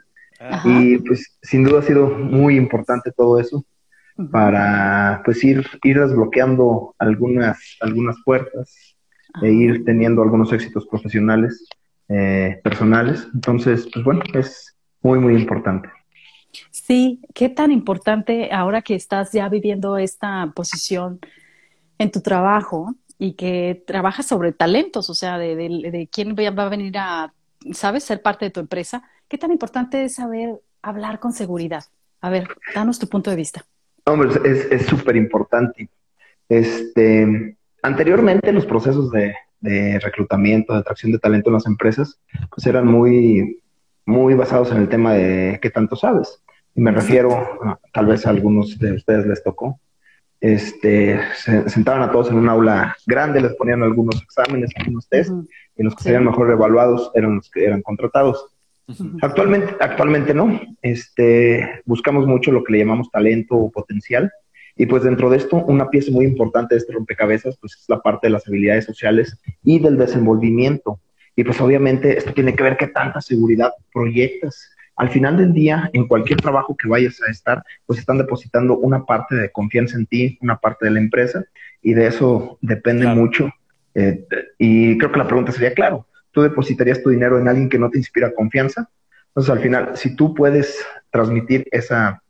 y 0.66 0.98
pues 0.98 1.38
sin 1.44 1.64
duda 1.64 1.80
ha 1.80 1.84
sido 1.84 2.10
muy 2.10 2.56
importante 2.56 3.12
todo 3.12 3.40
eso 3.40 3.64
para 4.32 5.22
pues 5.24 5.44
ir, 5.44 5.64
ir 5.84 6.00
desbloqueando 6.00 6.96
algunas, 6.98 7.78
algunas 7.82 8.16
puertas, 8.26 8.97
e 9.42 9.52
ir 9.52 9.86
teniendo 9.86 10.22
algunos 10.22 10.52
éxitos 10.54 10.86
profesionales, 10.88 11.68
eh, 12.10 12.60
personales. 12.64 13.28
Entonces, 13.34 13.88
pues 13.92 14.04
bueno, 14.06 14.22
es 14.34 14.76
muy, 15.02 15.20
muy 15.20 15.36
importante. 15.36 15.90
Sí, 16.72 17.22
qué 17.34 17.50
tan 17.50 17.72
importante 17.72 18.50
ahora 18.52 18.82
que 18.82 18.96
estás 18.96 19.32
ya 19.32 19.50
viviendo 19.50 19.98
esta 19.98 20.52
posición 20.56 21.20
en 21.98 22.12
tu 22.12 22.22
trabajo 22.22 22.96
y 23.20 23.34
que 23.34 23.84
trabajas 23.86 24.28
sobre 24.28 24.52
talentos, 24.52 25.10
o 25.10 25.14
sea, 25.14 25.38
de, 25.38 25.56
de, 25.56 26.10
quién 26.12 26.36
va 26.36 26.64
a 26.64 26.70
venir 26.70 26.98
a, 26.98 27.34
¿sabes?, 27.74 28.04
ser 28.04 28.22
parte 28.22 28.46
de 28.46 28.52
tu 28.52 28.60
empresa. 28.60 29.04
¿Qué 29.28 29.38
tan 29.38 29.52
importante 29.52 30.04
es 30.04 30.16
saber 30.16 30.62
hablar 30.82 31.20
con 31.20 31.34
seguridad? 31.34 31.84
A 32.22 32.30
ver, 32.30 32.48
danos 32.74 33.00
tu 33.00 33.08
punto 33.08 33.30
de 33.30 33.36
vista. 33.36 33.66
Hombre, 34.06 34.30
es 34.72 34.86
súper 34.86 35.16
importante. 35.16 35.90
Este, 36.48 37.58
Anteriormente 37.82 38.52
los 38.52 38.66
procesos 38.66 39.12
de, 39.12 39.34
reclutamiento, 40.00 40.74
de 40.74 40.80
atracción 40.80 41.12
de 41.12 41.20
talento 41.20 41.50
en 41.50 41.56
las 41.56 41.66
empresas, 41.66 42.20
pues 42.54 42.66
eran 42.68 42.88
muy, 42.88 43.60
muy 44.06 44.34
basados 44.34 44.72
en 44.72 44.78
el 44.78 44.90
tema 44.90 45.14
de 45.14 45.60
qué 45.62 45.70
tanto 45.70 45.96
sabes. 45.96 46.44
Y 46.76 46.82
me 46.82 46.92
refiero, 46.92 47.60
tal 47.92 48.06
vez 48.06 48.26
a 48.26 48.30
algunos 48.30 48.78
de 48.78 48.94
ustedes 48.94 49.26
les 49.26 49.44
tocó, 49.44 49.80
este, 50.40 51.20
se 51.36 51.68
sentaban 51.70 52.04
a 52.04 52.12
todos 52.12 52.30
en 52.30 52.38
un 52.38 52.50
aula 52.50 52.96
grande, 53.08 53.42
les 53.42 53.56
ponían 53.56 53.82
algunos 53.82 54.22
exámenes, 54.22 54.72
algunos 54.76 55.10
test, 55.10 55.32
y 55.76 55.84
los 55.84 55.96
que 55.96 56.04
serían 56.04 56.26
mejor 56.26 56.52
evaluados 56.52 57.12
eran 57.16 57.38
los 57.38 57.50
que 57.50 57.66
eran 57.66 57.82
contratados. 57.82 58.48
Actualmente, 59.22 59.76
actualmente 59.80 60.34
no. 60.34 60.62
Este, 60.82 61.82
buscamos 61.86 62.26
mucho 62.26 62.52
lo 62.52 62.64
que 62.64 62.74
le 62.74 62.80
llamamos 62.80 63.12
talento 63.12 63.56
o 63.56 63.72
potencial, 63.72 64.32
y 64.78 64.86
pues 64.86 65.04
dentro 65.04 65.30
de 65.30 65.38
esto, 65.38 65.58
una 65.66 65.90
pieza 65.90 66.12
muy 66.12 66.26
importante 66.26 66.76
de 66.76 66.80
este 66.80 66.94
rompecabezas, 66.94 67.58
pues 67.58 67.74
es 67.74 67.86
la 67.90 68.00
parte 68.00 68.28
de 68.28 68.32
las 68.32 68.48
habilidades 68.48 68.86
sociales 68.86 69.38
y 69.64 69.80
del 69.80 69.98
desenvolvimiento. 69.98 71.00
Y 71.36 71.44
pues 71.44 71.60
obviamente 71.62 72.18
esto 72.18 72.34
tiene 72.34 72.56
que 72.56 72.64
ver 72.64 72.78
qué 72.78 72.88
tanta 72.88 73.22
seguridad 73.22 73.72
proyectas. 73.92 74.72
Al 74.96 75.10
final 75.10 75.38
del 75.38 75.54
día, 75.54 75.90
en 75.94 76.08
cualquier 76.08 76.42
trabajo 76.42 76.76
que 76.76 76.88
vayas 76.88 77.20
a 77.22 77.32
estar, 77.32 77.64
pues 77.86 78.00
están 78.00 78.18
depositando 78.18 78.78
una 78.78 79.06
parte 79.06 79.36
de 79.36 79.52
confianza 79.52 79.98
en 79.98 80.08
ti, 80.08 80.38
una 80.42 80.58
parte 80.58 80.86
de 80.86 80.92
la 80.92 81.00
empresa, 81.00 81.44
y 81.82 81.94
de 81.94 82.08
eso 82.08 82.58
depende 82.62 83.06
mucho. 83.08 83.52
Eh, 83.94 84.26
y 84.58 84.98
creo 84.98 85.12
que 85.12 85.20
la 85.20 85.28
pregunta 85.28 85.52
sería, 85.52 85.74
claro, 85.74 86.08
¿tú 86.32 86.42
depositarías 86.42 87.02
tu 87.02 87.10
dinero 87.10 87.40
en 87.40 87.48
alguien 87.48 87.70
que 87.70 87.80
no 87.80 87.90
te 87.90 87.98
inspira 87.98 88.34
confianza? 88.34 88.90
Entonces, 89.30 89.52
al 89.52 89.60
final, 89.60 89.92
si 89.96 90.16
tú 90.16 90.34
puedes 90.34 90.84
transmitir 91.12 91.68
esa 91.72 92.24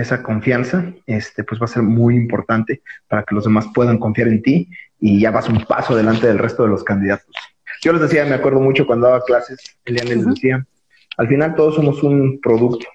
esa 0.00 0.22
confianza, 0.22 0.92
este, 1.06 1.42
pues 1.42 1.60
va 1.60 1.64
a 1.64 1.68
ser 1.68 1.82
muy 1.82 2.14
importante 2.14 2.82
para 3.08 3.24
que 3.24 3.34
los 3.34 3.44
demás 3.44 3.66
puedan 3.74 3.98
confiar 3.98 4.28
en 4.28 4.42
ti 4.42 4.68
y 5.00 5.20
ya 5.20 5.32
vas 5.32 5.48
un 5.48 5.64
paso 5.64 5.94
adelante 5.94 6.28
del 6.28 6.38
resto 6.38 6.62
de 6.62 6.68
los 6.68 6.84
candidatos. 6.84 7.34
Yo 7.82 7.92
les 7.92 8.02
decía, 8.02 8.24
me 8.24 8.36
acuerdo 8.36 8.60
mucho 8.60 8.86
cuando 8.86 9.08
daba 9.08 9.24
clases, 9.24 9.58
Eliana 9.84 10.14
les 10.14 10.26
decía, 10.26 10.64
al 11.16 11.26
final 11.26 11.56
todos 11.56 11.74
somos 11.74 12.02
un 12.04 12.40
producto. 12.40 12.86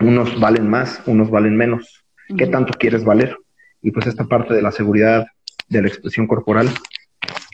Unos 0.00 0.38
valen 0.38 0.68
más, 0.68 1.02
unos 1.06 1.30
valen 1.30 1.56
menos. 1.56 2.04
¿Qué 2.38 2.46
tanto 2.46 2.74
quieres 2.78 3.04
valer? 3.04 3.36
Y 3.82 3.90
pues 3.90 4.06
esta 4.06 4.24
parte 4.24 4.54
de 4.54 4.62
la 4.62 4.70
seguridad 4.70 5.26
de 5.68 5.82
la 5.82 5.88
expresión 5.88 6.28
corporal 6.28 6.68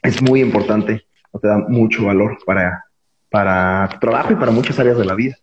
es 0.02 0.20
muy 0.20 0.40
importante, 0.40 1.06
te 1.40 1.48
da 1.48 1.58
mucho 1.58 2.04
valor 2.04 2.36
para, 2.44 2.84
para 3.30 3.88
tu 3.92 4.00
trabajo 4.00 4.32
y 4.32 4.36
para 4.36 4.52
muchas 4.52 4.78
áreas 4.78 4.98
de 4.98 5.04
la 5.06 5.14
vida. 5.14 5.36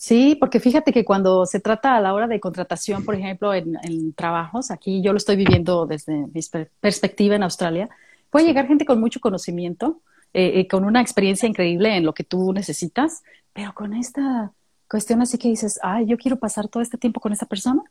Sí, 0.00 0.34
porque 0.40 0.60
fíjate 0.60 0.94
que 0.94 1.04
cuando 1.04 1.44
se 1.44 1.60
trata 1.60 1.94
a 1.94 2.00
la 2.00 2.14
hora 2.14 2.26
de 2.26 2.40
contratación, 2.40 3.04
por 3.04 3.14
ejemplo, 3.14 3.52
en, 3.52 4.14
trabajos, 4.14 4.70
aquí 4.70 5.02
yo 5.02 5.12
lo 5.12 5.18
estoy 5.18 5.36
viviendo 5.36 5.84
desde 5.84 6.26
mi 6.32 6.40
perspectiva 6.80 7.36
en 7.36 7.42
Australia, 7.42 7.90
puede 8.30 8.46
llegar 8.46 8.66
gente 8.66 8.86
con 8.86 8.98
mucho 8.98 9.20
conocimiento, 9.20 10.00
eh, 10.32 10.52
eh, 10.54 10.68
con 10.68 10.86
una 10.86 11.02
experiencia 11.02 11.46
increíble 11.46 11.94
en 11.94 12.06
lo 12.06 12.14
que 12.14 12.24
tú 12.24 12.54
necesitas, 12.54 13.22
pero 13.52 13.74
con 13.74 13.92
esta 13.92 14.52
cuestión 14.88 15.20
así 15.20 15.36
que 15.36 15.48
dices, 15.48 15.78
ay, 15.82 16.06
yo 16.06 16.16
quiero 16.16 16.38
pasar 16.38 16.66
todo 16.68 16.82
este 16.82 16.96
tiempo 16.96 17.20
con 17.20 17.34
esta 17.34 17.44
persona. 17.44 17.82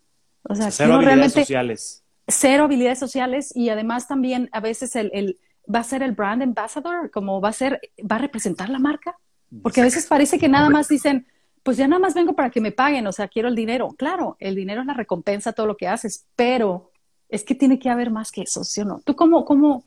O 0.41 0.55
sea, 0.55 0.71
cero 0.71 0.95
habilidades 0.95 1.33
sociales. 1.33 2.03
Cero 2.27 2.63
habilidades 2.63 2.97
sociales 2.97 3.55
y 3.55 3.69
además 3.69 4.07
también 4.07 4.49
a 4.51 4.61
veces 4.61 4.95
el, 4.95 5.11
el, 5.13 5.37
va 5.71 5.81
a 5.81 5.83
ser 5.83 6.01
el 6.01 6.13
brand 6.13 6.41
ambassador, 6.41 7.11
como 7.11 7.39
va 7.39 7.49
a 7.49 7.53
ser, 7.53 7.79
va 8.11 8.15
a 8.15 8.19
representar 8.19 8.69
la 8.69 8.79
marca, 8.79 9.15
porque 9.61 9.81
a 9.81 9.83
veces 9.83 10.07
parece 10.07 10.39
que 10.39 10.49
nada 10.49 10.71
más 10.71 10.87
dicen, 10.87 11.27
pues 11.69 11.77
ya 11.77 11.87
nada 11.87 11.99
más 11.99 12.15
vengo 12.15 12.33
para 12.33 12.49
que 12.49 12.61
me 12.61 12.71
paguen, 12.71 13.05
o 13.05 13.11
sea, 13.11 13.27
quiero 13.27 13.47
el 13.47 13.53
dinero. 13.53 13.89
Claro, 13.95 14.35
el 14.39 14.55
dinero 14.55 14.81
es 14.81 14.87
la 14.87 14.95
recompensa 14.95 15.51
a 15.51 15.53
todo 15.53 15.67
lo 15.67 15.77
que 15.77 15.87
haces, 15.87 16.25
pero 16.35 16.89
es 17.29 17.43
que 17.43 17.53
tiene 17.53 17.77
que 17.77 17.91
haber 17.91 18.09
más 18.09 18.31
que 18.31 18.41
eso, 18.41 18.63
¿sí 18.63 18.81
o 18.81 18.85
no? 18.85 19.01
¿Tú 19.05 19.15
cómo, 19.15 19.45
cómo, 19.45 19.83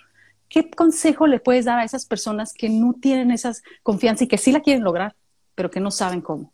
¿qué 0.49 0.71
consejo 0.71 1.27
le 1.27 1.41
puedes 1.41 1.65
dar 1.65 1.81
a 1.81 1.85
esas 1.85 2.07
personas 2.07 2.55
que 2.57 2.69
no 2.69 2.95
tienen 3.03 3.33
esa 3.33 3.53
confianza 3.83 4.23
y 4.23 4.29
que 4.29 4.39
sí 4.39 4.53
la 4.53 4.61
quieren 4.61 4.85
lograr, 4.85 5.17
pero 5.57 5.73
que 5.73 5.81
no 5.81 5.91
saben 5.91 6.21
cómo? 6.21 6.53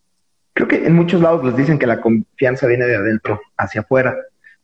Creo 0.54 0.66
que 0.66 0.86
en 0.86 0.94
muchos 0.94 1.20
lados 1.20 1.44
les 1.44 1.58
dicen 1.58 1.78
que 1.78 1.86
la 1.86 2.00
confianza 2.00 2.66
viene 2.66 2.86
de 2.86 2.96
adentro 2.96 3.38
hacia 3.58 3.82
afuera. 3.82 4.16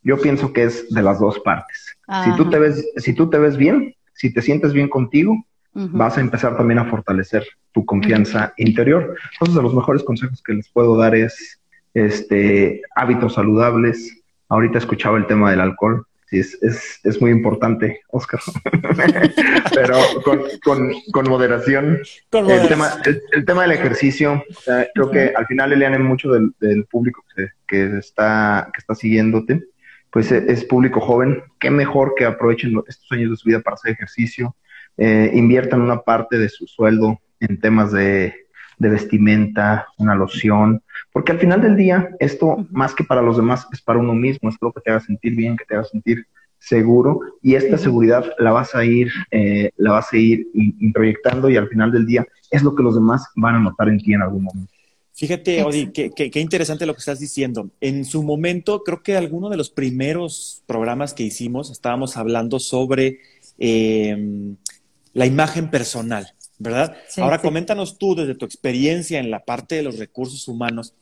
Yo 0.03 0.19
pienso 0.19 0.55
que 0.55 0.65
es 0.65 0.89
de 0.89 1.03
las 1.03 1.21
dos 1.21 1.41
partes. 1.41 1.95
Si 2.25 2.35
tú 2.37 2.49
te 2.49 2.59
ves, 2.59 2.91
si 2.97 3.13
tú 3.13 3.29
te 3.29 3.37
ves 3.37 3.59
bien, 3.59 3.95
si 4.15 4.33
te 4.33 4.41
sientes 4.41 4.73
bien 4.73 4.89
contigo, 4.89 5.45
vas 5.75 6.17
a 6.17 6.23
empezar 6.23 6.57
también 6.57 6.79
a 6.79 6.87
fortalecer 6.87 7.45
tu 7.75 7.85
confianza 7.85 8.55
interior. 8.57 9.15
Entonces, 9.33 9.57
de 9.57 9.63
los 9.63 9.75
mejores 9.75 10.03
consejos 10.03 10.43
que 10.43 10.55
les 10.55 10.71
puedo 10.71 10.97
dar 10.97 11.15
es 11.15 11.61
este 11.93 12.81
hábitos 12.97 13.35
saludables. 13.35 14.23
Ahorita 14.49 14.79
escuchaba 14.79 15.19
el 15.19 15.27
tema 15.27 15.51
del 15.51 15.61
alcohol 15.61 16.07
es, 16.39 16.59
es, 16.63 17.01
es 17.05 17.21
muy 17.21 17.31
importante, 17.31 18.01
Oscar. 18.09 18.41
Pero 19.75 19.99
con, 21.13 21.29
moderación. 21.29 22.01
El, 22.33 22.69
tema, 22.69 22.91
el, 23.33 23.45
tema 23.45 23.63
del 23.63 23.73
ejercicio, 23.73 24.43
creo 24.95 25.11
que 25.11 25.33
al 25.35 25.47
final, 25.47 25.73
Eliane, 25.73 25.99
mucho 25.99 26.33
del, 26.33 26.53
del 26.61 26.85
público 26.87 27.25
que, 27.67 27.99
está, 27.99 28.71
que 28.73 28.79
está 28.79 28.95
siguiéndote, 28.95 29.65
pues 30.11 30.31
e, 30.33 30.45
es, 30.49 30.65
público 30.65 31.01
joven. 31.01 31.43
Qué 31.59 31.71
mejor 31.71 32.15
que 32.17 32.25
aprovechen 32.25 32.81
estos 32.87 33.11
años 33.13 33.31
de 33.31 33.37
su 33.37 33.49
vida 33.49 33.61
para 33.61 33.75
hacer 33.75 33.93
ejercicio, 33.93 34.57
eh, 34.97 35.31
inviertan 35.35 35.81
una 35.81 36.01
parte 36.01 36.39
de 36.39 36.49
su 36.49 36.67
sueldo 36.67 37.21
en 37.49 37.61
temas 37.61 37.93
de, 37.93 38.35
de 38.79 38.89
vestimenta, 38.89 39.87
una 39.99 40.15
loción, 40.15 40.83
porque 41.13 41.33
al 41.33 41.39
final 41.39 41.63
del 41.63 41.77
día, 41.77 42.11
esto 42.19 42.67
más 42.71 42.95
que 42.95 43.05
para 43.05 43.23
los 43.23 43.37
demás, 43.37 43.67
es 43.73 43.81
para 43.81 44.01
uno 44.01 44.15
mismo, 44.15 44.49
es 44.49 44.57
lo 44.61 44.73
que 44.73 44.81
te 44.81 44.91
haga 44.91 45.01
sentir 45.01 45.35
bien, 45.37 45.57
que 45.57 45.65
te 45.65 45.75
haga 45.75 45.85
sentir 45.85 46.27
seguro, 46.59 47.21
y 47.43 47.55
esta 47.57 47.77
seguridad 47.77 48.25
la 48.39 48.53
vas 48.53 48.75
a 48.75 48.85
ir, 48.85 49.13
eh, 49.31 49.71
la 49.77 49.93
vas 49.93 50.13
a 50.13 50.17
ir 50.17 50.47
introyectando 50.55 51.51
y 51.51 51.57
al 51.57 51.69
final 51.69 51.93
del 51.93 52.07
día 52.07 52.27
es 52.51 52.63
lo 52.63 52.75
que 52.75 52.83
los 52.83 52.95
demás 52.95 53.27
van 53.37 53.57
a 53.57 53.61
notar 53.61 53.89
en 53.89 53.99
ti 53.99 54.15
en 54.15 54.23
algún 54.23 54.45
momento. 54.45 54.73
Fíjate, 55.13 55.63
Odi, 55.63 55.93
qué, 55.93 56.41
interesante 56.41 56.87
lo 56.87 56.95
que 56.95 56.99
estás 56.99 57.21
diciendo. 57.21 57.71
En 57.81 58.05
su 58.05 58.25
momento, 58.25 58.83
creo 58.83 59.03
que 59.03 59.17
alguno 59.17 59.49
de 59.49 59.57
los 59.57 59.71
primeros 59.71 60.65
programas 60.67 61.15
que 61.15 61.23
hicimos 61.23 61.71
estábamos 61.71 62.17
hablando 62.17 62.59
sobre 62.59 63.21
em, 63.59 64.57
la 65.13 65.27
imagen 65.27 65.71
personal, 65.71 66.34
¿verdad? 66.59 66.97
Ahora 67.17 67.41
coméntanos 67.41 67.99
tú 67.99 68.15
desde 68.15 68.35
tu 68.35 68.45
experiencia 68.45 69.19
en 69.19 69.31
la 69.31 69.45
parte 69.45 69.77
de 69.77 69.83
los 69.83 69.99
recursos 69.99 70.49
humanos, 70.49 70.95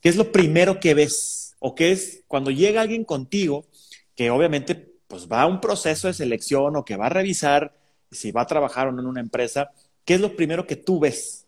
¿Qué 0.00 0.08
es 0.08 0.16
lo 0.16 0.32
primero 0.32 0.80
que 0.80 0.94
ves? 0.94 1.56
¿O 1.58 1.74
qué 1.74 1.92
es 1.92 2.22
cuando 2.26 2.50
llega 2.50 2.80
alguien 2.80 3.04
contigo 3.04 3.66
que 4.16 4.30
obviamente 4.30 4.88
pues 5.08 5.28
va 5.30 5.42
a 5.42 5.46
un 5.46 5.60
proceso 5.60 6.08
de 6.08 6.14
selección 6.14 6.76
o 6.76 6.84
que 6.84 6.96
va 6.96 7.06
a 7.06 7.10
revisar 7.10 7.74
si 8.10 8.32
va 8.32 8.42
a 8.42 8.46
trabajar 8.46 8.88
o 8.88 8.92
no 8.92 9.02
en 9.02 9.06
una 9.06 9.20
empresa? 9.20 9.70
¿Qué 10.04 10.14
es 10.14 10.20
lo 10.20 10.36
primero 10.36 10.66
que 10.66 10.76
tú 10.76 11.00
ves? 11.00 11.44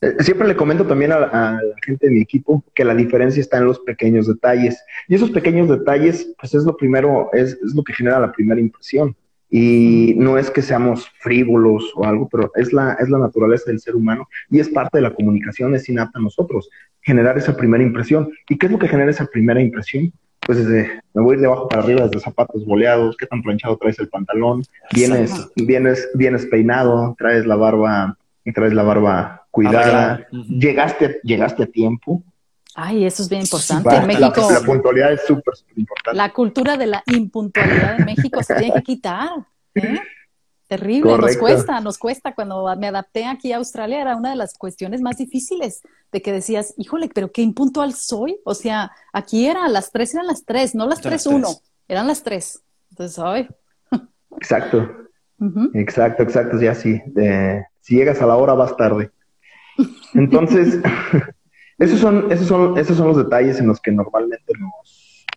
Eh, 0.00 0.14
siempre 0.20 0.46
le 0.46 0.56
comento 0.56 0.86
también 0.86 1.12
a, 1.12 1.18
la 1.18 1.60
gente 1.84 2.06
de 2.06 2.12
mi 2.12 2.22
equipo 2.22 2.64
que 2.74 2.84
la 2.84 2.94
diferencia 2.94 3.40
está 3.40 3.58
en 3.58 3.66
los 3.66 3.80
pequeños 3.80 4.28
detalles. 4.28 4.80
Y 5.08 5.16
esos 5.16 5.30
pequeños 5.30 5.68
detalles, 5.68 6.32
pues 6.38 6.54
es 6.54 6.64
lo 6.64 6.76
primero, 6.76 7.30
es, 7.32 7.52
es 7.52 7.74
lo 7.74 7.82
que 7.82 7.92
genera 7.92 8.20
la 8.20 8.32
primera 8.32 8.60
impresión. 8.60 9.16
Y 9.50 10.14
no 10.16 10.38
es 10.38 10.50
que 10.50 10.62
seamos 10.62 11.08
frívolos 11.18 11.92
o 11.96 12.04
algo, 12.04 12.28
pero 12.28 12.52
es 12.54 12.72
la, 12.72 12.94
es 13.00 13.08
la 13.08 13.18
naturaleza 13.18 13.64
del 13.66 13.80
ser 13.80 13.96
humano 13.96 14.28
y 14.48 14.60
es 14.60 14.68
parte 14.68 14.98
de 14.98 15.02
la 15.02 15.12
comunicación, 15.12 15.74
es 15.74 15.88
innata 15.88 16.18
a 16.18 16.22
nosotros, 16.22 16.70
generar 17.02 17.36
esa 17.36 17.56
primera 17.56 17.82
impresión. 17.82 18.30
¿Y 18.48 18.56
qué 18.56 18.66
es 18.66 18.72
lo 18.72 18.78
que 18.78 18.88
genera 18.88 19.10
esa 19.10 19.26
primera 19.26 19.60
impresión? 19.60 20.12
Pues 20.40 20.58
desde, 20.58 21.00
me 21.14 21.22
voy 21.22 21.32
a 21.32 21.34
ir 21.34 21.40
de 21.40 21.46
abajo 21.46 21.68
para 21.68 21.82
arriba, 21.82 22.02
desde 22.02 22.20
zapatos 22.20 22.64
boleados, 22.64 23.16
qué 23.16 23.26
tan 23.26 23.42
planchado 23.42 23.76
traes 23.76 23.98
el 23.98 24.08
pantalón, 24.08 24.62
vienes, 24.94 25.48
vienes, 25.56 26.08
vienes 26.14 26.46
peinado, 26.46 27.14
traes 27.18 27.44
la 27.44 27.56
barba, 27.56 28.16
traes 28.54 28.72
la 28.72 28.82
barba 28.82 29.46
cuidada, 29.50 30.26
llegaste, 30.30 31.20
llegaste 31.22 31.64
a 31.64 31.66
tiempo, 31.66 32.22
Ay, 32.82 33.04
eso 33.04 33.22
es 33.22 33.28
bien 33.28 33.42
importante. 33.42 33.94
en 33.94 34.06
México. 34.06 34.48
La, 34.50 34.60
puntualidad 34.60 35.12
es 35.12 35.20
súper, 35.26 35.54
importante. 35.76 36.16
La 36.16 36.32
cultura 36.32 36.78
de 36.78 36.86
la 36.86 37.02
impuntualidad 37.06 38.00
en 38.00 38.06
México 38.06 38.42
se 38.42 38.54
tiene 38.54 38.72
que 38.72 38.82
quitar. 38.82 39.28
¿eh? 39.74 40.00
Terrible, 40.66 41.18
nos 41.18 41.36
cuesta, 41.36 41.80
nos 41.80 41.98
cuesta. 41.98 42.34
Cuando 42.34 42.74
me 42.78 42.88
adapté 42.88 43.26
aquí 43.26 43.52
a 43.52 43.58
Australia 43.58 44.00
era 44.00 44.16
una 44.16 44.30
de 44.30 44.36
las 44.36 44.56
cuestiones 44.56 45.02
más 45.02 45.18
difíciles 45.18 45.82
de 46.10 46.22
que 46.22 46.32
decías, 46.32 46.72
híjole, 46.78 47.10
pero 47.14 47.30
qué 47.30 47.42
impuntual 47.42 47.92
soy. 47.92 48.40
O 48.44 48.54
sea, 48.54 48.92
aquí 49.12 49.46
era, 49.46 49.68
las 49.68 49.92
tres 49.92 50.14
eran 50.14 50.26
las 50.26 50.46
tres, 50.46 50.74
no 50.74 50.86
las 50.86 51.02
tres 51.02 51.26
uno, 51.26 51.48
eran 51.86 52.06
las 52.06 52.22
tres. 52.22 52.62
Entonces, 52.90 53.18
ay. 53.18 53.48
Exacto. 54.36 54.88
Exacto, 55.74 56.22
exacto, 56.22 56.60
ya 56.60 56.74
sí. 56.74 56.98
si 57.80 57.96
llegas 57.96 58.22
a 58.22 58.26
la 58.26 58.36
hora 58.36 58.54
vas 58.54 58.74
tarde. 58.76 59.10
Entonces, 60.14 60.78
Esos 61.80 61.98
son, 61.98 62.30
esos 62.30 62.46
son, 62.46 62.78
esos 62.78 62.96
son 62.96 63.08
los 63.08 63.16
detalles 63.16 63.58
en 63.58 63.66
los 63.66 63.80
que 63.80 63.90
normalmente 63.90 64.52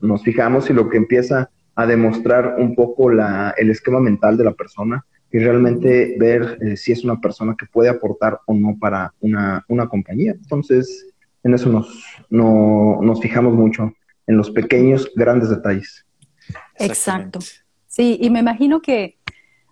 nos, 0.01 0.21
fijamos 0.23 0.69
y 0.69 0.73
lo 0.73 0.89
que 0.89 0.97
empieza 0.97 1.49
a 1.75 1.85
demostrar 1.85 2.55
un 2.59 2.75
poco 2.75 3.09
la, 3.09 3.55
el 3.57 3.71
esquema 3.71 4.01
mental 4.01 4.35
de 4.37 4.43
la 4.43 4.51
persona 4.51 5.05
y 5.31 5.39
realmente 5.39 6.15
ver 6.19 6.59
eh, 6.61 6.75
si 6.75 6.91
es 6.91 7.05
una 7.05 7.19
persona 7.21 7.55
que 7.57 7.65
puede 7.65 7.89
aportar 7.89 8.41
o 8.45 8.53
no 8.53 8.77
para 8.77 9.13
una, 9.21 9.63
compañía. 9.89 10.33
Entonces, 10.33 11.07
en 11.43 11.53
eso 11.53 11.69
nos, 11.69 12.05
nos 12.29 13.21
fijamos 13.21 13.53
mucho, 13.53 13.93
en 14.27 14.37
los 14.37 14.51
pequeños, 14.51 15.09
grandes 15.15 15.49
detalles. 15.49 16.05
Exacto. 16.77 17.39
Sí, 17.87 18.17
y 18.21 18.29
me 18.29 18.39
imagino 18.39 18.81
que, 18.81 19.17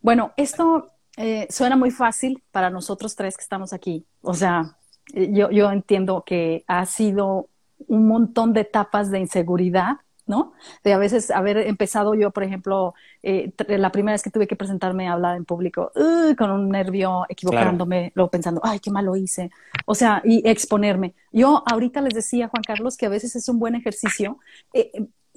bueno, 0.01 0.31
esto 0.37 0.87
eh, 1.17 1.47
suena 1.49 1.75
muy 1.75 1.91
fácil 1.91 2.41
para 2.51 2.69
nosotros 2.69 3.15
tres 3.15 3.35
que 3.35 3.43
estamos 3.43 3.73
aquí. 3.73 4.05
O 4.21 4.33
sea, 4.33 4.77
yo, 5.13 5.49
yo 5.51 5.71
entiendo 5.71 6.23
que 6.25 6.63
ha 6.67 6.85
sido 6.85 7.47
un 7.87 8.07
montón 8.07 8.53
de 8.53 8.61
etapas 8.61 9.11
de 9.11 9.19
inseguridad, 9.19 9.97
¿no? 10.27 10.53
De 10.83 10.93
a 10.93 10.97
veces 10.97 11.31
haber 11.31 11.57
empezado 11.57 12.13
yo, 12.13 12.31
por 12.31 12.43
ejemplo, 12.43 12.93
eh, 13.23 13.51
la 13.67 13.91
primera 13.91 14.13
vez 14.13 14.23
que 14.23 14.29
tuve 14.29 14.47
que 14.47 14.55
presentarme 14.55 15.07
a 15.07 15.13
hablar 15.13 15.35
en 15.35 15.45
público, 15.45 15.91
con 16.37 16.51
un 16.51 16.69
nervio, 16.69 17.25
equivocándome, 17.27 18.11
luego 18.15 18.31
pensando, 18.31 18.61
ay, 18.63 18.79
qué 18.79 18.91
mal 18.91 19.05
lo 19.05 19.15
hice. 19.15 19.51
O 19.85 19.95
sea, 19.95 20.21
y 20.23 20.47
exponerme. 20.47 21.15
Yo 21.31 21.63
ahorita 21.65 22.01
les 22.01 22.13
decía, 22.13 22.47
Juan 22.47 22.63
Carlos, 22.63 22.97
que 22.97 23.07
a 23.07 23.09
veces 23.09 23.35
es 23.35 23.49
un 23.49 23.59
buen 23.59 23.75
ejercicio 23.75 24.37
eh, 24.73 24.91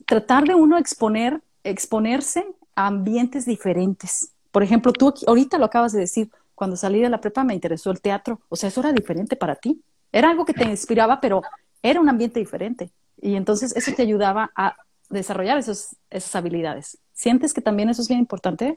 tratar 0.06 0.44
de 0.44 0.54
uno 0.54 0.78
exponer, 0.78 1.42
exponerse 1.64 2.46
a 2.74 2.86
ambientes 2.86 3.46
diferentes. 3.46 4.32
Por 4.52 4.62
ejemplo, 4.62 4.92
tú 4.92 5.12
ahorita 5.26 5.58
lo 5.58 5.64
acabas 5.64 5.92
de 5.92 6.00
decir, 6.00 6.30
cuando 6.54 6.76
salí 6.76 7.00
de 7.00 7.08
la 7.08 7.20
prepa 7.20 7.44
me 7.44 7.54
interesó 7.54 7.90
el 7.90 8.00
teatro. 8.00 8.40
O 8.48 8.56
sea, 8.56 8.68
eso 8.68 8.80
era 8.80 8.92
diferente 8.92 9.36
para 9.36 9.56
ti. 9.56 9.82
Era 10.12 10.30
algo 10.30 10.44
que 10.44 10.54
te 10.54 10.64
inspiraba, 10.64 11.20
pero 11.20 11.42
era 11.82 12.00
un 12.00 12.08
ambiente 12.08 12.40
diferente. 12.40 12.90
Y 13.20 13.36
entonces 13.36 13.74
eso 13.76 13.92
te 13.94 14.02
ayudaba 14.02 14.50
a 14.56 14.76
desarrollar 15.10 15.58
esos, 15.58 15.96
esas 16.10 16.34
habilidades. 16.36 16.98
¿Sientes 17.12 17.52
que 17.52 17.60
también 17.60 17.88
eso 17.88 18.02
es 18.02 18.08
bien 18.08 18.20
importante? 18.20 18.74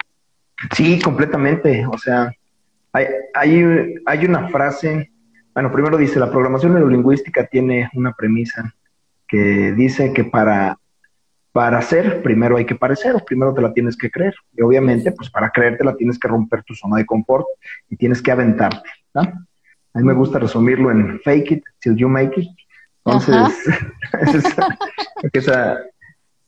Sí, 0.76 1.00
completamente. 1.00 1.86
O 1.86 1.98
sea, 1.98 2.32
hay, 2.94 3.06
hay, 4.06 4.26
una 4.26 4.50
frase, 4.50 5.12
bueno, 5.54 5.72
primero 5.72 5.98
dice, 5.98 6.20
la 6.20 6.32
programación 6.32 6.74
neurolingüística 6.74 7.46
tiene 7.46 7.90
una 7.94 8.14
premisa 8.14 8.74
que 9.28 9.74
dice 9.74 10.14
que 10.14 10.24
para 10.24 10.80
para 11.58 11.82
ser, 11.82 12.22
primero 12.22 12.56
hay 12.56 12.68
que 12.68 12.76
parecer, 12.76 13.16
primero 13.26 13.52
te 13.52 13.64
la 13.64 13.74
tienes 13.74 13.98
que 13.98 14.12
creer. 14.12 14.36
Y 14.56 14.62
obviamente, 14.62 15.12
pues 15.12 15.32
para 15.32 15.50
creerte 15.50 15.84
la 15.84 15.96
tienes 15.96 16.20
que 16.20 16.28
romper 16.28 16.62
tu 16.62 16.76
zona 16.76 16.98
de 16.98 17.06
confort 17.08 17.48
y 17.90 17.96
tienes 17.96 18.22
que 18.22 18.30
aventarte. 18.30 18.88
A 19.16 19.24
mí 19.96 20.04
me 20.04 20.14
gusta 20.14 20.38
resumirlo 20.38 20.92
en 20.92 21.20
fake 21.22 21.52
it 21.54 21.64
till 21.80 21.96
you 21.96 22.08
make 22.10 22.40
it. 22.40 22.48
Entonces, 23.04 23.74
esa, 25.34 25.80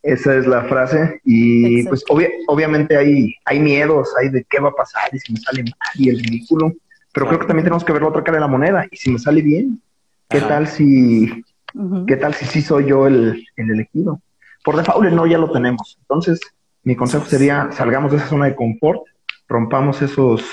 esa, 0.03 0.35
es 0.35 0.45
la 0.45 0.65
frase. 0.65 1.19
Y 1.23 1.87
pues 1.87 2.03
obviamente 2.07 2.95
hay, 2.95 3.33
hay 3.45 3.59
miedos, 3.59 4.13
hay 4.21 4.29
de 4.29 4.43
qué 4.47 4.59
va 4.59 4.69
a 4.69 4.73
pasar 4.73 5.09
y 5.11 5.17
si 5.17 5.33
me 5.33 5.39
sale 5.39 5.63
mal 5.63 5.95
y 5.95 6.09
el 6.09 6.19
ridículo. 6.19 6.71
Pero 7.15 7.25
creo 7.25 7.39
que 7.39 7.47
también 7.47 7.63
tenemos 7.63 7.83
que 7.83 7.93
ver 7.93 8.03
la 8.03 8.09
otra 8.09 8.23
cara 8.23 8.37
de 8.37 8.41
la 8.41 8.47
moneda. 8.47 8.85
Y 8.91 8.95
si 8.95 9.09
me 9.09 9.17
sale 9.17 9.41
bien, 9.41 9.81
¿qué 10.29 10.39
tal 10.41 10.67
si, 10.67 11.43
qué 12.05 12.15
tal 12.15 12.35
si 12.35 12.45
sí 12.45 12.61
soy 12.61 12.85
yo 12.85 13.07
el, 13.07 13.43
el 13.55 13.71
elegido? 13.71 14.21
Por 14.63 14.77
default 14.77 15.11
no, 15.11 15.25
ya 15.25 15.37
lo 15.37 15.51
tenemos. 15.51 15.97
Entonces, 16.01 16.39
mi 16.83 16.95
consejo 16.95 17.25
sería, 17.25 17.71
salgamos 17.71 18.11
de 18.11 18.17
esa 18.17 18.27
zona 18.27 18.45
de 18.45 18.55
confort, 18.55 19.01
rompamos 19.47 20.01
esos, 20.01 20.43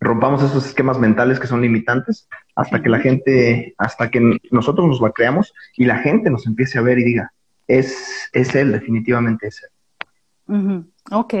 rompamos 0.00 0.42
esos 0.42 0.66
esquemas 0.66 0.98
mentales 0.98 1.38
que 1.40 1.46
son 1.46 1.60
limitantes 1.60 2.28
hasta 2.54 2.82
que 2.82 2.88
la 2.88 2.98
gente, 3.00 3.74
hasta 3.78 4.10
que 4.10 4.20
nosotros 4.50 4.86
nos 4.86 5.00
la 5.00 5.12
creamos 5.12 5.52
y 5.76 5.84
la 5.84 5.98
gente 5.98 6.30
nos 6.30 6.46
empiece 6.46 6.78
a 6.78 6.82
ver 6.82 6.98
y 6.98 7.04
diga, 7.04 7.32
es, 7.66 8.28
es 8.32 8.54
él, 8.54 8.72
definitivamente 8.72 9.48
es 9.48 9.62
él. 9.62 10.84
Ok. 11.10 11.34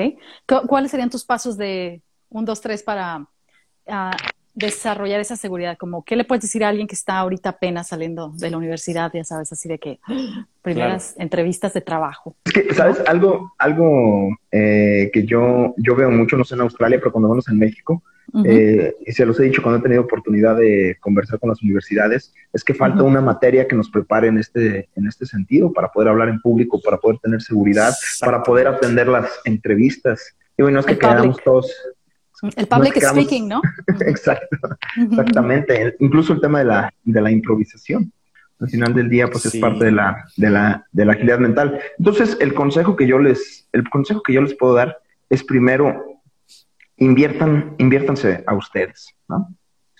¿Cuáles 0.66 0.90
serían 0.90 1.10
tus 1.10 1.24
pasos 1.24 1.56
de 1.56 2.02
un, 2.28 2.44
dos, 2.44 2.60
tres 2.60 2.82
para 2.82 3.26
ah, 3.88 4.16
desarrollar 4.58 5.20
esa 5.20 5.36
seguridad? 5.36 5.78
Como, 5.78 6.04
¿qué 6.04 6.16
le 6.16 6.24
puedes 6.24 6.42
decir 6.42 6.64
a 6.64 6.68
alguien 6.68 6.86
que 6.86 6.94
está 6.94 7.18
ahorita 7.18 7.50
apenas 7.50 7.88
saliendo 7.88 8.32
de 8.34 8.50
la 8.50 8.56
universidad, 8.58 9.10
ya 9.14 9.24
sabes, 9.24 9.52
así 9.52 9.68
de 9.68 9.78
que 9.78 10.00
primeras 10.62 11.14
entrevistas 11.18 11.72
de 11.74 11.80
trabajo? 11.80 12.36
Es 12.44 12.52
que, 12.52 12.74
¿sabes? 12.74 13.00
Algo, 13.06 13.52
algo 13.58 14.36
eh, 14.50 15.10
que 15.12 15.24
yo, 15.24 15.74
yo 15.76 15.94
veo 15.94 16.10
mucho, 16.10 16.36
no 16.36 16.44
sé 16.44 16.54
en 16.54 16.62
Australia, 16.62 16.98
pero 16.98 17.12
cuando 17.12 17.28
vamos 17.28 17.48
en 17.48 17.58
México, 17.58 18.02
eh, 18.44 18.94
y 19.06 19.12
se 19.12 19.24
los 19.24 19.40
he 19.40 19.44
dicho 19.44 19.62
cuando 19.62 19.78
he 19.78 19.82
tenido 19.82 20.02
oportunidad 20.02 20.56
de 20.56 20.98
conversar 21.00 21.38
con 21.38 21.48
las 21.48 21.62
universidades, 21.62 22.34
es 22.52 22.62
que 22.62 22.74
falta 22.74 23.02
una 23.02 23.22
materia 23.22 23.66
que 23.66 23.74
nos 23.74 23.90
prepare 23.90 24.28
en 24.28 24.38
este, 24.38 24.90
en 24.96 25.06
este 25.06 25.24
sentido 25.24 25.72
para 25.72 25.88
poder 25.88 26.08
hablar 26.08 26.28
en 26.28 26.40
público, 26.40 26.78
para 26.82 26.98
poder 26.98 27.18
tener 27.20 27.40
seguridad, 27.40 27.94
para 28.20 28.42
poder 28.42 28.68
atender 28.68 29.08
las 29.08 29.30
entrevistas. 29.44 30.36
Y 30.58 30.62
bueno, 30.62 30.80
es 30.80 30.86
que 30.86 30.98
quedamos 30.98 31.38
todos... 31.42 31.72
El 32.56 32.66
public 32.66 33.00
speaking, 33.02 33.48
¿no? 33.48 33.60
Exacto, 34.00 34.56
exactamente. 34.96 35.96
Incluso 35.98 36.34
el 36.34 36.40
tema 36.40 36.60
de 36.60 36.64
la, 36.66 36.94
de 37.04 37.20
la 37.20 37.30
improvisación. 37.30 38.12
Al 38.60 38.68
final 38.68 38.92
del 38.94 39.08
día, 39.08 39.28
pues 39.28 39.46
es 39.46 39.56
parte 39.56 39.84
de 39.84 39.92
la, 39.92 40.24
de, 40.36 40.50
la, 40.50 40.84
de 40.90 41.04
la 41.04 41.12
agilidad 41.12 41.38
mental. 41.38 41.80
Entonces, 41.98 42.36
el 42.40 42.54
consejo 42.54 42.96
que 42.96 43.06
yo 43.06 43.18
les, 43.18 43.68
el 43.72 43.88
consejo 43.88 44.22
que 44.22 44.32
yo 44.32 44.42
les 44.42 44.54
puedo 44.54 44.74
dar 44.74 44.98
es 45.30 45.44
primero 45.44 46.18
inviertan, 46.98 47.74
inviértanse 47.78 48.42
a 48.46 48.54
ustedes, 48.54 49.14
¿no? 49.28 49.48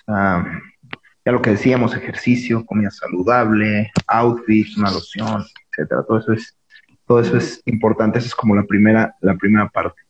ya 0.08 1.32
lo 1.32 1.42
que 1.42 1.50
decíamos, 1.50 1.94
ejercicio, 1.94 2.64
comida 2.64 2.90
saludable, 2.90 3.92
outfit, 4.06 4.66
una 4.78 4.90
loción, 4.90 5.44
etcétera, 5.70 6.02
todo 6.02 6.18
eso 6.18 6.32
es, 6.32 6.56
todo 7.06 7.20
eso 7.20 7.36
es 7.36 7.62
importante, 7.66 8.18
esa 8.18 8.28
es 8.28 8.34
como 8.34 8.56
la 8.56 8.64
primera, 8.64 9.14
la 9.20 9.34
primera 9.36 9.68
parte. 9.68 10.00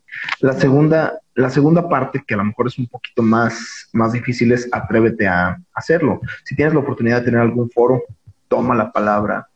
La 0.41 0.53
segunda, 0.53 1.19
la 1.39 1.51
segunda 1.51 1.89
parte, 1.89 2.23
que 2.27 2.35
a 2.35 2.39
lo 2.39 2.45
mejor 2.45 2.67
es 2.67 2.79
un 2.79 2.89
poquito 2.89 3.23
más, 3.23 3.89
más 3.93 4.13
difícil, 4.13 4.51
es 4.51 4.69
atrévete 4.73 5.29
a 5.29 5.57
hacerlo. 5.73 6.21
Si 6.45 6.57
tienes 6.57 6.75
la 6.75 6.81
oportunidad 6.81 7.21
de 7.21 7.27
tener 7.27 7.41
algún 7.41 7.71
foro, 7.71 8.03
toma 8.49 8.75
la 8.75 8.91
palabra, 8.91 9.47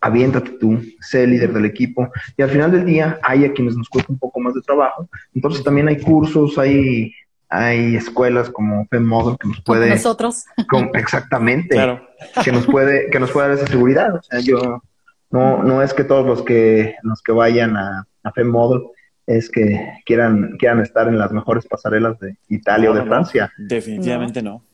aviéntate 0.00 0.50
tú, 0.58 0.82
sé 1.00 1.22
el 1.22 1.30
líder 1.30 1.52
del 1.52 1.66
equipo. 1.66 2.10
Y 2.36 2.42
al 2.42 2.50
final 2.50 2.72
del 2.72 2.84
día 2.84 3.20
hay 3.22 3.44
a 3.44 3.52
quienes 3.52 3.76
nos 3.76 3.88
cuesta 3.88 4.12
un 4.12 4.18
poco 4.18 4.40
más 4.40 4.54
de 4.54 4.60
trabajo. 4.60 5.08
Entonces 5.32 5.62
también 5.62 5.86
hay 5.86 6.00
cursos, 6.00 6.58
hay, 6.58 7.12
hay 7.48 7.94
escuelas 7.94 8.50
como 8.50 8.84
FEMODEL 8.86 9.38
que 9.38 9.48
nos 9.48 9.62
puede... 9.62 9.90
nosotros. 9.90 10.46
exactamente. 10.94 11.76
Que 12.42 12.50
nos 12.50 12.66
puede, 12.66 13.08
que 13.10 13.20
nos 13.20 13.30
puede 13.30 13.50
dar 13.50 13.56
esa 13.58 13.68
seguridad. 13.68 14.16
O 14.16 14.22
sea, 14.22 14.40
yo... 14.40 14.82
No, 15.30 15.62
no 15.62 15.82
es 15.82 15.92
que 15.94 16.04
todos 16.04 16.26
los 16.26 16.42
que, 16.42 16.96
los 17.02 17.22
que 17.22 17.32
vayan 17.32 17.76
a, 17.76 18.06
a 18.24 18.32
FEMODEL 18.32 18.80
es 19.28 19.50
que 19.50 19.92
quieran, 20.06 20.56
quieran 20.58 20.80
estar 20.80 21.06
en 21.06 21.18
las 21.18 21.30
mejores 21.32 21.66
pasarelas 21.66 22.18
de 22.18 22.36
Italia 22.48 22.90
o 22.90 22.94
de 22.94 23.04
Francia. 23.04 23.52
definitivamente 23.58 24.42
no. 24.42 24.64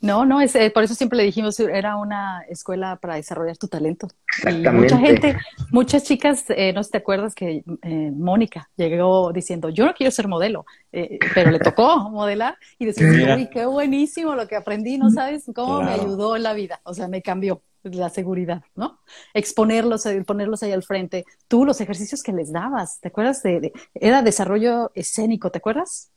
No, 0.00 0.26
no, 0.26 0.40
es, 0.40 0.54
eh, 0.54 0.70
por 0.70 0.82
eso 0.82 0.94
siempre 0.94 1.16
le 1.16 1.24
dijimos, 1.24 1.58
era 1.60 1.96
una 1.96 2.42
escuela 2.48 2.96
para 2.96 3.14
desarrollar 3.14 3.56
tu 3.56 3.68
talento. 3.68 4.08
Y 4.46 4.68
mucha 4.68 4.98
gente, 4.98 5.36
muchas 5.70 6.04
chicas, 6.04 6.44
eh, 6.50 6.72
no 6.74 6.82
sé 6.82 6.88
si 6.88 6.92
te 6.92 6.98
acuerdas 6.98 7.34
que 7.34 7.64
eh, 7.82 8.10
Mónica 8.14 8.68
llegó 8.76 9.32
diciendo, 9.32 9.70
yo 9.70 9.86
no 9.86 9.94
quiero 9.94 10.10
ser 10.10 10.28
modelo, 10.28 10.66
pero 10.90 11.50
le 11.50 11.58
tocó 11.58 12.10
modelar 12.10 12.58
y 12.78 12.86
decía, 12.86 13.34
uy, 13.36 13.48
qué 13.50 13.64
buenísimo 13.64 14.34
lo 14.34 14.46
que 14.46 14.56
aprendí, 14.56 14.98
no 14.98 15.10
sabes 15.10 15.44
cómo 15.54 15.82
me 15.82 15.92
ayudó 15.92 16.36
en 16.36 16.42
la 16.42 16.52
vida, 16.52 16.80
o 16.84 16.92
sea, 16.92 17.08
me 17.08 17.22
cambió 17.22 17.62
la 17.84 18.08
seguridad, 18.08 18.62
¿no? 18.74 19.00
Exponerlos, 19.34 20.04
ponerlos 20.26 20.62
ahí 20.62 20.72
al 20.72 20.82
frente. 20.82 21.24
Tú, 21.48 21.64
los 21.64 21.80
ejercicios 21.80 22.22
que 22.22 22.32
les 22.32 22.52
dabas, 22.52 23.00
¿te 23.00 23.08
acuerdas? 23.08 23.42
De, 23.42 23.72
era 23.94 24.22
desarrollo 24.22 24.90
escénico, 24.94 25.50
¿te 25.50 25.58
acuerdas? 25.58 26.10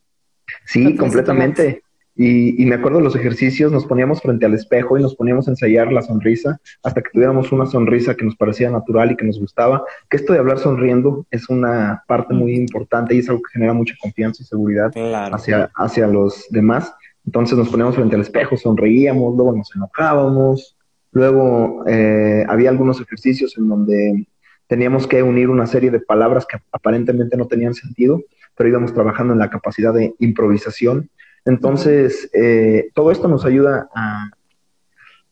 Sí, 0.65 0.95
completamente. 0.95 1.83
Y, 2.19 2.65
me 2.65 2.73
acuerdo 2.73 2.97
de 2.97 3.03
los 3.03 3.15
ejercicios, 3.15 3.71
nos 3.71 3.85
poníamos 3.85 4.21
frente 4.21 4.47
al 4.47 4.55
espejo 4.55 4.97
y 4.97 5.03
nos 5.03 5.15
poníamos 5.15 5.47
a 5.47 5.51
ensayar 5.51 5.93
la 5.93 6.01
sonrisa 6.01 6.59
hasta 6.81 7.03
que 7.03 7.11
tuviéramos 7.11 7.51
una 7.51 7.67
sonrisa 7.67 8.15
que 8.15 8.25
nos 8.25 8.35
parecía 8.35 8.71
natural 8.71 9.11
y 9.11 9.15
que 9.15 9.25
nos 9.25 9.39
gustaba. 9.39 9.83
Que 10.09 10.17
esto 10.17 10.33
de 10.33 10.39
hablar 10.39 10.57
sonriendo 10.57 11.27
es 11.29 11.47
una 11.47 12.03
parte 12.07 12.33
muy 12.33 12.55
importante 12.55 13.13
y 13.13 13.19
es 13.19 13.29
algo 13.29 13.43
que 13.43 13.53
genera 13.53 13.73
mucha 13.73 13.93
confianza 14.01 14.41
y 14.41 14.47
seguridad 14.47 14.91
hacia, 15.31 15.69
hacia 15.75 16.07
los 16.07 16.47
demás. 16.49 16.91
Entonces 17.23 17.55
nos 17.55 17.69
poníamos 17.69 17.93
frente 17.93 18.15
al 18.15 18.21
espejo, 18.21 18.57
sonreíamos, 18.57 19.35
luego 19.35 19.55
nos 19.55 19.75
enojábamos. 19.75 20.75
Luego 21.11 21.83
eh, 21.87 22.45
había 22.49 22.71
algunos 22.71 22.99
ejercicios 22.99 23.55
en 23.59 23.69
donde 23.69 24.27
teníamos 24.65 25.05
que 25.05 25.21
unir 25.21 25.49
una 25.49 25.67
serie 25.67 25.91
de 25.91 25.99
palabras 25.99 26.47
que 26.47 26.57
aparentemente 26.71 27.37
no 27.37 27.45
tenían 27.45 27.75
sentido, 27.75 28.23
pero 28.55 28.69
íbamos 28.69 28.91
trabajando 28.91 29.33
en 29.33 29.39
la 29.39 29.51
capacidad 29.51 29.93
de 29.93 30.15
improvisación 30.17 31.11
entonces, 31.47 32.29
eh, 32.33 32.89
todo 32.93 33.09
esto 33.09 33.27
nos 33.27 33.45
ayuda 33.45 33.89
a 33.95 34.29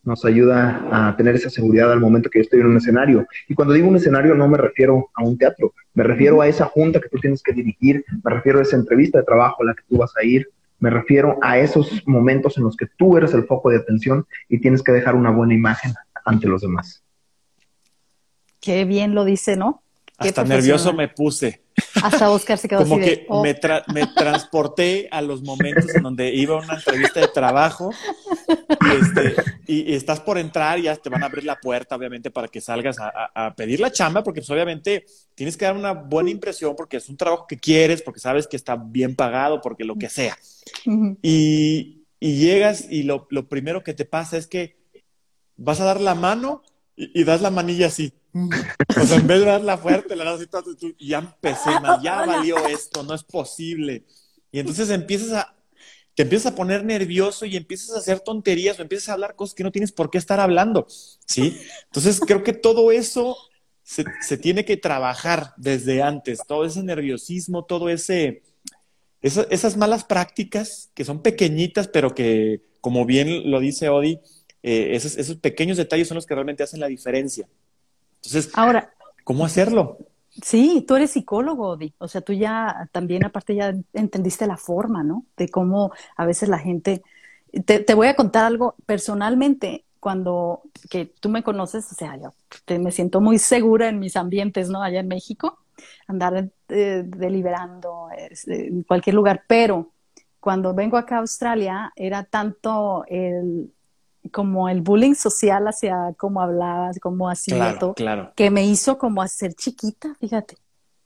nos 0.04 0.24
ayuda 0.24 0.88
a 0.92 1.18
tener 1.18 1.34
esa 1.34 1.50
seguridad 1.50 1.92
al 1.92 2.00
momento 2.00 2.30
que 2.30 2.38
yo 2.38 2.44
estoy 2.44 2.60
en 2.60 2.68
un 2.68 2.78
escenario. 2.78 3.26
Y 3.50 3.56
cuando 3.56 3.74
digo 3.74 3.88
un 3.88 3.96
escenario 3.96 4.36
no 4.36 4.48
me 4.48 4.58
refiero 4.58 5.10
a 5.16 5.24
un 5.24 5.36
teatro, 5.36 5.74
me 5.96 6.04
refiero 6.04 6.42
a 6.42 6.48
esa 6.48 6.66
junta 6.66 7.02
que 7.02 7.10
tú 7.10 7.18
tienes 7.18 7.42
que 7.42 7.54
dirigir, 7.54 8.06
me 8.24 8.32
refiero 8.32 8.60
a 8.60 8.62
esa 8.62 8.76
entrevista 8.76 9.18
de 9.18 9.26
trabajo 9.26 9.64
a 9.64 9.66
la 9.66 9.74
que 9.74 9.82
tú 9.90 9.98
vas 9.98 10.14
a 10.16 10.24
ir, 10.24 10.48
me 10.80 10.92
refiero 10.92 11.40
a 11.42 11.58
esos 11.58 12.04
momentos 12.06 12.56
en 12.58 12.66
los 12.66 12.78
que 12.78 12.86
tú 12.98 13.18
eres 13.18 13.34
el 13.34 13.46
foco 13.46 13.72
de 13.72 13.78
atención 13.78 14.28
y 14.48 14.60
tienes 14.60 14.84
que 14.84 14.92
dejar 14.92 15.16
una 15.16 15.32
buena 15.32 15.56
imagen 15.56 15.94
ante 16.24 16.48
los 16.48 16.62
demás. 16.62 17.04
Qué 18.62 18.86
bien 18.86 19.16
lo 19.16 19.26
dice, 19.26 19.58
¿no? 19.58 19.82
Hasta 20.20 20.44
nervioso 20.44 20.94
me 20.94 21.08
puse. 21.08 21.65
Hasta 22.04 22.30
Oscar 22.30 22.58
se 22.58 22.68
quedó 22.68 22.84
Como 22.84 22.96
así 22.96 23.06
que 23.06 23.26
oh". 23.30 23.44
me, 23.44 24.08
transporté 24.16 25.08
a 25.12 25.22
los 25.22 25.42
momentos 25.42 25.94
en 25.96 26.04
donde 26.04 26.34
iba 26.34 26.56
a 26.56 26.64
una 26.64 26.76
entrevista 26.76 27.20
de 27.20 27.28
trabajo 27.28 27.92
este, 29.00 29.36
y, 29.68 29.94
estás 29.94 30.20
por 30.20 30.38
entrar, 30.38 30.80
y 30.80 30.84
ya 30.84 30.96
te 30.96 31.10
van 31.10 31.24
a 31.24 31.28
abrir 31.28 31.44
la 31.44 31.56
puerta, 31.60 31.96
obviamente, 31.96 32.32
para 32.32 32.48
que 32.48 32.62
salgas 32.62 32.98
a, 33.00 33.54
pedir 33.56 33.80
la 33.80 33.92
chamba, 33.92 34.24
porque 34.24 34.42
pues, 34.42 34.50
obviamente 34.50 35.06
tienes 35.34 35.58
que 35.58 35.66
dar 35.66 35.76
una 35.76 35.94
buena 35.94 36.30
impresión 36.30 36.76
porque 36.76 36.98
es 36.98 37.10
un 37.10 37.18
trabajo 37.18 37.46
que 37.48 37.58
quieres, 37.58 38.02
porque 38.02 38.20
sabes 38.20 38.48
que 38.48 38.58
está 38.58 38.76
bien 38.76 39.16
pagado, 39.16 39.62
porque 39.62 39.84
lo 39.84 39.96
que 39.96 40.10
sea. 40.10 40.38
y, 41.22 42.02
llegas 42.20 42.88
y 42.90 43.04
lo, 43.04 43.28
primero 43.28 43.84
que 43.84 43.94
te 43.94 44.06
pasa 44.06 44.38
es 44.38 44.48
que 44.48 44.78
vas 45.58 45.80
a 45.80 45.86
dar 45.86 46.02
la 46.02 46.16
mano 46.16 46.64
y 46.96 47.24
das 47.24 47.42
la 47.42 47.52
manilla 47.52 47.88
así. 47.88 48.14
O 49.02 49.06
sea, 49.06 49.18
en 49.18 49.28
vez 49.28 49.40
de 49.40 49.46
darla 49.46 49.78
fuerte, 49.78 50.16
la 50.16 50.26
das 50.26 50.48
y 50.98 51.08
ya 51.08 51.20
empecé, 51.20 51.70
ya 52.02 52.26
valió 52.26 52.68
esto, 52.68 53.04
no 53.04 53.14
es 53.14 53.24
posible. 53.24 54.06
Y 54.52 54.60
entonces 54.60 54.90
empiezas 54.90 55.32
a, 55.34 55.56
te 56.14 56.24
empiezas 56.24 56.52
a 56.52 56.56
poner 56.56 56.84
nervioso 56.84 57.46
y 57.46 57.56
empiezas 57.56 57.96
a 57.96 58.00
hacer 58.00 58.20
tonterías 58.20 58.78
o 58.78 58.82
empiezas 58.82 59.10
a 59.10 59.14
hablar 59.14 59.36
cosas 59.36 59.56
que 59.56 59.64
no 59.64 59.72
tienes 59.72 59.92
por 59.92 60.10
qué 60.10 60.18
estar 60.18 60.40
hablando, 60.40 60.86
¿sí? 61.26 61.58
Entonces 61.86 62.20
creo 62.20 62.44
que 62.44 62.54
todo 62.54 62.92
eso 62.92 63.38
se, 63.84 64.06
se 64.22 64.38
tiene 64.38 64.66
que 64.66 64.78
trabajar 64.78 65.54
desde 65.58 66.02
antes, 66.02 66.40
todo 66.48 66.66
ese 66.66 66.84
nerviosismo, 66.84 67.66
todo 67.66 67.90
ese, 67.90 68.44
esas 69.22 69.78
malas 69.78 70.04
prácticas 70.04 70.90
que 70.94 71.06
son 71.06 71.22
pequeñitas, 71.22 71.88
pero 71.88 72.14
que, 72.14 72.62
como 72.82 73.06
bien 73.06 73.50
lo 73.50 73.60
dice 73.60 73.90
Odi, 73.90 74.20
eh, 74.64 74.96
esos, 74.96 75.18
esos 75.18 75.38
pequeños 75.38 75.78
detalles 75.78 76.08
son 76.08 76.16
los 76.16 76.26
que 76.26 76.34
realmente 76.34 76.64
hacen 76.64 76.80
la 76.80 76.88
diferencia. 76.88 77.48
Entonces, 78.26 78.52
Ahora, 78.56 78.94
¿cómo 79.24 79.46
hacerlo? 79.46 79.98
Sí, 80.42 80.84
tú 80.88 80.96
eres 80.96 81.12
psicólogo, 81.12 81.70
Odi. 81.70 81.94
O 81.98 82.08
sea, 82.08 82.22
tú 82.22 82.34
ya 82.34 82.90
también, 82.92 83.24
aparte, 83.24 83.56
ya 83.56 83.74
entendiste 83.94 84.48
la 84.48 84.58
forma, 84.58 85.04
¿no? 85.04 85.26
De 85.38 85.48
cómo 85.48 85.92
a 86.18 86.26
veces 86.26 86.50
la 86.50 86.60
gente. 86.60 87.04
Te, 87.66 87.94
voy 87.94 88.08
a 88.08 88.16
contar 88.16 88.46
algo 88.46 88.76
personalmente. 88.86 89.86
Cuando 90.00 90.62
que 90.90 91.06
tú 91.06 91.30
me 91.30 91.42
conoces, 91.42 91.92
o 91.92 91.96
sea, 91.96 92.18
yo 92.18 92.34
me 92.80 92.92
siento 92.92 93.22
muy 93.22 93.40
segura 93.40 93.88
en 93.88 93.98
mis 93.98 94.16
ambientes, 94.18 94.70
¿no? 94.70 94.84
Allá 94.84 95.00
en 95.00 95.08
México, 95.08 95.58
andar 96.06 96.52
eh, 96.70 97.04
deliberando 97.06 98.10
en 98.46 98.84
cualquier 98.84 99.16
lugar. 99.16 99.44
Pero 99.48 99.92
cuando 100.40 100.76
vengo 100.76 100.98
acá 100.98 101.16
a 101.16 101.20
Australia, 101.20 101.92
era 101.96 102.24
tanto 102.24 103.04
el, 103.08 103.72
como 104.32 104.70
el 104.70 104.82
bullying 104.82 105.14
social 105.14 105.68
hacia 105.68 106.14
cómo 106.18 106.42
hablabas, 106.42 107.00
cómo 107.00 107.30
hacía 107.30 107.78
todo, 107.80 107.96
que 108.36 108.50
me 108.50 108.66
hizo 108.66 108.98
como 108.98 109.22
hacer 109.22 109.54
chiquita, 109.54 110.16
fíjate, 110.20 110.58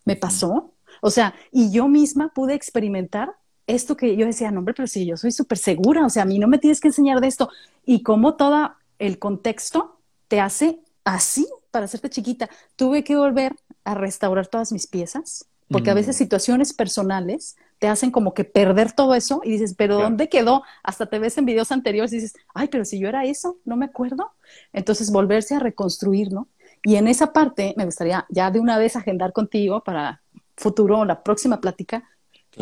me 0.05 0.15
pasó. 0.15 0.73
O 1.01 1.09
sea, 1.09 1.33
y 1.51 1.71
yo 1.71 1.87
misma 1.87 2.33
pude 2.33 2.53
experimentar 2.53 3.35
esto 3.67 3.95
que 3.95 4.15
yo 4.15 4.25
decía, 4.25 4.51
no, 4.51 4.59
hombre, 4.59 4.73
pero 4.73 4.87
si 4.87 5.05
yo 5.05 5.15
soy 5.15 5.31
súper 5.31 5.57
segura, 5.57 6.05
o 6.05 6.09
sea, 6.09 6.23
a 6.23 6.25
mí 6.25 6.39
no 6.39 6.47
me 6.47 6.57
tienes 6.57 6.79
que 6.79 6.87
enseñar 6.87 7.21
de 7.21 7.27
esto. 7.27 7.49
Y 7.85 8.01
cómo 8.01 8.35
todo 8.35 8.71
el 8.97 9.19
contexto 9.19 9.99
te 10.27 10.39
hace 10.41 10.79
así 11.03 11.47
para 11.71 11.85
hacerte 11.85 12.09
chiquita. 12.09 12.49
Tuve 12.75 13.03
que 13.03 13.15
volver 13.15 13.55
a 13.83 13.93
restaurar 13.93 14.47
todas 14.47 14.71
mis 14.71 14.87
piezas, 14.87 15.45
porque 15.69 15.91
a 15.91 15.93
veces 15.93 16.15
mm. 16.15 16.17
situaciones 16.17 16.73
personales 16.73 17.57
te 17.79 17.87
hacen 17.87 18.11
como 18.11 18.33
que 18.33 18.43
perder 18.43 18.91
todo 18.91 19.15
eso 19.15 19.41
y 19.43 19.51
dices, 19.51 19.73
pero 19.75 19.97
¿dónde 19.97 20.29
quedó? 20.29 20.63
Hasta 20.83 21.05
te 21.05 21.17
ves 21.17 21.37
en 21.37 21.45
videos 21.45 21.71
anteriores 21.71 22.11
y 22.11 22.17
dices, 22.17 22.33
ay, 22.53 22.67
pero 22.67 22.85
si 22.85 22.99
yo 22.99 23.07
era 23.07 23.23
eso, 23.23 23.57
no 23.63 23.77
me 23.77 23.85
acuerdo. 23.85 24.31
Entonces, 24.73 25.11
volverse 25.11 25.55
a 25.55 25.59
reconstruir, 25.59 26.31
¿no? 26.31 26.49
Y 26.83 26.95
en 26.95 27.07
esa 27.07 27.33
parte 27.33 27.73
me 27.77 27.85
gustaría 27.85 28.25
ya 28.29 28.51
de 28.51 28.59
una 28.59 28.77
vez 28.77 28.95
agendar 28.95 29.33
contigo 29.33 29.83
para 29.83 30.21
futuro, 30.55 31.05
la 31.05 31.23
próxima 31.23 31.61
plática, 31.61 32.03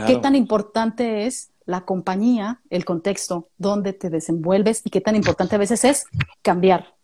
qué 0.06 0.18
tan 0.18 0.36
importante 0.36 1.26
es 1.26 1.52
la 1.66 1.82
compañía, 1.82 2.62
el 2.70 2.86
contexto, 2.86 3.50
donde 3.58 3.94
te 3.94 4.10
desenvuelves 4.10 4.82
y 4.86 4.90
qué 4.90 5.02
tan 5.02 5.16
importante 5.16 5.56
a 5.56 5.60
veces 5.60 5.84
es 5.84 6.06
cambiar, 6.42 6.96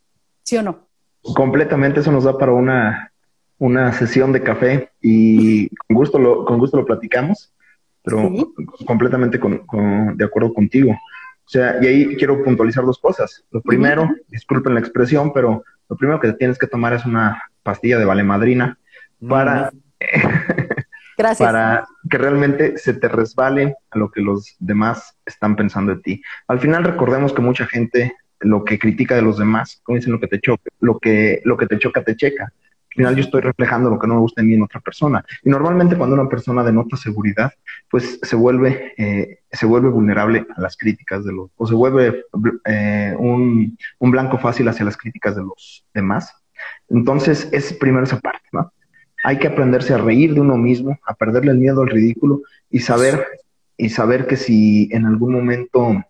¿sí 0.43 0.58
o 0.58 0.63
no? 0.63 0.88
Completamente, 1.36 1.99
eso 1.99 2.12
nos 2.12 2.23
da 2.23 2.38
para 2.38 2.54
una, 2.54 3.12
una 3.58 3.91
sesión 3.93 4.32
de 4.32 4.43
café 4.43 4.91
y 5.02 5.69
con 5.69 5.97
gusto 5.97 6.19
lo, 6.19 6.45
con 6.45 6.60
gusto 6.60 6.78
lo 6.78 6.86
platicamos, 6.86 7.52
pero 8.03 8.31
completamente 8.85 9.39
de 9.39 10.25
acuerdo 10.25 10.53
contigo. 10.53 10.91
O 10.91 11.49
sea, 11.49 11.77
y 11.81 11.87
ahí 11.87 12.15
quiero 12.15 12.43
puntualizar 12.43 12.85
dos 12.85 12.99
cosas. 12.99 13.43
Lo 13.51 13.61
primero, 13.61 14.09
disculpen 14.27 14.73
la 14.73 14.79
expresión, 14.79 15.33
pero 15.33 15.63
lo 15.89 15.97
primero 15.97 16.19
que 16.19 16.33
tienes 16.33 16.57
que 16.57 16.67
tomar 16.67 16.93
es 16.93 17.05
una 17.05 17.41
pastilla 17.63 17.97
de 17.97 18.05
valemadrina 18.05 18.77
para, 19.27 19.71
para 21.37 21.85
que 22.09 22.17
realmente 22.17 22.77
se 22.77 22.93
te 22.93 23.07
resbale 23.07 23.75
a 23.91 23.97
lo 23.97 24.11
que 24.11 24.21
los 24.21 24.55
demás 24.59 25.17
están 25.25 25.55
pensando 25.55 25.95
de 25.95 26.01
ti. 26.01 26.21
Al 26.47 26.59
final 26.59 26.83
recordemos 26.83 27.33
que 27.33 27.41
mucha 27.41 27.65
gente 27.65 28.15
lo 28.39 28.63
que 28.63 28.79
critica 28.79 29.15
de 29.15 29.21
los 29.21 29.37
demás, 29.37 29.81
como 29.83 29.97
dicen 29.97 30.13
lo 30.13 30.19
que 30.19 30.27
te 30.27 30.39
choca, 30.39 30.69
lo 30.79 30.99
que, 30.99 31.41
lo 31.45 31.57
que 31.57 31.67
te 31.67 31.79
choca 31.79 32.03
te 32.03 32.15
checa. 32.15 32.51
Al 32.93 32.97
final 32.97 33.15
yo 33.15 33.21
estoy 33.23 33.41
reflejando 33.41 33.89
lo 33.89 33.97
que 33.97 34.06
no 34.06 34.13
me 34.13 34.19
gusta 34.19 34.41
en 34.41 34.49
mí 34.49 34.53
en 34.53 34.62
otra 34.62 34.79
persona. 34.79 35.25
Y 35.43 35.49
normalmente 35.49 35.97
cuando 35.97 36.13
una 36.13 36.29
persona 36.29 36.63
denota 36.63 36.95
seguridad, 36.95 37.51
pues 37.89 38.19
se 38.21 38.36
vuelve, 38.36 38.93
eh, 38.97 39.39
se 39.51 39.65
vuelve 39.65 39.89
vulnerable 39.89 40.45
a 40.56 40.62
las 40.62 40.77
críticas 40.77 41.25
de 41.25 41.34
los, 41.34 41.49
o 41.56 41.65
se 41.65 41.73
vuelve 41.73 42.25
eh, 42.65 43.15
un, 43.17 43.75
un 43.97 44.12
blanco 44.12 44.38
fácil 44.38 44.67
hacia 44.67 44.86
las 44.86 44.95
críticas 44.95 45.36
de 45.36 45.41
los 45.41 45.84
demás. 45.91 46.36
Entonces, 46.88 47.49
es 47.51 47.73
primero 47.73 48.03
esa 48.03 48.19
parte, 48.19 48.47
¿no? 48.51 48.71
Hay 49.23 49.39
que 49.39 49.47
aprenderse 49.47 49.95
a 49.95 49.97
reír 49.97 50.36
de 50.36 50.41
uno 50.41 50.56
mismo, 50.56 50.99
a 51.08 51.15
perderle 51.15 51.51
el 51.51 51.58
miedo 51.58 51.82
al 51.82 51.89
ridículo 51.89 52.41
y 52.69 52.79
saber, 52.79 53.25
y 53.75 53.89
saber 53.89 54.27
que 54.27 54.38
si 54.38 54.88
en 54.91 55.08
algún 55.08 55.34
momento 55.34 56.03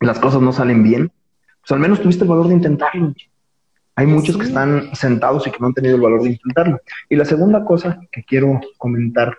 las 0.00 0.18
cosas 0.18 0.40
no 0.40 0.52
salen 0.52 0.82
bien, 0.82 1.12
pues 1.60 1.72
al 1.72 1.80
menos 1.80 2.00
tuviste 2.00 2.24
el 2.24 2.30
valor 2.30 2.48
de 2.48 2.54
intentarlo. 2.54 3.12
Hay 3.98 4.06
muchos 4.06 4.36
que 4.36 4.44
están 4.44 4.94
sentados 4.94 5.46
y 5.46 5.50
que 5.50 5.56
no 5.58 5.68
han 5.68 5.74
tenido 5.74 5.96
el 5.96 6.02
valor 6.02 6.22
de 6.22 6.30
intentarlo. 6.30 6.80
Y 7.08 7.16
la 7.16 7.24
segunda 7.24 7.64
cosa 7.64 7.98
que 8.12 8.22
quiero 8.22 8.60
comentar 8.76 9.34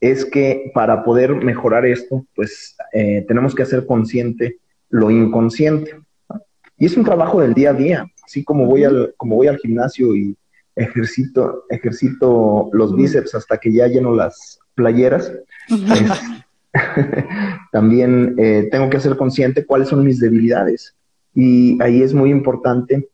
es 0.00 0.26
que 0.26 0.70
para 0.74 1.02
poder 1.02 1.34
mejorar 1.34 1.86
esto, 1.86 2.26
pues 2.34 2.76
eh, 2.92 3.24
tenemos 3.26 3.54
que 3.54 3.62
hacer 3.62 3.86
consciente 3.86 4.58
lo 4.90 5.10
inconsciente. 5.10 5.96
Y 6.76 6.84
es 6.84 6.96
un 6.96 7.04
trabajo 7.04 7.40
del 7.40 7.54
día 7.54 7.70
a 7.70 7.72
día. 7.72 8.06
Así 8.22 8.44
como 8.44 8.66
voy 8.66 8.84
al, 8.84 9.14
como 9.16 9.36
voy 9.36 9.46
al 9.46 9.58
gimnasio 9.58 10.14
y 10.14 10.36
ejercito, 10.74 11.64
ejercito 11.70 12.68
los 12.72 12.94
bíceps 12.94 13.34
hasta 13.34 13.56
que 13.56 13.72
ya 13.72 13.86
lleno 13.86 14.14
las 14.14 14.58
playeras. 14.74 15.32
también 17.72 18.34
eh, 18.36 18.68
tengo 18.70 18.90
que 18.90 19.00
ser 19.00 19.16
consciente 19.16 19.64
cuáles 19.64 19.88
son 19.88 20.04
mis 20.04 20.20
debilidades. 20.20 20.94
Y 21.34 21.82
ahí 21.82 22.02
es 22.02 22.12
muy 22.12 22.30
importante 22.30 23.08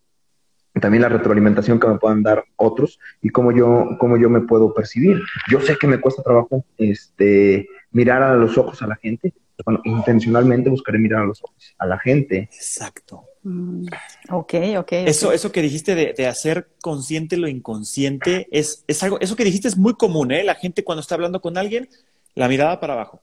también 0.83 1.03
la 1.03 1.09
retroalimentación 1.09 1.81
que 1.81 1.87
me 1.87 1.99
puedan 1.99 2.23
dar 2.23 2.45
otros 2.57 2.99
y 3.23 3.31
cómo 3.31 3.53
yo, 3.53 3.97
cómo 3.99 4.18
yo 4.18 4.29
me 4.29 4.40
puedo 4.40 4.75
percibir. 4.75 5.23
Yo 5.49 5.61
sé 5.61 5.79
que 5.79 5.87
me 5.87 6.01
cuesta 6.01 6.23
trabajo 6.23 6.66
este, 6.77 7.66
mirar 7.92 8.23
a 8.23 8.35
los 8.35 8.59
ojos 8.59 8.83
a 8.83 8.88
la 8.88 8.97
gente. 8.97 9.33
Bueno, 9.64 9.81
intencionalmente 9.85 10.68
buscaré 10.71 10.99
mirar 10.99 11.23
a 11.23 11.27
los 11.27 11.42
ojos 11.42 11.75
a 11.79 11.87
la 11.87 11.99
gente. 11.99 12.51
Exacto. 12.53 13.25
Mm, 13.45 13.87
ok, 14.31 14.55
ok. 14.79 14.92
Eso, 14.92 15.33
eso 15.33 15.53
que 15.53 15.62
dijiste 15.62 15.95
de, 15.95 16.27
hacer 16.27 16.68
consciente 16.83 17.37
lo 17.37 17.47
inconsciente 17.47 18.49
es, 18.51 18.85
es 18.88 19.03
algo, 19.05 19.21
eso 19.21 19.37
que 19.37 19.45
dijiste 19.45 19.68
es 19.68 19.77
muy 19.77 19.95
común, 19.95 20.33
¿eh? 20.33 20.42
La 20.42 20.57
gente 20.57 20.83
cuando 20.83 21.01
está 21.01 21.14
hablando 21.14 21.40
con 21.40 21.57
alguien, 21.57 21.88
la 22.35 22.49
mirada 22.49 22.81
para 22.81 22.95
abajo. 22.95 23.23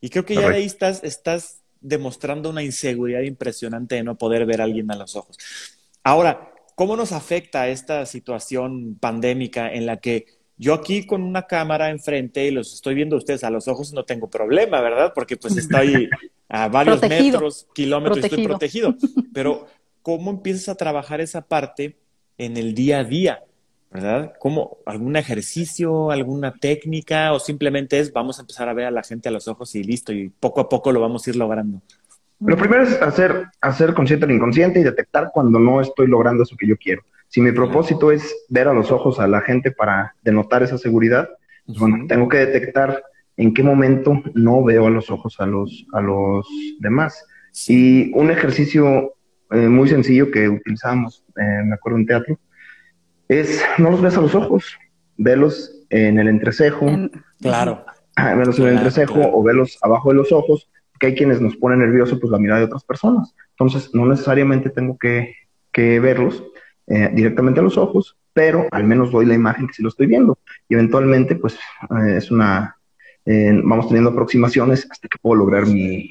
Y 0.00 0.08
creo 0.08 0.24
que 0.24 0.36
ya 0.36 0.48
de 0.48 0.56
ahí 0.56 0.64
estás, 0.64 1.02
estás 1.02 1.62
demostrando 1.80 2.48
una 2.48 2.62
inseguridad 2.62 3.22
impresionante 3.22 3.96
de 3.96 4.04
no 4.04 4.16
poder 4.16 4.46
ver 4.46 4.60
a 4.60 4.64
alguien 4.64 4.88
a 4.92 4.96
los 4.96 5.16
ojos. 5.16 5.36
Ahora, 6.04 6.51
¿cómo 6.74 6.96
nos 6.96 7.12
afecta 7.12 7.68
esta 7.68 8.06
situación 8.06 8.96
pandémica 9.00 9.72
en 9.72 9.86
la 9.86 9.98
que 9.98 10.26
yo 10.62 10.74
aquí 10.74 11.06
con 11.06 11.22
una 11.22 11.48
cámara 11.48 11.90
enfrente 11.90 12.46
y 12.46 12.52
los 12.52 12.72
estoy 12.72 12.94
viendo 12.94 13.16
a 13.16 13.18
ustedes 13.18 13.42
a 13.42 13.50
los 13.50 13.66
ojos 13.66 13.92
no 13.92 14.04
tengo 14.04 14.30
problema, 14.30 14.80
¿verdad? 14.80 15.12
Porque 15.12 15.36
pues 15.36 15.56
estoy 15.56 16.08
a 16.48 16.68
varios 16.68 17.02
metros, 17.02 17.66
kilómetros, 17.74 18.18
y 18.18 18.20
estoy 18.20 18.44
protegido. 18.44 18.94
Pero, 19.34 19.66
¿cómo 20.02 20.30
empiezas 20.30 20.68
a 20.68 20.76
trabajar 20.76 21.20
esa 21.20 21.42
parte 21.48 21.96
en 22.38 22.56
el 22.56 22.74
día 22.74 23.00
a 23.00 23.04
día? 23.04 23.42
¿Verdad? 23.90 24.34
¿Cómo? 24.38 24.78
¿Algún 24.86 25.16
ejercicio, 25.16 26.12
alguna 26.12 26.54
técnica 26.54 27.32
o 27.32 27.40
simplemente 27.40 27.98
es 27.98 28.12
vamos 28.12 28.38
a 28.38 28.42
empezar 28.42 28.68
a 28.68 28.72
ver 28.72 28.86
a 28.86 28.90
la 28.90 29.02
gente 29.02 29.28
a 29.28 29.32
los 29.32 29.48
ojos 29.48 29.74
y 29.74 29.82
listo 29.82 30.12
y 30.12 30.30
poco 30.30 30.60
a 30.60 30.68
poco 30.68 30.92
lo 30.92 31.00
vamos 31.00 31.26
a 31.26 31.30
ir 31.30 31.36
logrando? 31.36 31.82
Lo 32.44 32.56
primero 32.56 32.82
es 32.82 33.00
hacer, 33.00 33.46
hacer 33.60 33.94
consciente 33.94 34.26
lo 34.26 34.34
inconsciente 34.34 34.80
y 34.80 34.82
detectar 34.82 35.30
cuando 35.32 35.58
no 35.58 35.80
estoy 35.80 36.06
logrando 36.06 36.42
eso 36.42 36.56
que 36.56 36.66
yo 36.66 36.76
quiero. 36.76 37.02
Si 37.28 37.40
mi 37.40 37.52
propósito 37.52 38.12
es 38.12 38.34
ver 38.48 38.68
a 38.68 38.74
los 38.74 38.90
ojos 38.90 39.18
a 39.20 39.26
la 39.26 39.40
gente 39.40 39.70
para 39.70 40.14
denotar 40.22 40.62
esa 40.62 40.76
seguridad, 40.76 41.28
pues, 41.66 41.78
bueno, 41.78 42.06
tengo 42.08 42.28
que 42.28 42.38
detectar 42.38 43.02
en 43.36 43.54
qué 43.54 43.62
momento 43.62 44.22
no 44.34 44.62
veo 44.62 44.86
a 44.86 44.90
los 44.90 45.10
ojos 45.10 45.36
a 45.38 45.46
los, 45.46 45.86
a 45.92 46.00
los 46.00 46.46
demás. 46.80 47.26
Y 47.68 48.12
un 48.14 48.30
ejercicio 48.30 49.14
eh, 49.50 49.68
muy 49.68 49.88
sencillo 49.88 50.30
que 50.30 50.48
utilizamos, 50.48 51.24
eh, 51.36 51.62
me 51.64 51.74
acuerdo 51.74 51.98
en 51.98 52.06
teatro, 52.06 52.38
es 53.28 53.62
no 53.78 53.90
los 53.90 54.02
ves 54.02 54.16
a 54.16 54.20
los 54.20 54.34
ojos, 54.34 54.78
velos 55.16 55.84
en 55.90 56.18
el 56.18 56.28
entrecejo. 56.28 56.86
claro. 57.40 57.84
Velos 58.14 58.58
en 58.58 58.66
el 58.66 58.74
entrecejo 58.74 59.20
o 59.20 59.42
velos 59.42 59.78
abajo 59.80 60.10
de 60.10 60.16
los 60.16 60.32
ojos, 60.32 60.68
que 61.02 61.08
hay 61.08 61.14
quienes 61.16 61.40
nos 61.40 61.56
ponen 61.56 61.80
nerviosos 61.80 62.20
pues 62.20 62.30
la 62.30 62.38
mirada 62.38 62.60
de 62.60 62.66
otras 62.66 62.84
personas. 62.84 63.34
Entonces, 63.50 63.92
no 63.92 64.06
necesariamente 64.06 64.70
tengo 64.70 64.96
que, 64.96 65.34
que 65.72 65.98
verlos 65.98 66.44
eh, 66.86 67.10
directamente 67.12 67.58
a 67.58 67.64
los 67.64 67.76
ojos, 67.76 68.16
pero 68.32 68.68
al 68.70 68.84
menos 68.84 69.10
doy 69.10 69.26
la 69.26 69.34
imagen 69.34 69.66
que 69.66 69.72
sí 69.72 69.82
lo 69.82 69.88
estoy 69.88 70.06
viendo. 70.06 70.38
Y 70.68 70.74
eventualmente, 70.74 71.34
pues, 71.34 71.58
es 72.06 72.30
una 72.30 72.76
vamos 73.24 73.88
teniendo 73.88 74.10
aproximaciones 74.10 74.86
hasta 74.88 75.08
que 75.08 75.18
puedo 75.20 75.36
lograr 75.36 75.66
mi, 75.66 76.08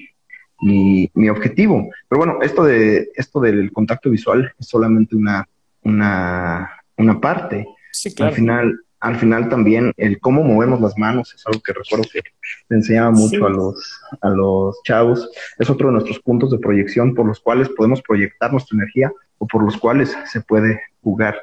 mi, 0.61 1.29
objetivo. 1.29 1.89
Pero 2.09 2.19
bueno, 2.19 2.39
esto, 2.41 2.65
de, 2.65 3.11
esto 3.15 3.39
del 3.39 3.71
contacto 3.71 4.09
visual 4.09 4.53
es 4.59 4.67
solamente 4.67 5.15
una, 5.15 5.47
una, 5.83 6.69
una 6.97 7.21
parte. 7.21 7.65
Sí, 7.93 8.13
claro. 8.13 8.31
Al 8.31 8.35
final, 8.35 8.79
al 9.01 9.15
final 9.17 9.49
también 9.49 9.91
el 9.97 10.19
cómo 10.19 10.43
movemos 10.43 10.79
las 10.79 10.97
manos 10.97 11.33
es 11.33 11.45
algo 11.47 11.59
que 11.61 11.73
recuerdo 11.73 12.05
que 12.11 12.21
le 12.69 12.77
enseñaba 12.77 13.11
mucho 13.11 13.45
a, 13.47 13.49
los, 13.49 13.99
a 14.21 14.29
los 14.29 14.81
chavos. 14.83 15.29
Es 15.57 15.69
otro 15.69 15.87
de 15.87 15.93
nuestros 15.93 16.19
puntos 16.19 16.51
de 16.51 16.59
proyección 16.59 17.15
por 17.15 17.25
los 17.25 17.39
cuales 17.39 17.69
podemos 17.69 18.01
proyectar 18.01 18.51
nuestra 18.51 18.75
energía 18.75 19.11
o 19.39 19.47
por 19.47 19.63
los 19.63 19.75
cuales 19.77 20.15
se 20.31 20.41
puede 20.41 20.79
jugar 21.01 21.35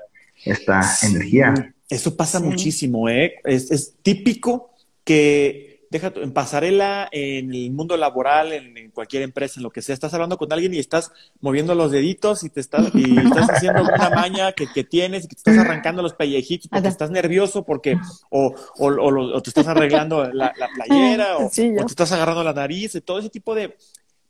esta 0.44 0.82
energía. 1.02 1.74
Eso 1.90 2.16
pasa 2.16 2.38
muchísimo, 2.38 3.08
¿eh? 3.08 3.34
Es, 3.44 3.70
es 3.72 3.96
típico 4.02 4.70
que 5.02 5.77
deja 5.90 6.12
en 6.16 6.32
pasarela, 6.32 7.08
en 7.12 7.54
el 7.54 7.70
mundo 7.70 7.96
laboral, 7.96 8.52
en, 8.52 8.90
cualquier 8.90 9.22
empresa, 9.22 9.54
en 9.58 9.62
lo 9.62 9.70
que 9.70 9.82
sea, 9.82 9.94
estás 9.94 10.12
hablando 10.14 10.36
con 10.36 10.52
alguien 10.52 10.74
y 10.74 10.78
estás 10.78 11.12
moviendo 11.40 11.74
los 11.74 11.90
deditos 11.90 12.44
y 12.44 12.50
te 12.50 12.60
estás, 12.60 12.90
y 12.94 13.18
estás 13.18 13.48
haciendo 13.50 13.82
una 13.82 14.10
maña 14.10 14.52
que, 14.52 14.66
que, 14.66 14.84
tienes 14.84 15.24
y 15.24 15.28
que 15.28 15.36
te 15.36 15.50
estás 15.50 15.58
arrancando 15.58 16.02
los 16.02 16.14
pellejitos 16.14 16.68
porque 16.68 16.88
estás 16.88 17.10
nervioso, 17.10 17.64
porque, 17.64 17.96
o, 18.30 18.54
o, 18.78 18.86
o, 18.86 19.42
te 19.42 19.50
estás 19.50 19.66
arreglando 19.68 20.24
la, 20.32 20.52
playera, 20.74 21.36
o, 21.38 21.50
te 21.50 21.74
estás 21.86 22.12
agarrando 22.12 22.44
la 22.44 22.52
nariz, 22.52 22.94
y 22.94 23.00
todo 23.00 23.18
ese 23.18 23.30
tipo 23.30 23.54
de, 23.54 23.76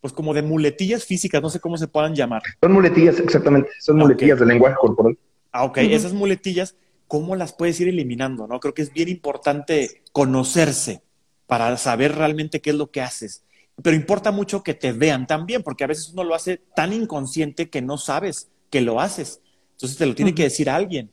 pues 0.00 0.12
como 0.12 0.34
de 0.34 0.42
muletillas 0.42 1.04
físicas, 1.04 1.42
no 1.42 1.50
sé 1.50 1.60
cómo 1.60 1.76
se 1.76 1.88
puedan 1.88 2.14
llamar. 2.14 2.42
Son 2.60 2.72
muletillas, 2.72 3.18
exactamente, 3.18 3.70
son 3.80 3.96
muletillas 3.96 4.38
de 4.38 4.46
lenguaje 4.46 4.76
corporal. 4.80 5.18
Ah, 5.50 5.64
ok, 5.64 5.78
esas 5.78 6.12
muletillas 6.12 6.76
cómo 7.08 7.34
las 7.34 7.54
puedes 7.54 7.80
ir 7.80 7.88
eliminando, 7.88 8.46
¿no? 8.46 8.60
Creo 8.60 8.74
que 8.74 8.82
es 8.82 8.92
bien 8.92 9.08
importante 9.08 10.02
conocerse 10.12 11.02
para 11.48 11.76
saber 11.76 12.14
realmente 12.14 12.60
qué 12.60 12.70
es 12.70 12.76
lo 12.76 12.92
que 12.92 13.00
haces. 13.00 13.42
Pero 13.82 13.96
importa 13.96 14.30
mucho 14.30 14.62
que 14.62 14.74
te 14.74 14.92
vean 14.92 15.26
también, 15.26 15.64
porque 15.64 15.82
a 15.82 15.88
veces 15.88 16.10
uno 16.12 16.22
lo 16.22 16.36
hace 16.36 16.60
tan 16.76 16.92
inconsciente 16.92 17.68
que 17.68 17.82
no 17.82 17.98
sabes 17.98 18.48
que 18.70 18.80
lo 18.80 19.00
haces. 19.00 19.40
Entonces 19.72 19.98
te 19.98 20.06
lo 20.06 20.14
tiene 20.14 20.34
que 20.34 20.44
decir 20.44 20.70
alguien. 20.70 21.10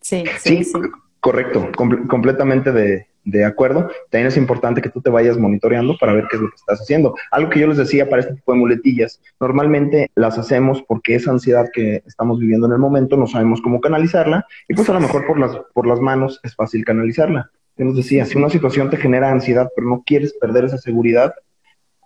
Sí, 0.00 0.24
sí, 0.40 0.64
sí. 0.64 0.72
correcto, 1.20 1.70
completamente 2.08 2.72
de, 2.72 3.06
de 3.24 3.44
acuerdo. 3.44 3.88
También 4.10 4.28
es 4.28 4.36
importante 4.36 4.80
que 4.80 4.90
tú 4.90 5.00
te 5.00 5.10
vayas 5.10 5.38
monitoreando 5.38 5.96
para 5.98 6.12
ver 6.12 6.26
qué 6.30 6.36
es 6.36 6.42
lo 6.42 6.48
que 6.48 6.56
estás 6.56 6.80
haciendo. 6.80 7.14
Algo 7.30 7.50
que 7.50 7.60
yo 7.60 7.66
les 7.66 7.78
decía 7.78 8.08
para 8.08 8.22
este 8.22 8.34
tipo 8.34 8.52
de 8.52 8.58
muletillas, 8.58 9.20
normalmente 9.40 10.10
las 10.14 10.38
hacemos 10.38 10.82
porque 10.82 11.16
esa 11.16 11.30
ansiedad 11.30 11.68
que 11.72 12.02
estamos 12.06 12.38
viviendo 12.38 12.66
en 12.66 12.74
el 12.74 12.78
momento 12.78 13.16
no 13.16 13.26
sabemos 13.26 13.60
cómo 13.60 13.80
canalizarla 13.80 14.46
y 14.68 14.74
pues 14.74 14.88
a 14.88 14.94
lo 14.94 15.00
mejor 15.00 15.26
por 15.26 15.38
las, 15.38 15.56
por 15.72 15.86
las 15.86 16.00
manos 16.00 16.40
es 16.42 16.54
fácil 16.54 16.84
canalizarla. 16.84 17.50
Yo 17.76 17.86
les 17.86 17.96
decía, 17.96 18.24
si 18.24 18.38
una 18.38 18.50
situación 18.50 18.90
te 18.90 18.96
genera 18.96 19.30
ansiedad 19.30 19.68
pero 19.74 19.88
no 19.88 20.02
quieres 20.06 20.32
perder 20.34 20.64
esa 20.64 20.78
seguridad, 20.78 21.34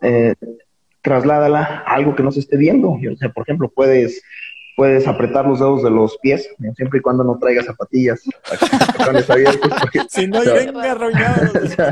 eh, 0.03 0.35
trasládala 1.03 1.85
a 1.87 1.95
algo 1.95 2.14
que 2.14 2.23
no 2.23 2.33
se 2.33 2.41
esté 2.41 2.57
viendo. 2.57 2.99
Yo, 3.01 3.12
o 3.12 3.33
por 3.33 3.43
ejemplo, 3.43 3.71
puedes 3.75 4.23
puedes 4.79 5.07
apretar 5.09 5.45
los 5.45 5.59
dedos 5.59 5.83
de 5.83 5.91
los 5.91 6.16
pies, 6.19 6.49
siempre 6.77 7.01
y 7.01 7.03
cuando 7.03 7.25
no 7.25 7.37
traigas 7.37 7.66
zapatillas. 7.66 8.23
si 10.09 10.29
no, 10.29 10.39
venga 10.41 10.93
arrollado. 10.93 11.53
se 11.73 11.83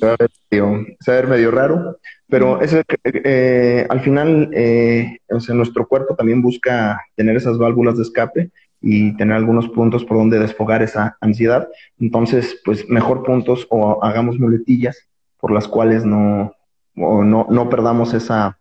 va 0.00 0.12
a 0.12 1.10
ver 1.10 1.26
medio 1.26 1.50
raro, 1.50 1.98
pero 2.28 2.62
es 2.62 2.72
eh, 3.02 3.84
al 3.90 4.00
final, 4.00 4.48
eh, 4.52 5.18
o 5.28 5.40
sea, 5.40 5.56
nuestro 5.56 5.88
cuerpo 5.88 6.14
también 6.14 6.40
busca 6.40 7.00
tener 7.16 7.36
esas 7.36 7.58
válvulas 7.58 7.96
de 7.96 8.04
escape 8.04 8.52
y 8.88 9.16
tener 9.16 9.36
algunos 9.36 9.68
puntos 9.68 10.04
por 10.04 10.16
donde 10.16 10.38
desfogar 10.38 10.80
esa 10.80 11.18
ansiedad. 11.20 11.68
Entonces, 11.98 12.60
pues 12.64 12.88
mejor 12.88 13.24
puntos 13.24 13.66
o 13.68 14.02
hagamos 14.04 14.38
muletillas 14.38 15.08
por 15.38 15.50
las 15.50 15.66
cuales 15.66 16.04
no, 16.04 16.54
no, 16.94 17.46
no 17.50 17.68
perdamos 17.68 18.14
esa, 18.14 18.60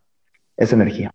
esa 0.57 0.75
energía 0.75 1.11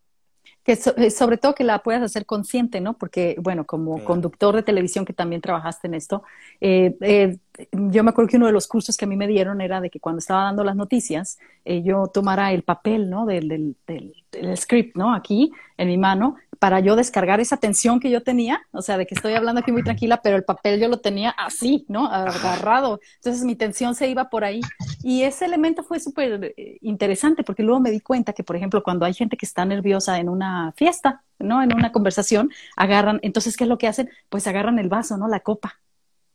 que 0.62 0.72
eh, 0.72 1.11
sobre 1.11 1.38
todo 1.38 1.54
que 1.54 1.64
la 1.64 1.80
puedas 1.80 2.02
hacer 2.02 2.26
consciente, 2.26 2.80
¿no? 2.80 2.94
Porque, 2.94 3.36
bueno, 3.40 3.64
como 3.64 4.04
conductor 4.04 4.54
de 4.54 4.62
televisión 4.62 5.04
que 5.04 5.12
también 5.12 5.40
trabajaste 5.40 5.88
en 5.88 5.94
esto, 5.94 6.22
eh, 6.61 6.96
eh, 7.00 7.38
yo 7.72 8.04
me 8.04 8.11
acuerdo 8.11 8.28
que 8.28 8.36
uno 8.36 8.46
de 8.46 8.52
los 8.52 8.66
cursos 8.66 8.96
que 8.96 9.04
a 9.04 9.08
mí 9.08 9.16
me 9.16 9.26
dieron 9.26 9.61
era 9.61 9.80
de 9.80 9.90
que 9.90 10.00
cuando 10.00 10.18
estaba 10.18 10.44
dando 10.44 10.64
las 10.64 10.76
noticias, 10.76 11.38
yo 11.64 12.06
tomara 12.08 12.52
el 12.52 12.62
papel, 12.62 13.11
¿no? 13.11 13.26
Del, 13.26 13.48
del, 13.48 13.76
del, 13.86 14.56
script, 14.56 14.96
¿no? 14.96 15.14
Aquí 15.14 15.52
en 15.76 15.88
mi 15.88 15.98
mano 15.98 16.36
para 16.61 16.78
yo 16.80 16.94
descargar 16.94 17.40
esa 17.40 17.56
tensión 17.56 18.00
que 18.00 18.11
yo 18.11 18.22
tenía, 18.22 18.62
o 18.72 18.82
sea, 18.82 18.98
de 18.98 19.06
que 19.06 19.14
estoy 19.14 19.32
hablando 19.32 19.62
aquí 19.62 19.72
muy 19.72 19.82
tranquila, 19.82 20.20
pero 20.22 20.36
el 20.36 20.44
papel 20.44 20.78
yo 20.78 20.88
lo 20.88 21.00
tenía 21.00 21.30
así, 21.30 21.86
¿no? 21.88 22.06
Agarrado. 22.06 23.00
Entonces 23.16 23.44
mi 23.44 23.56
tensión 23.56 23.94
se 23.94 24.08
iba 24.08 24.28
por 24.28 24.44
ahí. 24.44 24.61
Y 25.02 25.22
ese 25.22 25.46
elemento 25.46 25.82
fue 25.82 25.98
súper 26.00 26.52
eh, 26.58 26.76
interesante 26.82 27.44
porque 27.44 27.62
luego 27.62 27.80
me 27.80 27.90
di 27.90 28.00
cuenta 28.00 28.34
que, 28.34 28.44
por 28.44 28.56
ejemplo, 28.56 28.82
cuando 28.82 29.06
hay 29.06 29.14
gente 29.14 29.38
que 29.38 29.46
está 29.46 29.64
nerviosa 29.64 30.18
en 30.18 30.28
una 30.28 30.72
fiesta, 30.76 31.22
¿no? 31.38 31.62
En 31.62 31.74
una 31.74 31.92
conversación, 31.92 32.50
agarran, 32.76 33.20
entonces, 33.22 33.56
¿qué 33.56 33.64
es 33.64 33.68
lo 33.68 33.78
que 33.78 33.88
hacen? 33.88 34.11
Pues 34.28 34.46
agarran 34.46 34.78
el 34.78 34.90
vaso, 34.90 35.16
¿no? 35.16 35.28
La 35.28 35.40
copa. 35.40 35.80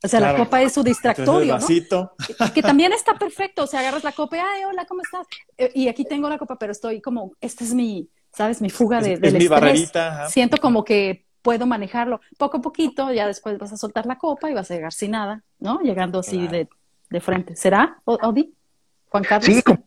O 0.04 0.08
sea, 0.08 0.20
la 0.20 0.36
copa 0.36 0.62
es 0.62 0.74
su 0.74 0.84
distractorio, 0.84 1.58
¿no? 1.58 2.12
Que 2.54 2.62
también 2.62 2.94
está 2.94 3.16
perfecto. 3.16 3.64
O 3.64 3.68
sea, 3.68 3.80
agarras 3.80 4.04
la 4.04 4.12
copa, 4.12 4.38
ay, 4.38 4.64
hola, 4.66 4.86
¿cómo 4.86 5.02
estás? 5.02 5.26
Eh, 5.58 5.72
y 5.74 5.88
aquí 5.88 6.06
tengo 6.06 6.30
la 6.30 6.38
copa, 6.38 6.58
pero 6.60 6.72
estoy 6.72 7.02
como, 7.02 7.32
este 7.42 7.64
es 7.64 7.74
mi, 7.74 8.10
¿sabes? 8.32 8.62
Mi 8.62 8.70
fuga 8.70 9.02
de, 9.02 9.18
del 9.18 9.36
estrés. 9.38 9.92
Siento 10.30 10.58
como 10.58 10.84
que 10.84 11.26
puedo 11.42 11.66
manejarlo 11.66 12.22
poco 12.38 12.58
a 12.58 12.62
poquito, 12.62 13.12
ya 13.14 13.28
después 13.28 13.58
vas 13.58 13.72
a 13.72 13.78
soltar 13.78 14.06
la 14.06 14.18
copa 14.18 14.50
y 14.50 14.54
vas 14.54 14.70
a 14.72 14.76
llegar 14.76 14.94
sin 14.94 15.12
nada, 15.12 15.44
¿no? 15.60 15.80
Llegando 15.82 16.20
así 16.20 16.48
de, 16.48 16.68
de, 17.10 17.22
frente. 17.22 17.56
¿Será, 17.56 18.02
Odi? 18.06 18.54
Juan 19.10 19.24
Carlos. 19.24 19.46
Sí, 19.46 19.62
como, 19.62 19.80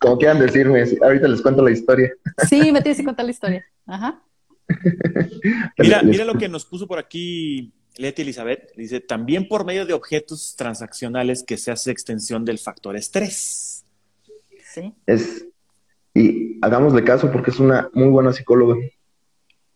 como, 0.00 0.18
quieran 0.18 0.38
decirme, 0.38 0.84
ahorita 1.02 1.28
les 1.28 1.42
cuento 1.42 1.62
la 1.62 1.70
historia. 1.70 2.10
Sí, 2.48 2.72
me 2.72 2.82
tienes 2.82 2.98
que 2.98 3.04
contar 3.04 3.24
la 3.24 3.32
historia. 3.32 3.66
Ajá. 3.86 4.22
mira, 5.78 6.02
mira 6.02 6.24
lo 6.24 6.34
que 6.34 6.48
nos 6.48 6.64
puso 6.64 6.86
por 6.86 6.98
aquí 6.98 7.72
Leti 7.98 8.22
Elizabeth. 8.22 8.74
Dice, 8.76 9.00
también 9.00 9.48
por 9.48 9.64
medio 9.64 9.86
de 9.86 9.92
objetos 9.92 10.54
transaccionales 10.56 11.42
que 11.42 11.56
se 11.56 11.70
hace 11.70 11.90
extensión 11.90 12.44
del 12.44 12.58
factor 12.58 12.96
estrés. 12.96 13.84
Sí. 14.72 14.94
Es, 15.06 15.46
y 16.14 16.58
hagámosle 16.62 17.04
caso 17.04 17.30
porque 17.30 17.50
es 17.50 17.58
una 17.58 17.90
muy 17.92 18.08
buena 18.08 18.32
psicóloga. 18.32 18.76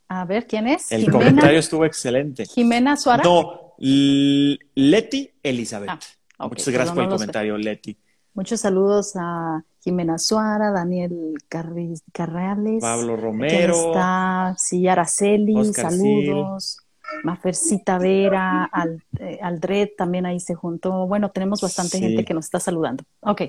A 0.09 0.25
ver, 0.25 0.47
¿quién 0.47 0.67
es? 0.67 0.91
El 0.91 1.11
comentario 1.11 1.59
estuvo 1.59 1.85
excelente. 1.85 2.45
Jimena 2.47 2.97
Suárez. 2.97 3.25
No, 3.25 3.75
Leti 3.79 5.31
Elizabeth. 5.43 5.91
Ah, 6.39 6.49
Muchas 6.49 6.69
gracias 6.69 6.95
por 6.95 7.05
el 7.05 7.11
comentario, 7.11 7.57
Leti. 7.57 7.97
Muchos 8.35 8.61
saludos 8.61 9.13
a 9.17 9.65
Jimena 9.81 10.19
Suara, 10.19 10.71
Daniel 10.71 11.35
Carreales. 11.49 12.81
Pablo 12.81 13.17
Romero. 13.17 13.75
¿Quién 13.75 13.87
está? 13.87 14.55
Sí, 14.59 14.89
Araceli, 14.89 15.73
saludos. 15.73 16.81
Mafercita 17.23 17.99
Vera, 17.99 18.65
Al, 18.65 19.03
eh, 19.19 19.39
Aldred 19.43 19.91
también 19.97 20.27
ahí 20.27 20.41
se 20.41 20.55
juntó. 20.55 21.07
Bueno, 21.07 21.31
tenemos 21.31 21.61
bastante 21.61 21.99
gente 21.99 22.25
que 22.25 22.35
nos 22.35 22.47
está 22.47 22.61
saludando. 22.61 23.05
Ok, 23.21 23.43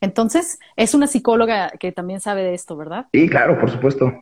entonces 0.00 0.58
es 0.76 0.94
una 0.94 1.06
psicóloga 1.06 1.70
que 1.78 1.92
también 1.92 2.20
sabe 2.20 2.42
de 2.42 2.54
esto, 2.54 2.76
¿verdad? 2.76 3.06
Sí, 3.12 3.28
claro, 3.28 3.58
por 3.58 3.70
supuesto. 3.70 4.12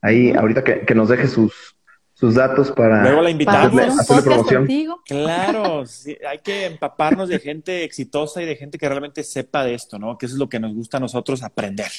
Ahí, 0.00 0.30
ahorita 0.32 0.62
que, 0.62 0.94
nos 0.94 1.08
deje 1.08 1.26
sus, 1.26 1.76
sus 2.14 2.34
datos 2.34 2.70
para, 2.70 3.02
Luego 3.02 3.22
la 3.22 3.30
invitamos. 3.30 3.98
hacerle, 3.98 4.22
promoción. 4.22 4.66
Claro, 5.04 5.84
hay 6.28 6.38
que 6.38 6.66
empaparnos 6.66 7.28
de 7.28 7.38
gente 7.40 7.84
exitosa 7.84 8.42
y 8.42 8.46
de 8.46 8.56
gente 8.56 8.78
que 8.78 8.88
realmente 8.88 9.24
sepa 9.24 9.64
de 9.64 9.74
esto, 9.74 9.98
¿no? 9.98 10.16
Que 10.16 10.26
eso 10.26 10.36
es 10.36 10.38
lo 10.38 10.48
que 10.48 10.60
nos 10.60 10.74
gusta 10.74 10.98
a 10.98 11.00
nosotros 11.00 11.42
aprender. 11.42 11.90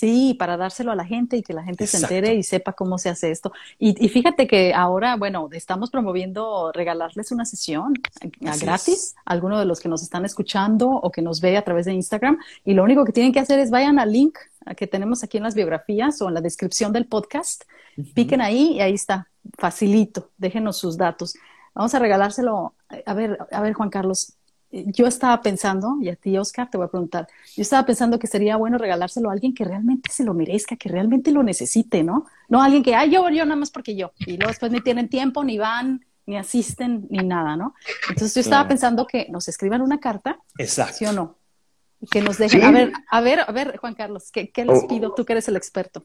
Sí, 0.00 0.34
para 0.38 0.56
dárselo 0.56 0.92
a 0.92 0.94
la 0.94 1.04
gente 1.04 1.36
y 1.36 1.42
que 1.42 1.52
la 1.52 1.62
gente 1.62 1.86
se 1.86 1.98
entere 1.98 2.34
y 2.34 2.42
sepa 2.42 2.72
cómo 2.72 2.96
se 2.96 3.10
hace 3.10 3.30
esto. 3.30 3.52
Y, 3.78 4.08
fíjate 4.08 4.46
que 4.46 4.72
ahora, 4.72 5.16
bueno, 5.16 5.50
estamos 5.52 5.90
promoviendo 5.90 6.72
regalarles 6.72 7.32
una 7.32 7.44
sesión 7.44 7.92
gratis 8.40 9.14
a 9.26 9.32
alguno 9.32 9.58
de 9.58 9.66
los 9.66 9.78
que 9.78 9.90
nos 9.90 10.02
están 10.02 10.24
escuchando 10.24 10.88
o 10.88 11.10
que 11.10 11.20
nos 11.20 11.42
ve 11.42 11.58
a 11.58 11.64
través 11.64 11.84
de 11.84 11.92
Instagram. 11.92 12.38
Y 12.64 12.72
lo 12.72 12.82
único 12.82 13.04
que 13.04 13.12
tienen 13.12 13.30
que 13.30 13.40
hacer 13.40 13.58
es 13.58 13.70
vayan 13.70 13.98
al 13.98 14.10
link 14.10 14.38
que 14.74 14.86
tenemos 14.86 15.22
aquí 15.22 15.36
en 15.36 15.42
las 15.42 15.54
biografías 15.54 16.22
o 16.22 16.28
en 16.28 16.34
la 16.34 16.40
descripción 16.40 16.94
del 16.94 17.04
podcast, 17.04 17.64
piquen 18.14 18.40
ahí 18.40 18.76
y 18.76 18.80
ahí 18.80 18.94
está, 18.94 19.28
facilito, 19.58 20.30
déjenos 20.38 20.78
sus 20.78 20.96
datos. 20.96 21.34
Vamos 21.74 21.94
a 21.94 21.98
regalárselo. 21.98 22.72
A 23.04 23.12
ver, 23.12 23.36
a 23.52 23.60
ver, 23.60 23.74
Juan 23.74 23.90
Carlos, 23.90 24.32
yo 24.70 25.06
estaba 25.06 25.40
pensando, 25.42 25.96
y 26.00 26.08
a 26.08 26.16
ti, 26.16 26.36
Oscar, 26.38 26.70
te 26.70 26.78
voy 26.78 26.86
a 26.86 26.90
preguntar, 26.90 27.26
yo 27.56 27.62
estaba 27.62 27.84
pensando 27.84 28.18
que 28.18 28.26
sería 28.26 28.56
bueno 28.56 28.78
regalárselo 28.78 29.28
a 29.28 29.32
alguien 29.32 29.52
que 29.52 29.64
realmente 29.64 30.10
se 30.12 30.24
lo 30.24 30.32
merezca, 30.32 30.76
que 30.76 30.88
realmente 30.88 31.32
lo 31.32 31.42
necesite, 31.42 32.04
¿no? 32.04 32.26
No 32.48 32.62
a 32.62 32.66
alguien 32.66 32.82
que, 32.82 32.94
ay, 32.94 33.10
yo, 33.10 33.28
yo 33.30 33.44
nada 33.44 33.56
más 33.56 33.70
porque 33.70 33.96
yo, 33.96 34.12
y 34.18 34.36
luego 34.36 34.48
después 34.48 34.70
ni 34.70 34.80
tienen 34.80 35.08
tiempo, 35.08 35.42
ni 35.42 35.58
van, 35.58 36.04
ni 36.26 36.36
asisten, 36.36 37.06
ni 37.10 37.26
nada, 37.26 37.56
¿no? 37.56 37.74
Entonces 38.08 38.34
yo 38.34 38.40
estaba 38.42 38.68
pensando 38.68 39.06
que 39.06 39.26
nos 39.30 39.48
escriban 39.48 39.82
una 39.82 39.98
carta, 39.98 40.38
Exacto. 40.56 40.94
¿sí 40.98 41.06
o 41.06 41.12
no? 41.12 41.36
Y 42.00 42.06
que 42.06 42.20
nos 42.22 42.38
dejen, 42.38 42.62
a 42.62 42.70
ver, 42.70 42.92
a 43.10 43.20
ver, 43.20 43.40
a 43.40 43.52
ver, 43.52 43.76
Juan 43.76 43.94
Carlos, 43.94 44.30
¿qué, 44.32 44.50
les 44.56 44.84
oh. 44.84 44.88
pido? 44.88 45.12
Tú 45.14 45.24
que 45.24 45.32
eres 45.32 45.48
el 45.48 45.56
experto. 45.56 46.04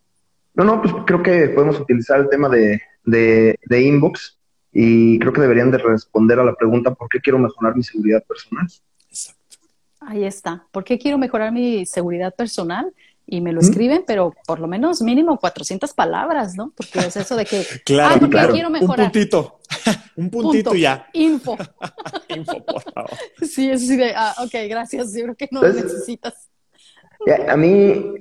No, 0.55 0.63
no, 0.63 0.81
pues 0.81 0.93
creo 1.05 1.21
que 1.21 1.49
podemos 1.49 1.79
utilizar 1.79 2.19
el 2.19 2.29
tema 2.29 2.49
de, 2.49 2.81
de, 3.03 3.59
de 3.63 3.81
inbox 3.81 4.34
y 4.77 5.17
creo 5.19 5.31
que 5.31 5.39
deberían 5.39 5.71
de 5.71 5.77
responder 5.77 6.37
a 6.37 6.43
la 6.43 6.53
pregunta 6.53 6.93
¿por 6.93 7.07
qué 7.07 7.21
quiero 7.21 7.39
mejorar 7.39 7.77
mi 7.77 7.81
seguridad 7.81 8.21
personal? 8.25 8.67
Exacto. 9.07 9.57
Ahí 10.01 10.25
está. 10.25 10.67
¿Por 10.69 10.83
qué 10.83 10.99
quiero 10.99 11.17
mejorar 11.17 11.53
mi 11.53 11.85
seguridad 11.85 12.35
personal? 12.35 12.93
Y 13.25 13.39
me 13.39 13.53
lo 13.53 13.61
escriben, 13.61 14.03
pero 14.05 14.33
por 14.45 14.59
lo 14.59 14.67
menos 14.67 15.01
mínimo 15.01 15.39
400 15.39 15.93
palabras, 15.93 16.55
¿no? 16.57 16.73
Porque 16.75 16.99
es 16.99 17.15
eso 17.15 17.37
de 17.37 17.45
que, 17.45 17.65
claro, 17.85 18.25
ah, 18.25 18.29
claro. 18.29 18.53
quiero 18.53 18.69
mejorar. 18.69 18.99
Un 19.05 19.11
puntito, 19.11 19.59
un 20.17 20.29
puntito 20.29 20.75
ya. 20.75 21.07
Info. 21.13 21.57
Info, 22.35 22.65
por 22.65 22.83
favor. 22.83 23.11
Sí, 23.41 23.69
es 23.69 23.81
así 23.81 23.95
de, 23.95 24.13
ah, 24.13 24.35
ok, 24.43 24.53
gracias, 24.69 25.13
yo 25.13 25.23
creo 25.23 25.35
que 25.35 25.47
no 25.51 25.61
lo 25.61 25.71
necesitas. 25.71 26.49
A 27.47 27.55
mí, 27.55 28.13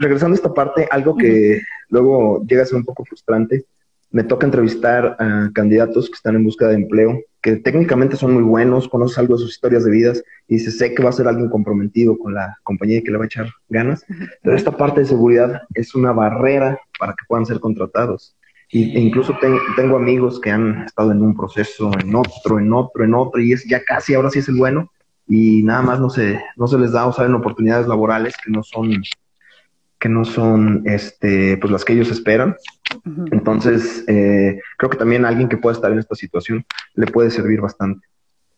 regresando 0.00 0.34
a 0.34 0.36
esta 0.36 0.52
parte, 0.52 0.88
algo 0.90 1.16
que 1.16 1.60
luego 1.88 2.44
llega 2.44 2.64
a 2.64 2.66
ser 2.66 2.76
un 2.76 2.84
poco 2.84 3.04
frustrante, 3.04 3.66
me 4.12 4.22
toca 4.22 4.46
entrevistar 4.46 5.16
a 5.18 5.50
candidatos 5.54 6.08
que 6.08 6.14
están 6.14 6.36
en 6.36 6.44
busca 6.44 6.68
de 6.68 6.74
empleo, 6.74 7.18
que 7.40 7.56
técnicamente 7.56 8.16
son 8.16 8.34
muy 8.34 8.42
buenos, 8.42 8.88
conoces 8.88 9.18
algo 9.18 9.34
de 9.34 9.42
sus 9.42 9.52
historias 9.52 9.84
de 9.84 9.90
vidas 9.90 10.22
y 10.46 10.56
dices, 10.56 10.78
sé 10.78 10.94
que 10.94 11.02
va 11.02 11.08
a 11.08 11.12
ser 11.12 11.26
alguien 11.26 11.48
comprometido 11.48 12.16
con 12.18 12.34
la 12.34 12.56
compañía 12.62 12.98
y 12.98 13.02
que 13.02 13.10
le 13.10 13.16
va 13.16 13.24
a 13.24 13.26
echar 13.26 13.48
ganas, 13.68 14.04
pero 14.42 14.54
esta 14.54 14.76
parte 14.76 15.00
de 15.00 15.06
seguridad 15.06 15.62
es 15.74 15.94
una 15.94 16.12
barrera 16.12 16.78
para 16.98 17.12
que 17.12 17.24
puedan 17.26 17.46
ser 17.46 17.58
contratados. 17.58 18.36
Y, 18.70 18.96
e 18.96 19.00
incluso 19.00 19.36
tengo 19.76 19.96
amigos 19.96 20.40
que 20.40 20.50
han 20.50 20.84
estado 20.84 21.12
en 21.12 21.20
un 21.20 21.36
proceso, 21.36 21.90
en 21.98 22.14
otro, 22.14 22.58
en 22.58 22.72
otro, 22.72 23.04
en 23.04 23.14
otro, 23.14 23.40
y 23.40 23.52
es 23.52 23.64
ya 23.64 23.82
casi, 23.82 24.14
ahora 24.14 24.30
sí 24.30 24.38
es 24.38 24.48
el 24.48 24.56
bueno, 24.56 24.90
y 25.26 25.62
nada 25.62 25.82
más 25.82 26.00
no 26.00 26.10
se, 26.10 26.40
no 26.56 26.66
se 26.66 26.78
les 26.78 26.92
da 26.92 27.06
o 27.06 27.12
saben 27.12 27.34
oportunidades 27.34 27.86
laborales 27.86 28.34
que 28.42 28.50
no 28.50 28.62
son 28.62 29.02
que 30.02 30.08
no 30.08 30.24
son 30.24 30.82
este, 30.84 31.56
pues 31.58 31.70
las 31.70 31.84
que 31.84 31.92
ellos 31.92 32.10
esperan. 32.10 32.56
Entonces, 33.30 34.02
eh, 34.08 34.58
creo 34.76 34.90
que 34.90 34.96
también 34.96 35.24
alguien 35.24 35.48
que 35.48 35.56
pueda 35.56 35.76
estar 35.76 35.92
en 35.92 36.00
esta 36.00 36.16
situación 36.16 36.66
le 36.94 37.06
puede 37.06 37.30
servir 37.30 37.60
bastante. 37.60 38.04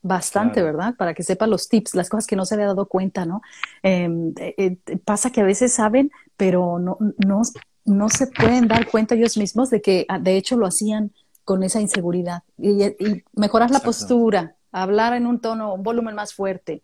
Bastante, 0.01 0.63
¿verdad? 0.63 0.95
Para 0.97 1.13
que 1.13 1.23
sepa 1.23 1.47
los 1.47 1.69
tips, 1.69 1.97
las 1.97 2.09
cosas 2.09 2.27
que 2.27 2.35
no 2.35 2.47
se 2.47 2.55
había 2.55 2.69
dado 2.69 2.87
cuenta, 2.87 3.27
¿no? 3.27 3.43
Em, 3.83 4.33
eh, 4.39 4.55
eh, 4.57 4.97
pasa 5.05 5.31
que 5.33 5.43
a 5.43 5.45
veces 5.45 5.75
saben, 5.75 6.11
pero 6.39 6.79
no, 6.79 6.97
no, 6.99 7.43
no 7.85 8.09
se 8.09 8.27
pueden 8.29 8.67
dar 8.67 8.87
cuenta 8.87 9.15
ellos 9.15 9.37
mismos 9.37 9.69
de 9.69 9.83
que 9.83 10.07
ah, 10.09 10.19
de 10.19 10.39
hecho 10.39 10.57
lo 10.57 10.65
hacían 10.65 11.13
con 11.45 11.63
esa 11.63 11.79
inseguridad. 11.79 12.43
Y, 12.57 13.23
mejorar 13.35 13.71
la 13.71 13.81
postura, 13.81 14.57
hablar 14.73 15.13
en 15.13 15.27
un 15.27 15.41
tono, 15.41 15.75
un 15.75 15.83
volumen 15.83 16.15
más 16.15 16.33
fuerte, 16.33 16.81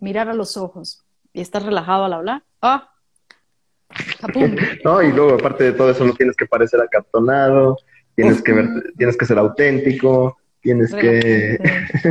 mirar 0.00 0.30
a 0.30 0.34
los 0.34 0.56
ojos 0.56 1.04
y 1.34 1.42
estar 1.42 1.62
relajado 1.62 2.06
al 2.06 2.14
hablar. 2.14 2.42
¡Ah! 2.62 2.88
no, 4.84 5.02
y 5.02 5.12
luego 5.12 5.34
aparte 5.34 5.64
de 5.64 5.72
todo 5.72 5.90
eso 5.90 6.04
no 6.04 6.14
tienes 6.14 6.36
que 6.36 6.46
parecer 6.46 6.80
acartonado, 6.80 7.76
tienes 8.14 8.42
que 8.42 8.52
ver, 8.52 8.68
tienes 8.96 9.16
que 9.16 9.26
ser 9.26 9.38
auténtico, 9.38 10.36
tienes 10.60 10.94
que 10.94 11.58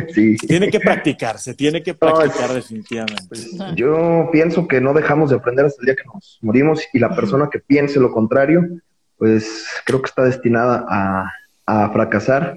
sí. 0.14 0.38
Tiene 0.38 0.70
que 0.70 0.80
practicarse, 0.80 1.54
tiene 1.54 1.84
que 1.84 1.94
practicar 1.96 2.54
definitivamente. 2.54 3.24
Pues, 3.30 3.58
yo 3.76 4.30
pienso 4.32 4.68
que 4.68 4.82
no 4.82 4.94
dejamos 4.94 5.30
de 5.30 5.38
aprender 5.38 5.66
hasta 5.66 5.82
el 5.82 5.86
día 5.86 5.96
que 5.96 6.08
nos 6.14 6.40
morimos 6.42 6.84
y 6.94 7.00
la 7.00 7.16
persona 7.16 7.50
que 7.52 7.60
piense 7.60 8.00
lo 8.00 8.12
contrario, 8.12 8.64
pues 9.18 9.68
creo 9.86 10.02
que 10.02 10.08
está 10.08 10.24
destinada 10.24 10.86
a, 10.90 11.32
fracasar 11.92 12.56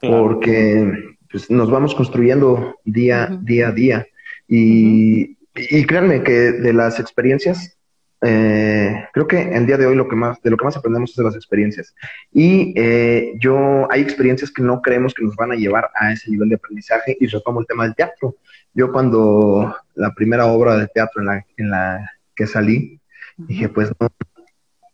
porque 0.00 0.92
pues, 1.30 1.50
nos 1.50 1.68
vamos 1.68 1.96
construyendo 1.96 2.76
día, 2.84 3.28
día 3.42 3.68
a 3.68 3.72
día. 3.72 4.06
Y 4.46 5.36
y 5.54 5.84
créanme 5.84 6.22
que 6.22 6.32
de 6.32 6.72
las 6.72 6.98
experiencias, 6.98 7.76
eh, 8.24 9.08
creo 9.12 9.26
que 9.26 9.42
el 9.42 9.66
día 9.66 9.76
de 9.76 9.86
hoy 9.86 9.96
lo 9.96 10.06
que 10.06 10.14
más, 10.14 10.40
de 10.42 10.50
lo 10.50 10.56
que 10.56 10.64
más 10.64 10.76
aprendemos 10.76 11.10
es 11.10 11.16
de 11.16 11.24
las 11.24 11.34
experiencias. 11.34 11.94
Y 12.32 12.72
eh, 12.76 13.32
yo, 13.40 13.88
hay 13.90 14.00
experiencias 14.00 14.50
que 14.52 14.62
no 14.62 14.80
creemos 14.80 15.12
que 15.12 15.24
nos 15.24 15.34
van 15.34 15.52
a 15.52 15.56
llevar 15.56 15.90
a 15.94 16.12
ese 16.12 16.30
nivel 16.30 16.48
de 16.48 16.54
aprendizaje 16.54 17.16
y 17.18 17.26
retomo 17.26 17.60
el 17.60 17.66
tema 17.66 17.84
del 17.84 17.96
teatro. 17.96 18.36
Yo 18.74 18.92
cuando 18.92 19.76
la 19.94 20.14
primera 20.14 20.46
obra 20.46 20.76
de 20.76 20.86
teatro 20.86 21.20
en 21.20 21.26
la, 21.26 21.46
en 21.56 21.70
la 21.70 22.10
que 22.36 22.46
salí, 22.46 23.00
dije, 23.36 23.68
pues 23.68 23.90
no, 24.00 24.08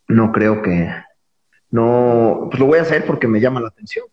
no 0.09 0.33
creo 0.33 0.63
que, 0.63 0.91
no, 1.71 2.49
pues 2.51 2.59
lo 2.59 2.67
voy 2.67 2.79
a 2.79 2.83
hacer 2.83 3.05
porque 3.05 3.29
me 3.29 3.41
llama 3.41 3.61
la 3.61 3.69
atención, 3.69 4.07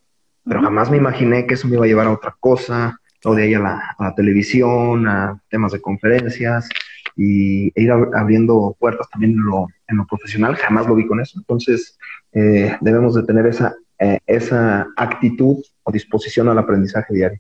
pero 0.44 0.62
jamás 0.62 0.92
me 0.92 0.98
imaginé 0.98 1.48
que 1.48 1.54
eso 1.54 1.68
me 1.68 1.76
iba 1.76 1.86
a 1.86 1.88
llevar 1.88 2.08
a 2.08 2.12
otra 2.12 2.36
cosa, 2.40 3.00
o 3.24 3.34
de 3.34 3.44
ahí 3.44 3.54
a 3.54 3.60
la, 3.60 4.14
televisión, 4.16 5.08
a 5.08 5.42
temas 5.50 5.72
de 5.72 5.82
conferencias 5.82 6.70
y 7.16 7.68
e 7.68 7.84
ir 7.84 7.92
abriendo 7.92 8.76
puertas 8.80 9.10
también 9.10 9.34
en 9.34 9.46
lo, 9.46 9.68
en 9.88 9.98
lo, 9.98 10.06
profesional, 10.06 10.56
jamás 10.56 10.88
lo 10.88 10.96
vi 10.96 11.08
con 11.08 11.20
eso. 11.22 11.40
Entonces, 11.40 11.98
eh, 12.34 12.76
debemos 12.82 13.16
de 13.16 13.24
tener 13.24 13.46
esa, 13.48 13.76
eh, 14.00 14.20
esa 14.26 14.88
actitud 14.98 15.64
o 15.84 15.92
disposición 15.92 16.50
al 16.50 16.60
aprendizaje 16.60 17.14
diario. 17.14 17.40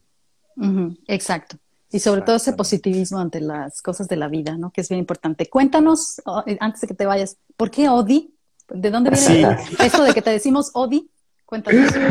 Exacto. 1.07 1.57
Y 1.91 1.99
sobre 1.99 2.21
todo 2.21 2.37
ese 2.37 2.53
positivismo 2.53 3.19
ante 3.19 3.41
las 3.41 3.81
cosas 3.81 4.07
de 4.07 4.15
la 4.15 4.27
vida, 4.27 4.57
¿no? 4.57 4.71
Que 4.71 4.81
es 4.81 4.89
bien 4.89 4.99
importante. 4.99 5.47
Cuéntanos, 5.49 6.21
eh, 6.45 6.57
antes 6.59 6.81
de 6.81 6.87
que 6.87 6.93
te 6.93 7.05
vayas, 7.05 7.37
¿por 7.55 7.69
qué 7.69 7.89
Odi? 7.89 8.33
¿De 8.69 8.89
dónde 8.89 9.11
viene 9.11 9.57
esto 9.79 10.03
de 10.03 10.13
que 10.13 10.21
te 10.21 10.31
decimos 10.31 10.71
Odi? 10.73 11.09
Cuéntanos. 11.45 11.93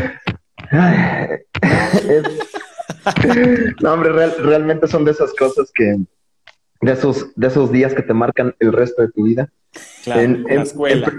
no, 3.83 3.93
hombre, 3.93 4.11
realmente 4.39 4.87
son 4.87 5.05
de 5.05 5.11
esas 5.11 5.35
cosas 5.35 5.71
que, 5.75 5.99
de 6.85 6.93
esos, 6.93 7.33
de 7.35 7.47
esos 7.47 7.73
días 7.73 7.95
que 7.95 8.03
te 8.03 8.15
marcan 8.15 8.55
el 8.59 8.73
resto 8.73 9.03
de 9.03 9.09
tu 9.09 9.25
vida. 9.25 9.51
Claro, 10.05 10.21
en, 10.21 10.45
la 10.45 10.63
escuela. 10.63 11.13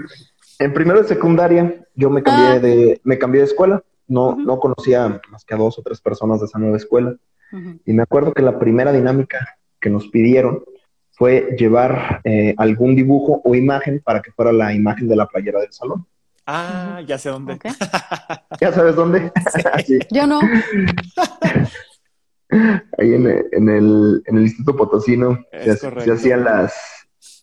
En, 0.58 0.72
primero 0.72 1.02
de 1.02 1.08
secundaria, 1.08 1.84
yo 1.94 2.10
me 2.10 2.22
cambié 2.22 2.46
ah. 2.46 2.58
de, 2.58 3.00
me 3.04 3.18
cambié 3.18 3.40
de 3.40 3.46
escuela. 3.46 3.82
No, 4.08 4.36
no 4.36 4.60
conocía 4.60 5.20
más 5.30 5.44
que 5.44 5.54
a 5.54 5.56
dos 5.56 5.78
o 5.78 5.82
tres 5.82 6.00
personas 6.00 6.40
de 6.40 6.46
esa 6.46 6.58
nueva 6.58 6.76
escuela. 6.76 7.16
Y 7.84 7.92
me 7.92 8.02
acuerdo 8.02 8.34
que 8.34 8.42
la 8.42 8.58
primera 8.58 8.92
dinámica 8.92 9.56
que 9.80 9.88
nos 9.88 10.08
pidieron 10.08 10.64
fue 11.12 11.56
llevar 11.58 12.20
eh, 12.24 12.54
algún 12.58 12.94
dibujo 12.94 13.40
o 13.44 13.54
imagen 13.54 14.00
para 14.04 14.20
que 14.20 14.32
fuera 14.32 14.52
la 14.52 14.74
imagen 14.74 15.08
de 15.08 15.16
la 15.16 15.26
playera 15.26 15.60
del 15.60 15.72
salón. 15.72 16.06
Ah, 16.46 17.00
ya 17.06 17.18
sé 17.18 17.30
dónde. 17.30 17.58
¿Ya 18.60 18.72
sabes 18.72 18.94
dónde? 18.94 19.32
Yo 20.12 20.26
no. 20.26 20.40
Ahí 22.50 23.14
en, 23.14 23.26
el, 23.26 24.22
en 24.24 24.36
el 24.36 24.42
Instituto 24.42 24.76
Potosino 24.76 25.38
se, 25.52 26.10
hacían 26.10 26.44
las, 26.44 26.74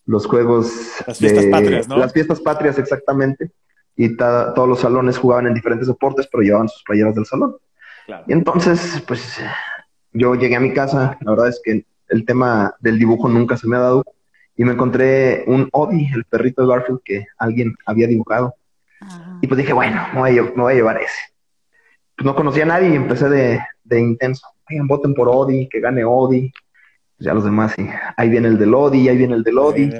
los 0.06 0.26
juegos. 0.26 0.72
Las 1.06 1.18
fiestas 1.18 1.46
patrias, 1.46 1.88
¿no? 1.88 1.98
Las 1.98 2.12
fiestas 2.12 2.40
patrias, 2.40 2.78
exactamente. 2.78 3.50
Y 3.96 4.16
todos 4.16 4.68
los 4.68 4.80
salones 4.80 5.18
jugaban 5.18 5.46
en 5.46 5.54
diferentes 5.54 5.86
deportes, 5.86 6.28
pero 6.30 6.42
llevaban 6.42 6.68
sus 6.68 6.82
playeras 6.82 7.14
del 7.14 7.26
salón. 7.26 7.56
Y 8.26 8.32
entonces, 8.32 9.02
pues 9.06 9.38
yo 10.12 10.34
llegué 10.34 10.56
a 10.56 10.60
mi 10.60 10.72
casa, 10.72 11.16
la 11.20 11.30
verdad 11.30 11.48
es 11.48 11.60
que 11.62 11.86
el 12.08 12.24
tema 12.24 12.74
del 12.80 12.98
dibujo 12.98 13.28
nunca 13.28 13.56
se 13.56 13.66
me 13.66 13.76
ha 13.76 13.80
dado, 13.80 14.04
y 14.56 14.64
me 14.64 14.72
encontré 14.72 15.44
un 15.46 15.68
Obi, 15.72 16.08
el 16.14 16.24
perrito 16.24 16.62
de 16.62 16.68
Garfield 16.68 17.00
que 17.04 17.26
alguien 17.38 17.74
había 17.86 18.06
dibujado. 18.06 18.54
Ah. 19.00 19.38
Y 19.42 19.46
pues 19.46 19.58
dije, 19.58 19.72
bueno, 19.72 20.00
me 20.14 20.20
voy, 20.20 20.70
a, 20.70 20.74
llevar 20.74 20.98
ese. 20.98 21.33
Pues 22.16 22.24
no 22.24 22.34
conocía 22.34 22.64
a 22.64 22.66
nadie 22.66 22.90
y 22.90 22.94
empecé 22.94 23.28
de, 23.28 23.60
de 23.84 24.00
intenso. 24.00 24.46
Oigan, 24.70 24.86
voten 24.86 25.14
por 25.14 25.28
Odi, 25.28 25.68
que 25.68 25.80
gane 25.80 26.04
Odi. 26.04 26.52
Pues 27.16 27.26
ya 27.26 27.34
los 27.34 27.44
demás, 27.44 27.72
sí. 27.76 27.86
Ahí 28.16 28.28
viene 28.28 28.48
el 28.48 28.58
del 28.58 28.74
Odi, 28.74 29.08
ahí 29.08 29.16
viene 29.16 29.34
el 29.34 29.42
del 29.42 29.58
Odi. 29.58 29.92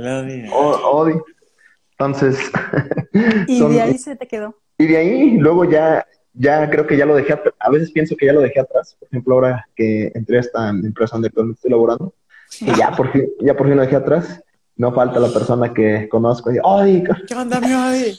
Odi. 0.53 1.15
Entonces. 1.93 2.39
y 3.47 3.61
de 3.61 3.81
ahí 3.81 3.99
se 3.99 4.17
te 4.17 4.27
quedó. 4.27 4.57
Y 4.79 4.87
de 4.87 4.97
ahí, 4.97 5.39
luego 5.39 5.65
ya, 5.65 6.07
ya 6.33 6.69
creo 6.69 6.87
que 6.87 6.97
ya 6.97 7.07
lo 7.07 7.15
dejé, 7.15 7.39
a 7.61 7.71
veces 7.71 7.93
pienso 7.93 8.17
que 8.17 8.27
ya 8.27 8.33
lo 8.33 8.41
dejé 8.41 8.61
atrás. 8.61 8.97
Por 8.99 9.09
ejemplo, 9.09 9.35
ahora 9.35 9.67
que 9.77 10.11
entré 10.15 10.39
a 10.39 10.41
esta 10.41 10.69
empresa 10.71 11.15
donde 11.15 11.29
actualmente 11.29 11.59
estoy 11.59 11.71
laborando, 11.71 12.15
y 12.61 12.75
ya 12.77 12.91
por 12.91 13.11
fin, 13.12 13.29
ya 13.41 13.57
por 13.57 13.67
fin 13.67 13.77
lo 13.77 13.83
dejé 13.83 13.97
atrás 13.97 14.43
no 14.77 14.93
falta 14.93 15.21
la 15.21 15.29
persona 15.29 15.73
que 15.73 16.09
conozco 16.09 16.53
y 16.53 16.59
¡ay! 16.65 17.05
¿Qué 17.27 17.35
onda, 17.35 17.61
mi 17.61 17.73
Odi? 17.73 18.19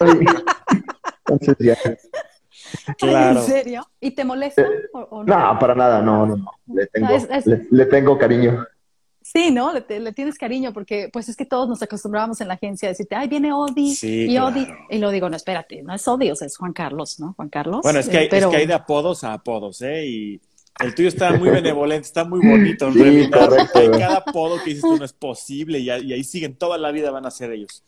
Entonces 1.26 1.56
ya. 1.58 1.76
Claro. 2.98 3.40
¿En 3.40 3.46
serio? 3.46 3.88
¿Y 4.00 4.10
te 4.12 4.24
molesta? 4.24 4.66
o, 4.92 5.24
no? 5.24 5.52
no? 5.52 5.58
para 5.58 5.74
nada, 5.74 6.02
no, 6.02 6.26
no, 6.26 6.36
no. 6.36 6.50
Le 6.66 6.86
tengo, 6.86 7.08
Le, 7.70 7.86
tengo 7.86 8.18
cariño. 8.18 8.64
Sí, 9.22 9.50
¿no? 9.50 9.72
Le, 9.72 10.12
tienes 10.12 10.38
cariño 10.38 10.72
porque 10.72 11.10
pues 11.12 11.28
es 11.28 11.36
que 11.36 11.44
todos 11.44 11.68
nos 11.68 11.82
acostumbrábamos 11.82 12.40
en 12.40 12.48
la 12.48 12.54
agencia 12.54 12.88
a 12.88 12.92
decirte, 12.92 13.14
ay, 13.14 13.28
viene 13.28 13.52
Odi 13.52 13.96
y 14.02 14.38
Odi. 14.38 14.66
Y 14.90 14.98
lo 14.98 15.10
digo, 15.10 15.28
no, 15.28 15.36
espérate, 15.36 15.82
no 15.82 15.94
es 15.94 16.08
Odi, 16.08 16.30
o 16.30 16.36
sea, 16.36 16.46
es 16.46 16.56
Juan 16.56 16.72
Carlos, 16.72 17.20
¿no? 17.20 17.34
Juan 17.34 17.48
Carlos. 17.48 17.80
Bueno, 17.82 17.98
es 17.98 18.08
que 18.08 18.18
hay, 18.18 18.28
es 18.30 18.46
que 18.46 18.56
hay 18.56 18.66
de 18.66 18.74
apodos 18.74 19.24
a 19.24 19.34
apodos, 19.34 19.82
¿eh? 19.82 20.06
Y 20.06 20.40
el 20.80 20.94
tuyo 20.94 21.08
está 21.08 21.32
muy 21.32 21.50
benevolente, 21.50 22.06
está 22.06 22.24
muy 22.24 22.40
bonito 22.46 22.88
en 22.88 22.94
realidad. 22.94 23.48
Cada 23.98 24.16
apodo 24.16 24.62
que 24.62 24.70
dices 24.70 24.82
tú 24.82 24.96
no 24.96 25.04
es 25.04 25.12
posible 25.12 25.78
y, 25.78 25.90
ahí 25.90 26.24
siguen, 26.24 26.56
toda 26.56 26.78
la 26.78 26.90
vida 26.90 27.10
van 27.10 27.26
a 27.26 27.30
ser 27.30 27.52
ellos. 27.52 27.84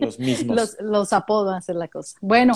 Los 0.00 0.18
mismos. 0.18 0.56
Los, 0.56 0.76
los 0.80 1.12
apodos 1.12 1.54
a 1.54 1.60
ser 1.60 1.76
la 1.76 1.88
cosa. 1.88 2.16
Bueno, 2.20 2.54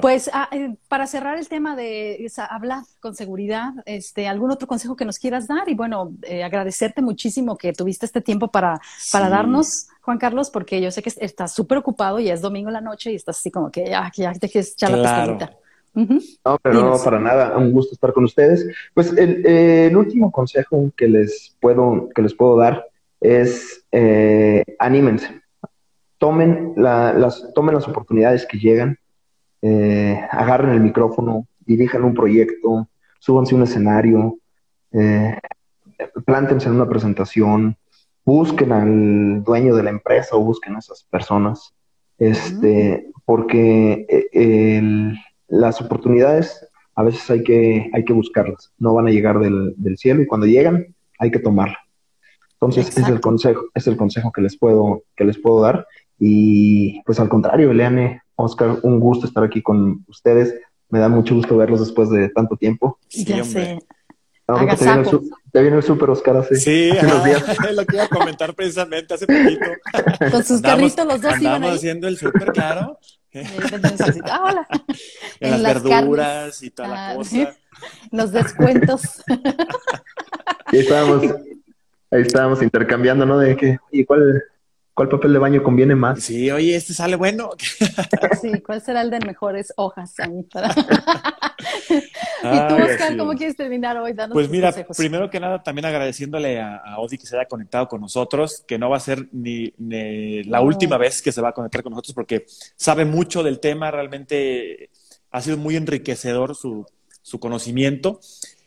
pues 0.00 0.30
ah, 0.32 0.48
eh, 0.52 0.76
para 0.88 1.06
cerrar 1.06 1.38
el 1.38 1.48
tema 1.48 1.74
de 1.74 2.30
hablar 2.50 2.82
con 3.00 3.14
seguridad, 3.14 3.72
este, 3.86 4.28
¿algún 4.28 4.50
otro 4.50 4.68
consejo 4.68 4.96
que 4.96 5.04
nos 5.04 5.18
quieras 5.18 5.48
dar? 5.48 5.68
Y 5.68 5.74
bueno, 5.74 6.12
eh, 6.22 6.44
agradecerte 6.44 7.00
muchísimo 7.00 7.56
que 7.56 7.72
tuviste 7.72 8.06
este 8.06 8.20
tiempo 8.20 8.50
para, 8.50 8.80
para 9.12 9.28
darnos. 9.28 9.88
Juan 10.02 10.18
Carlos, 10.18 10.48
porque 10.48 10.80
yo 10.80 10.90
sé 10.90 11.02
que 11.02 11.12
estás 11.20 11.52
súper 11.52 11.76
ocupado 11.76 12.18
y 12.18 12.30
es 12.30 12.40
domingo 12.40 12.70
en 12.70 12.74
la 12.74 12.80
noche 12.80 13.12
y 13.12 13.14
estás 13.14 13.38
así 13.38 13.50
como 13.50 13.70
que 13.70 13.90
ya, 13.90 14.10
ya 14.16 14.32
te 14.32 14.48
quieres 14.48 14.72
echar 14.72 14.92
la 14.92 15.50
No, 15.94 16.58
pero 16.62 16.82
no, 16.82 16.96
para 17.02 17.18
nada, 17.18 17.56
un 17.56 17.72
gusto 17.72 17.94
estar 17.94 18.12
con 18.12 18.24
ustedes. 18.24 18.66
Pues 18.94 19.12
el, 19.16 19.96
último 19.96 20.30
consejo 20.30 20.90
que 20.96 21.08
les 21.08 21.56
puedo, 21.60 22.08
que 22.14 22.22
les 22.22 22.34
puedo 22.34 22.56
dar 22.56 22.86
es 23.20 23.84
eh, 23.90 24.64
anímense, 24.78 25.40
tomen, 26.18 26.74
las, 26.76 27.52
tomen 27.54 27.74
las 27.74 27.88
oportunidades 27.88 28.46
que 28.46 28.58
llegan, 28.58 28.98
eh, 29.62 30.20
agarren 30.30 30.70
el 30.70 30.80
micrófono, 30.80 31.46
dirijan 31.66 32.04
un 32.04 32.14
proyecto, 32.14 32.88
súbanse 33.18 33.54
un 33.54 33.62
escenario, 33.62 34.38
eh, 34.92 35.38
plántense 36.24 36.68
en 36.68 36.74
una 36.74 36.88
presentación, 36.88 37.76
busquen 38.24 38.72
al 38.72 39.42
dueño 39.42 39.74
de 39.74 39.82
la 39.82 39.90
empresa 39.90 40.36
o 40.36 40.44
busquen 40.44 40.76
a 40.76 40.80
esas 40.80 41.04
personas, 41.04 41.74
este, 42.18 43.10
porque 43.24 44.06
eh, 44.08 44.28
el 44.32 45.18
las 45.48 45.80
oportunidades 45.80 46.68
a 46.94 47.02
veces 47.02 47.30
hay 47.30 47.42
que, 47.42 47.90
hay 47.92 48.04
que 48.04 48.12
buscarlas, 48.12 48.72
no 48.78 48.94
van 48.94 49.06
a 49.06 49.10
llegar 49.10 49.38
del, 49.38 49.74
cielo 49.96 50.20
y 50.22 50.26
cuando 50.26 50.46
llegan 50.46 50.94
hay 51.18 51.30
que 51.30 51.38
tomarlas. 51.38 51.78
Entonces, 52.54 52.96
es 52.98 53.08
el 53.08 53.20
consejo, 53.20 53.66
es 53.72 53.86
el 53.86 53.96
consejo 53.96 54.32
que 54.32 54.42
les 54.42 54.58
puedo, 54.58 55.04
que 55.14 55.24
les 55.24 55.38
puedo 55.38 55.60
dar. 55.60 55.86
Y 56.18 57.00
pues 57.04 57.20
al 57.20 57.28
contrario, 57.28 57.70
Eliane, 57.70 58.22
Oscar, 58.34 58.80
un 58.82 58.98
gusto 58.98 59.28
estar 59.28 59.44
aquí 59.44 59.62
con 59.62 60.04
ustedes. 60.08 60.54
Me 60.88 60.98
da 60.98 61.08
mucho 61.08 61.36
gusto 61.36 61.56
verlos 61.56 61.78
después 61.78 62.10
de 62.10 62.30
tanto 62.30 62.56
tiempo. 62.56 62.98
ya 63.10 63.44
sé. 63.44 63.78
te, 65.52 65.60
viene 65.62 65.76
el, 65.76 65.82
súper 65.84 66.10
Oscar 66.10 66.38
hace, 66.38 66.56
sí, 66.56 66.90
es 66.92 67.02
lo 67.76 67.86
que 67.86 67.94
iba 67.94 68.04
a 68.04 68.08
comentar 68.08 68.54
precisamente 68.54 69.14
hace 69.14 69.26
poquito. 69.26 69.66
Con 70.32 70.42
sus 70.42 70.60
carritos 70.60 71.06
los 71.06 71.20
dos 71.20 71.40
iban 71.40 71.62
ahí. 71.62 71.76
haciendo 71.76 72.08
el 72.08 72.16
súper, 72.16 72.50
claro. 72.50 72.98
Ah, 74.24 74.42
hola. 74.44 74.66
En, 75.40 75.62
las, 75.62 75.82
verduras 75.82 76.62
y 76.62 76.70
toda 76.70 76.88
la 76.88 77.10
ah, 77.10 77.14
cosa. 77.14 77.56
Los 78.10 78.32
descuentos. 78.32 79.22
ahí 80.66 80.80
estábamos, 80.80 81.22
ahí 82.10 82.22
estábamos 82.22 82.62
intercambiando, 82.62 83.24
¿no? 83.24 83.38
De 83.38 83.56
que, 83.56 83.78
¿y 83.92 84.04
cuál, 84.04 84.42
cuál 84.98 85.08
papel 85.08 85.32
de 85.32 85.38
baño 85.38 85.62
conviene 85.62 85.94
más? 85.94 86.24
Sí, 86.24 86.50
oye, 86.50 86.74
este 86.74 86.92
sale 86.92 87.14
bueno. 87.14 87.50
sí, 88.42 88.60
¿cuál 88.60 88.82
será 88.82 89.02
el 89.02 89.10
de 89.10 89.20
mejores 89.20 89.72
hojas 89.76 90.12
para... 90.52 90.74
¿Y 91.94 92.68
tú, 92.68 92.74
Oscar, 92.74 93.16
cómo 93.16 93.34
quieres 93.34 93.56
terminar 93.56 93.96
hoy? 93.96 94.12
pues 94.32 94.50
mira, 94.50 94.74
primero 94.96 95.30
que 95.30 95.38
nada, 95.38 95.62
también 95.62 95.84
agradeciéndole 95.84 96.60
a, 96.60 96.98
Odi 96.98 97.16
que 97.16 97.28
se 97.28 97.36
haya 97.36 97.46
conectado 97.46 97.86
con 97.86 98.00
nosotros, 98.00 98.64
que 98.66 98.76
no 98.76 98.90
va 98.90 98.96
a 98.96 99.00
ser 99.00 99.28
ni, 99.30 99.72
la 100.42 100.62
última 100.62 100.98
vez 100.98 101.22
que 101.22 101.30
se 101.30 101.40
va 101.40 101.50
a 101.50 101.52
conectar 101.52 101.84
con 101.84 101.92
nosotros, 101.92 102.14
porque 102.14 102.46
sabe 102.74 103.04
mucho 103.04 103.44
del 103.44 103.60
tema, 103.60 103.92
realmente 103.92 104.90
ha 105.30 105.40
sido 105.40 105.58
muy 105.58 105.76
enriquecedor 105.76 106.56
su, 106.56 106.84
su 107.22 107.38
conocimiento. 107.38 108.18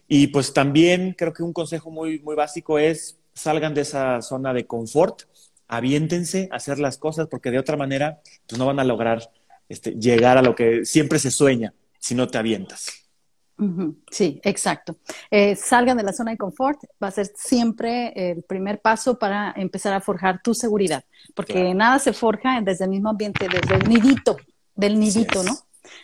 Y 0.07 0.27
pues 0.27 0.53
también 0.53 1.13
creo 1.17 1.33
que 1.33 1.43
un 1.43 1.51
consejo 1.51 1.91
muy, 1.91 2.19
muy 2.19 2.35
básico 2.35 2.79
es 2.79 3.17
salgan 3.33 3.73
de 3.73 3.81
esa 3.81 4.21
zona 4.21 4.53
de 4.53 4.65
confort, 4.65 5.23
aviéntense 5.71 6.49
a 6.51 6.57
hacer 6.57 6.79
las 6.79 6.97
cosas, 6.97 7.27
porque 7.27 7.49
de 7.49 7.57
otra 7.57 7.77
manera 7.77 8.21
pues 8.47 8.59
no 8.59 8.65
van 8.65 8.79
a 8.79 8.83
lograr 8.83 9.31
este, 9.69 9.91
llegar 9.91 10.37
a 10.37 10.41
lo 10.41 10.53
que 10.53 10.85
siempre 10.85 11.17
se 11.17 11.31
sueña 11.31 11.73
si 11.97 12.13
no 12.13 12.27
te 12.27 12.37
avientas. 12.37 12.87
Sí, 14.09 14.41
exacto. 14.43 14.97
Eh, 15.29 15.55
salgan 15.55 15.95
de 15.95 16.03
la 16.03 16.13
zona 16.13 16.31
de 16.31 16.37
confort, 16.37 16.79
va 17.01 17.09
a 17.09 17.11
ser 17.11 17.31
siempre 17.35 18.11
el 18.15 18.41
primer 18.41 18.81
paso 18.81 19.19
para 19.19 19.53
empezar 19.55 19.93
a 19.93 20.01
forjar 20.01 20.41
tu 20.41 20.55
seguridad, 20.55 21.03
porque 21.35 21.73
nada 21.75 21.99
se 21.99 22.11
forja 22.11 22.59
desde 22.61 22.85
el 22.85 22.89
mismo 22.89 23.09
ambiente, 23.09 23.47
desde 23.47 23.75
el 23.75 23.87
nidito, 23.87 24.37
del 24.75 24.99
nidito, 24.99 25.43
¿no? 25.43 25.55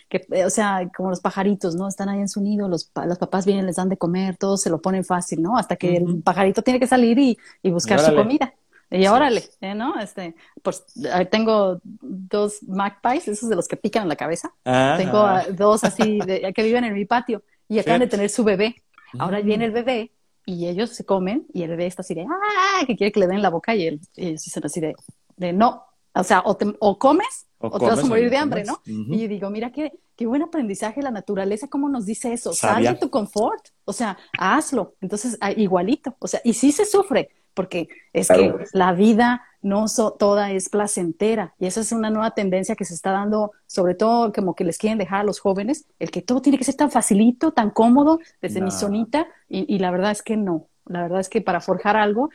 Que, 0.08 0.24
eh, 0.30 0.44
o 0.44 0.50
sea, 0.50 0.88
como 0.96 1.10
los 1.10 1.20
pajaritos, 1.20 1.74
¿no? 1.74 1.88
Están 1.88 2.08
ahí 2.08 2.20
en 2.20 2.28
su 2.28 2.40
nido, 2.40 2.68
los, 2.68 2.92
los 3.06 3.18
papás 3.18 3.44
vienen, 3.44 3.66
les 3.66 3.76
dan 3.76 3.88
de 3.88 3.96
comer, 3.96 4.36
todos 4.36 4.62
se 4.62 4.70
lo 4.70 4.80
ponen 4.80 5.04
fácil, 5.04 5.42
¿no? 5.42 5.58
Hasta 5.58 5.74
que 5.74 5.96
el 5.96 6.22
pajarito 6.22 6.62
tiene 6.62 6.78
que 6.78 6.86
salir 6.86 7.18
y, 7.18 7.70
buscar 7.70 7.98
su 7.98 8.14
comida. 8.14 8.54
Y 8.90 9.06
órale, 9.06 9.44
¿eh? 9.60 9.74
¿no? 9.74 9.98
Este, 10.00 10.34
pues 10.62 10.84
tengo 11.30 11.80
dos 11.82 12.62
magpies, 12.62 13.28
esos 13.28 13.48
de 13.48 13.56
los 13.56 13.68
que 13.68 13.76
pican 13.76 14.04
en 14.04 14.08
la 14.08 14.16
cabeza. 14.16 14.52
Tengo 14.96 15.26
dos 15.52 15.84
así 15.84 16.18
de, 16.20 16.52
que 16.54 16.62
viven 16.62 16.84
en 16.84 16.94
mi 16.94 17.04
patio 17.04 17.42
y 17.68 17.78
acaban 17.78 18.00
de 18.00 18.06
tener 18.06 18.30
su 18.30 18.44
bebé. 18.44 18.76
Ahora 19.18 19.40
viene 19.40 19.66
el 19.66 19.72
bebé 19.72 20.12
y 20.46 20.66
ellos 20.66 20.90
se 20.90 21.04
comen 21.04 21.46
y 21.52 21.62
el 21.62 21.70
bebé 21.70 21.86
está 21.86 22.02
así 22.02 22.14
de, 22.14 22.22
¡ah! 22.22 22.84
que 22.86 22.96
quiere 22.96 23.12
que 23.12 23.20
le 23.20 23.26
den 23.26 23.42
la 23.42 23.50
boca 23.50 23.74
y 23.74 23.86
él, 23.86 24.00
ellos 24.16 24.42
dicen 24.44 24.64
así 24.64 24.80
de, 24.80 24.94
de 25.36 25.52
no. 25.52 25.84
O 26.14 26.24
sea, 26.24 26.40
o, 26.40 26.56
o 26.80 26.98
comes 26.98 27.46
o, 27.58 27.78
te 27.78 27.86
vas 27.86 27.98
a 27.98 28.04
morir 28.04 28.30
de 28.30 28.36
hambre, 28.36 28.64
¿no? 28.64 28.80
Y 28.86 29.26
digo, 29.26 29.50
mira 29.50 29.72
qué, 29.72 29.92
qué 30.16 30.26
buen 30.26 30.42
aprendizaje 30.42 31.02
la 31.02 31.10
naturaleza, 31.10 31.68
cómo 31.68 31.88
nos 31.88 32.06
dice 32.06 32.32
eso, 32.32 32.52
sal 32.52 32.84
de 32.84 32.94
tu 32.94 33.10
confort, 33.10 33.68
o 33.84 33.92
sea, 33.92 34.16
hazlo. 34.38 34.94
Entonces, 35.00 35.36
ah, 35.40 35.50
igualito, 35.52 36.16
o 36.20 36.28
sea, 36.28 36.40
y 36.44 36.54
sí 36.54 36.70
se 36.70 36.84
sufre, 36.84 37.30
porque 37.58 37.88
es 38.12 38.28
que 38.28 38.54
la 38.72 38.92
vida 38.92 39.42
no 39.62 39.86
toda 40.16 40.52
es 40.52 40.68
placentera 40.68 41.56
y 41.58 41.66
esa 41.66 41.80
es 41.80 41.90
una 41.90 42.08
nueva 42.08 42.30
tendencia 42.30 42.76
que 42.76 42.84
se 42.84 42.94
está 42.94 43.10
dando, 43.10 43.50
sobre 43.66 43.96
todo 43.96 44.32
como 44.32 44.54
que 44.54 44.62
les 44.62 44.78
quieren 44.78 44.96
dejar 44.96 45.22
a 45.22 45.24
los 45.24 45.40
jóvenes, 45.40 45.84
el 45.98 46.12
que 46.12 46.22
todo 46.22 46.40
tiene 46.40 46.56
que 46.56 46.62
ser 46.62 46.76
tan 46.76 46.92
facilito, 46.92 47.50
tan 47.50 47.70
cómodo, 47.70 48.20
desde 48.40 48.60
mi 48.60 48.70
zonita, 48.70 49.26
y, 49.48 49.76
la 49.80 49.90
verdad 49.90 50.12
es 50.12 50.22
que 50.22 50.36
no, 50.36 50.68
la 50.86 51.02
verdad 51.02 51.18
es 51.18 51.28
que 51.28 51.40
para 51.40 51.60
forjar 51.60 51.96
algo 51.96 52.30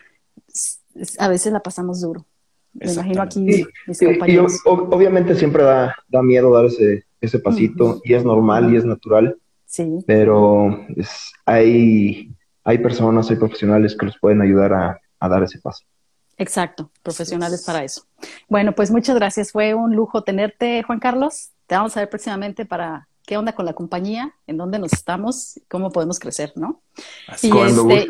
a 1.19 1.29
veces 1.29 1.53
la 1.53 1.61
pasamos 1.61 2.01
duro. 2.01 2.25
Me 2.73 2.91
imagino 2.91 3.21
aquí 3.21 3.39
mis 3.87 3.99
compañeros. 3.99 4.59
obviamente 4.65 5.35
siempre 5.35 5.63
da, 5.63 5.95
da, 6.09 6.21
miedo 6.21 6.51
dar 6.51 6.65
ese, 6.65 7.05
ese 7.21 7.39
pasito 7.39 8.01
y 8.03 8.13
es 8.13 8.25
normal 8.25 8.73
y 8.73 8.75
es 8.75 8.83
natural. 8.83 9.37
Sí. 9.67 9.99
Pero 10.05 10.85
hay, 11.45 12.35
hay 12.65 12.77
personas, 12.79 13.31
hay 13.31 13.37
profesionales 13.37 13.95
que 13.97 14.07
los 14.07 14.19
pueden 14.19 14.41
ayudar 14.41 14.73
a, 14.73 14.99
a 15.23 15.29
dar 15.29 15.43
ese 15.43 15.59
paso. 15.59 15.83
Exacto, 16.37 16.91
profesionales 17.01 17.63
para 17.63 17.83
eso. 17.83 18.05
Bueno, 18.49 18.73
pues 18.73 18.91
muchas 18.91 19.15
gracias. 19.15 19.51
Fue 19.51 19.73
un 19.73 19.95
lujo 19.95 20.23
tenerte, 20.23 20.83
Juan 20.83 20.99
Carlos. 20.99 21.51
Te 21.67 21.75
vamos 21.75 21.95
a 21.95 22.01
ver 22.01 22.09
próximamente 22.09 22.65
para 22.65 23.07
qué 23.25 23.37
onda 23.37 23.53
con 23.53 23.65
la 23.65 23.73
compañía, 23.73 24.33
en 24.47 24.57
dónde 24.57 24.79
nos 24.79 24.91
estamos, 24.91 25.59
cómo 25.69 25.91
podemos 25.91 26.19
crecer, 26.19 26.51
¿no? 26.55 26.81
Así 27.27 27.49
y 27.49 27.57
este, 27.91 28.07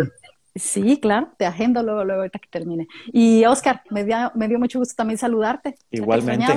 Sí, 0.55 0.99
claro, 0.99 1.31
te 1.37 1.45
agendo 1.45 1.83
luego, 1.83 2.03
luego 2.03 2.21
ahorita 2.21 2.39
que 2.39 2.49
termine. 2.49 2.87
Y 3.11 3.43
Oscar, 3.45 3.81
me 3.89 4.03
dio, 4.03 4.31
me 4.35 4.47
dio 4.47 4.57
mucho 4.57 4.79
gusto 4.79 4.95
también 4.95 5.17
saludarte. 5.17 5.75
Igualmente. 5.91 6.53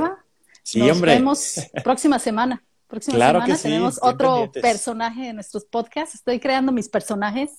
Sí, 0.63 0.81
nos 0.81 1.01
vemos 1.01 1.61
próxima 1.85 2.19
semana. 2.19 2.63
Próxima 2.87 3.17
claro 3.17 3.41
semana 3.41 3.57
que 3.57 3.63
tenemos 3.63 3.99
otro 4.01 4.51
personaje 4.53 5.29
en 5.29 5.37
nuestros 5.37 5.65
podcasts. 5.65 6.15
Estoy 6.15 6.39
creando 6.39 6.73
mis 6.73 6.89
personajes. 6.89 7.51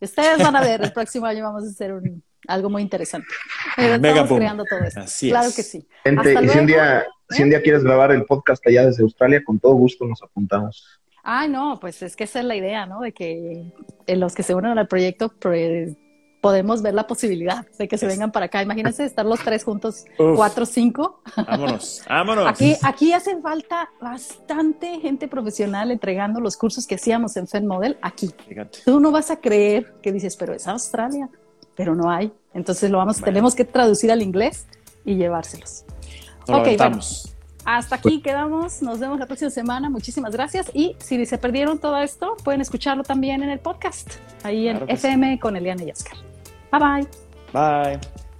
Ustedes 0.00 0.38
van 0.38 0.56
a 0.56 0.60
ver, 0.60 0.82
el 0.82 0.92
próximo 0.92 1.26
año 1.26 1.44
vamos 1.44 1.64
a 1.64 1.68
hacer 1.68 1.92
un, 1.92 2.22
algo 2.48 2.70
muy 2.70 2.82
interesante. 2.82 3.28
estamos 3.76 4.38
creando 4.38 4.64
todo 4.64 4.80
esto. 4.80 5.02
claro 5.28 5.50
que 5.54 5.62
sí. 5.62 5.86
y 6.04 6.48
si 6.48 6.58
un, 6.58 6.66
día, 6.66 7.06
si 7.30 7.42
un 7.42 7.50
día 7.50 7.62
quieres 7.62 7.84
grabar 7.84 8.12
el 8.12 8.24
podcast 8.24 8.66
allá 8.66 8.86
desde 8.86 9.02
Australia, 9.02 9.42
con 9.44 9.58
todo 9.58 9.74
gusto 9.74 10.06
nos 10.06 10.22
apuntamos. 10.22 11.00
Ay, 11.22 11.48
no, 11.48 11.78
pues 11.80 12.02
es 12.02 12.16
que 12.16 12.24
esa 12.24 12.40
es 12.40 12.44
la 12.44 12.56
idea, 12.56 12.84
¿no? 12.86 13.00
De 13.00 13.12
que 13.12 13.72
los 14.08 14.34
que 14.34 14.42
se 14.42 14.54
unen 14.54 14.76
al 14.76 14.88
proyecto 14.88 15.32
pues, 15.38 15.96
podemos 16.40 16.82
ver 16.82 16.94
la 16.94 17.06
posibilidad 17.06 17.64
de 17.78 17.86
que 17.86 17.96
se 17.96 18.06
vengan 18.06 18.32
para 18.32 18.46
acá. 18.46 18.60
Imagínense 18.60 19.04
estar 19.04 19.24
los 19.24 19.38
tres 19.38 19.62
juntos, 19.62 20.04
cuatro, 20.16 20.66
cinco. 20.66 21.22
Vámonos, 21.36 22.02
vámonos. 22.08 22.48
Aquí, 22.48 22.74
aquí 22.82 23.12
hace 23.12 23.40
falta 23.40 23.88
bastante 24.00 24.98
gente 24.98 25.28
profesional 25.28 25.92
entregando 25.92 26.40
los 26.40 26.56
cursos 26.56 26.86
que 26.88 26.96
hacíamos 26.96 27.36
en 27.36 27.46
Fed 27.46 27.62
Model 27.62 27.96
aquí. 28.02 28.28
Fíjate. 28.48 28.80
Tú 28.84 28.98
no 28.98 29.12
vas 29.12 29.30
a 29.30 29.40
creer 29.40 29.94
que 30.02 30.10
dices, 30.10 30.36
pero 30.36 30.52
es 30.52 30.66
Australia 30.66 31.30
pero 31.76 31.94
no 31.94 32.10
hay. 32.10 32.32
Entonces 32.54 32.90
lo 32.90 32.98
vamos, 32.98 33.20
tenemos 33.20 33.54
que 33.54 33.64
traducir 33.64 34.10
al 34.12 34.22
inglés 34.22 34.66
y 35.04 35.16
llevárselos. 35.16 35.84
ok, 36.48 36.68
vamos. 36.78 37.34
hasta 37.64 37.96
aquí 37.96 38.20
quedamos. 38.20 38.82
Nos 38.82 38.98
vemos 38.98 39.18
la 39.18 39.26
próxima 39.26 39.50
semana. 39.50 39.90
Muchísimas 39.90 40.32
gracias. 40.32 40.70
Y 40.74 40.96
si 40.98 41.24
se 41.26 41.38
perdieron 41.38 41.78
todo 41.78 41.98
esto, 41.98 42.36
pueden 42.44 42.60
escucharlo 42.60 43.02
también 43.02 43.42
en 43.42 43.50
el 43.50 43.58
podcast, 43.58 44.14
ahí 44.42 44.68
en 44.68 44.88
FM 44.88 45.38
con 45.40 45.56
Eliana 45.56 45.84
y 45.84 45.90
Oscar. 45.90 46.16
Bye 46.70 46.80
bye. 46.80 47.08
Bye. 47.52 48.31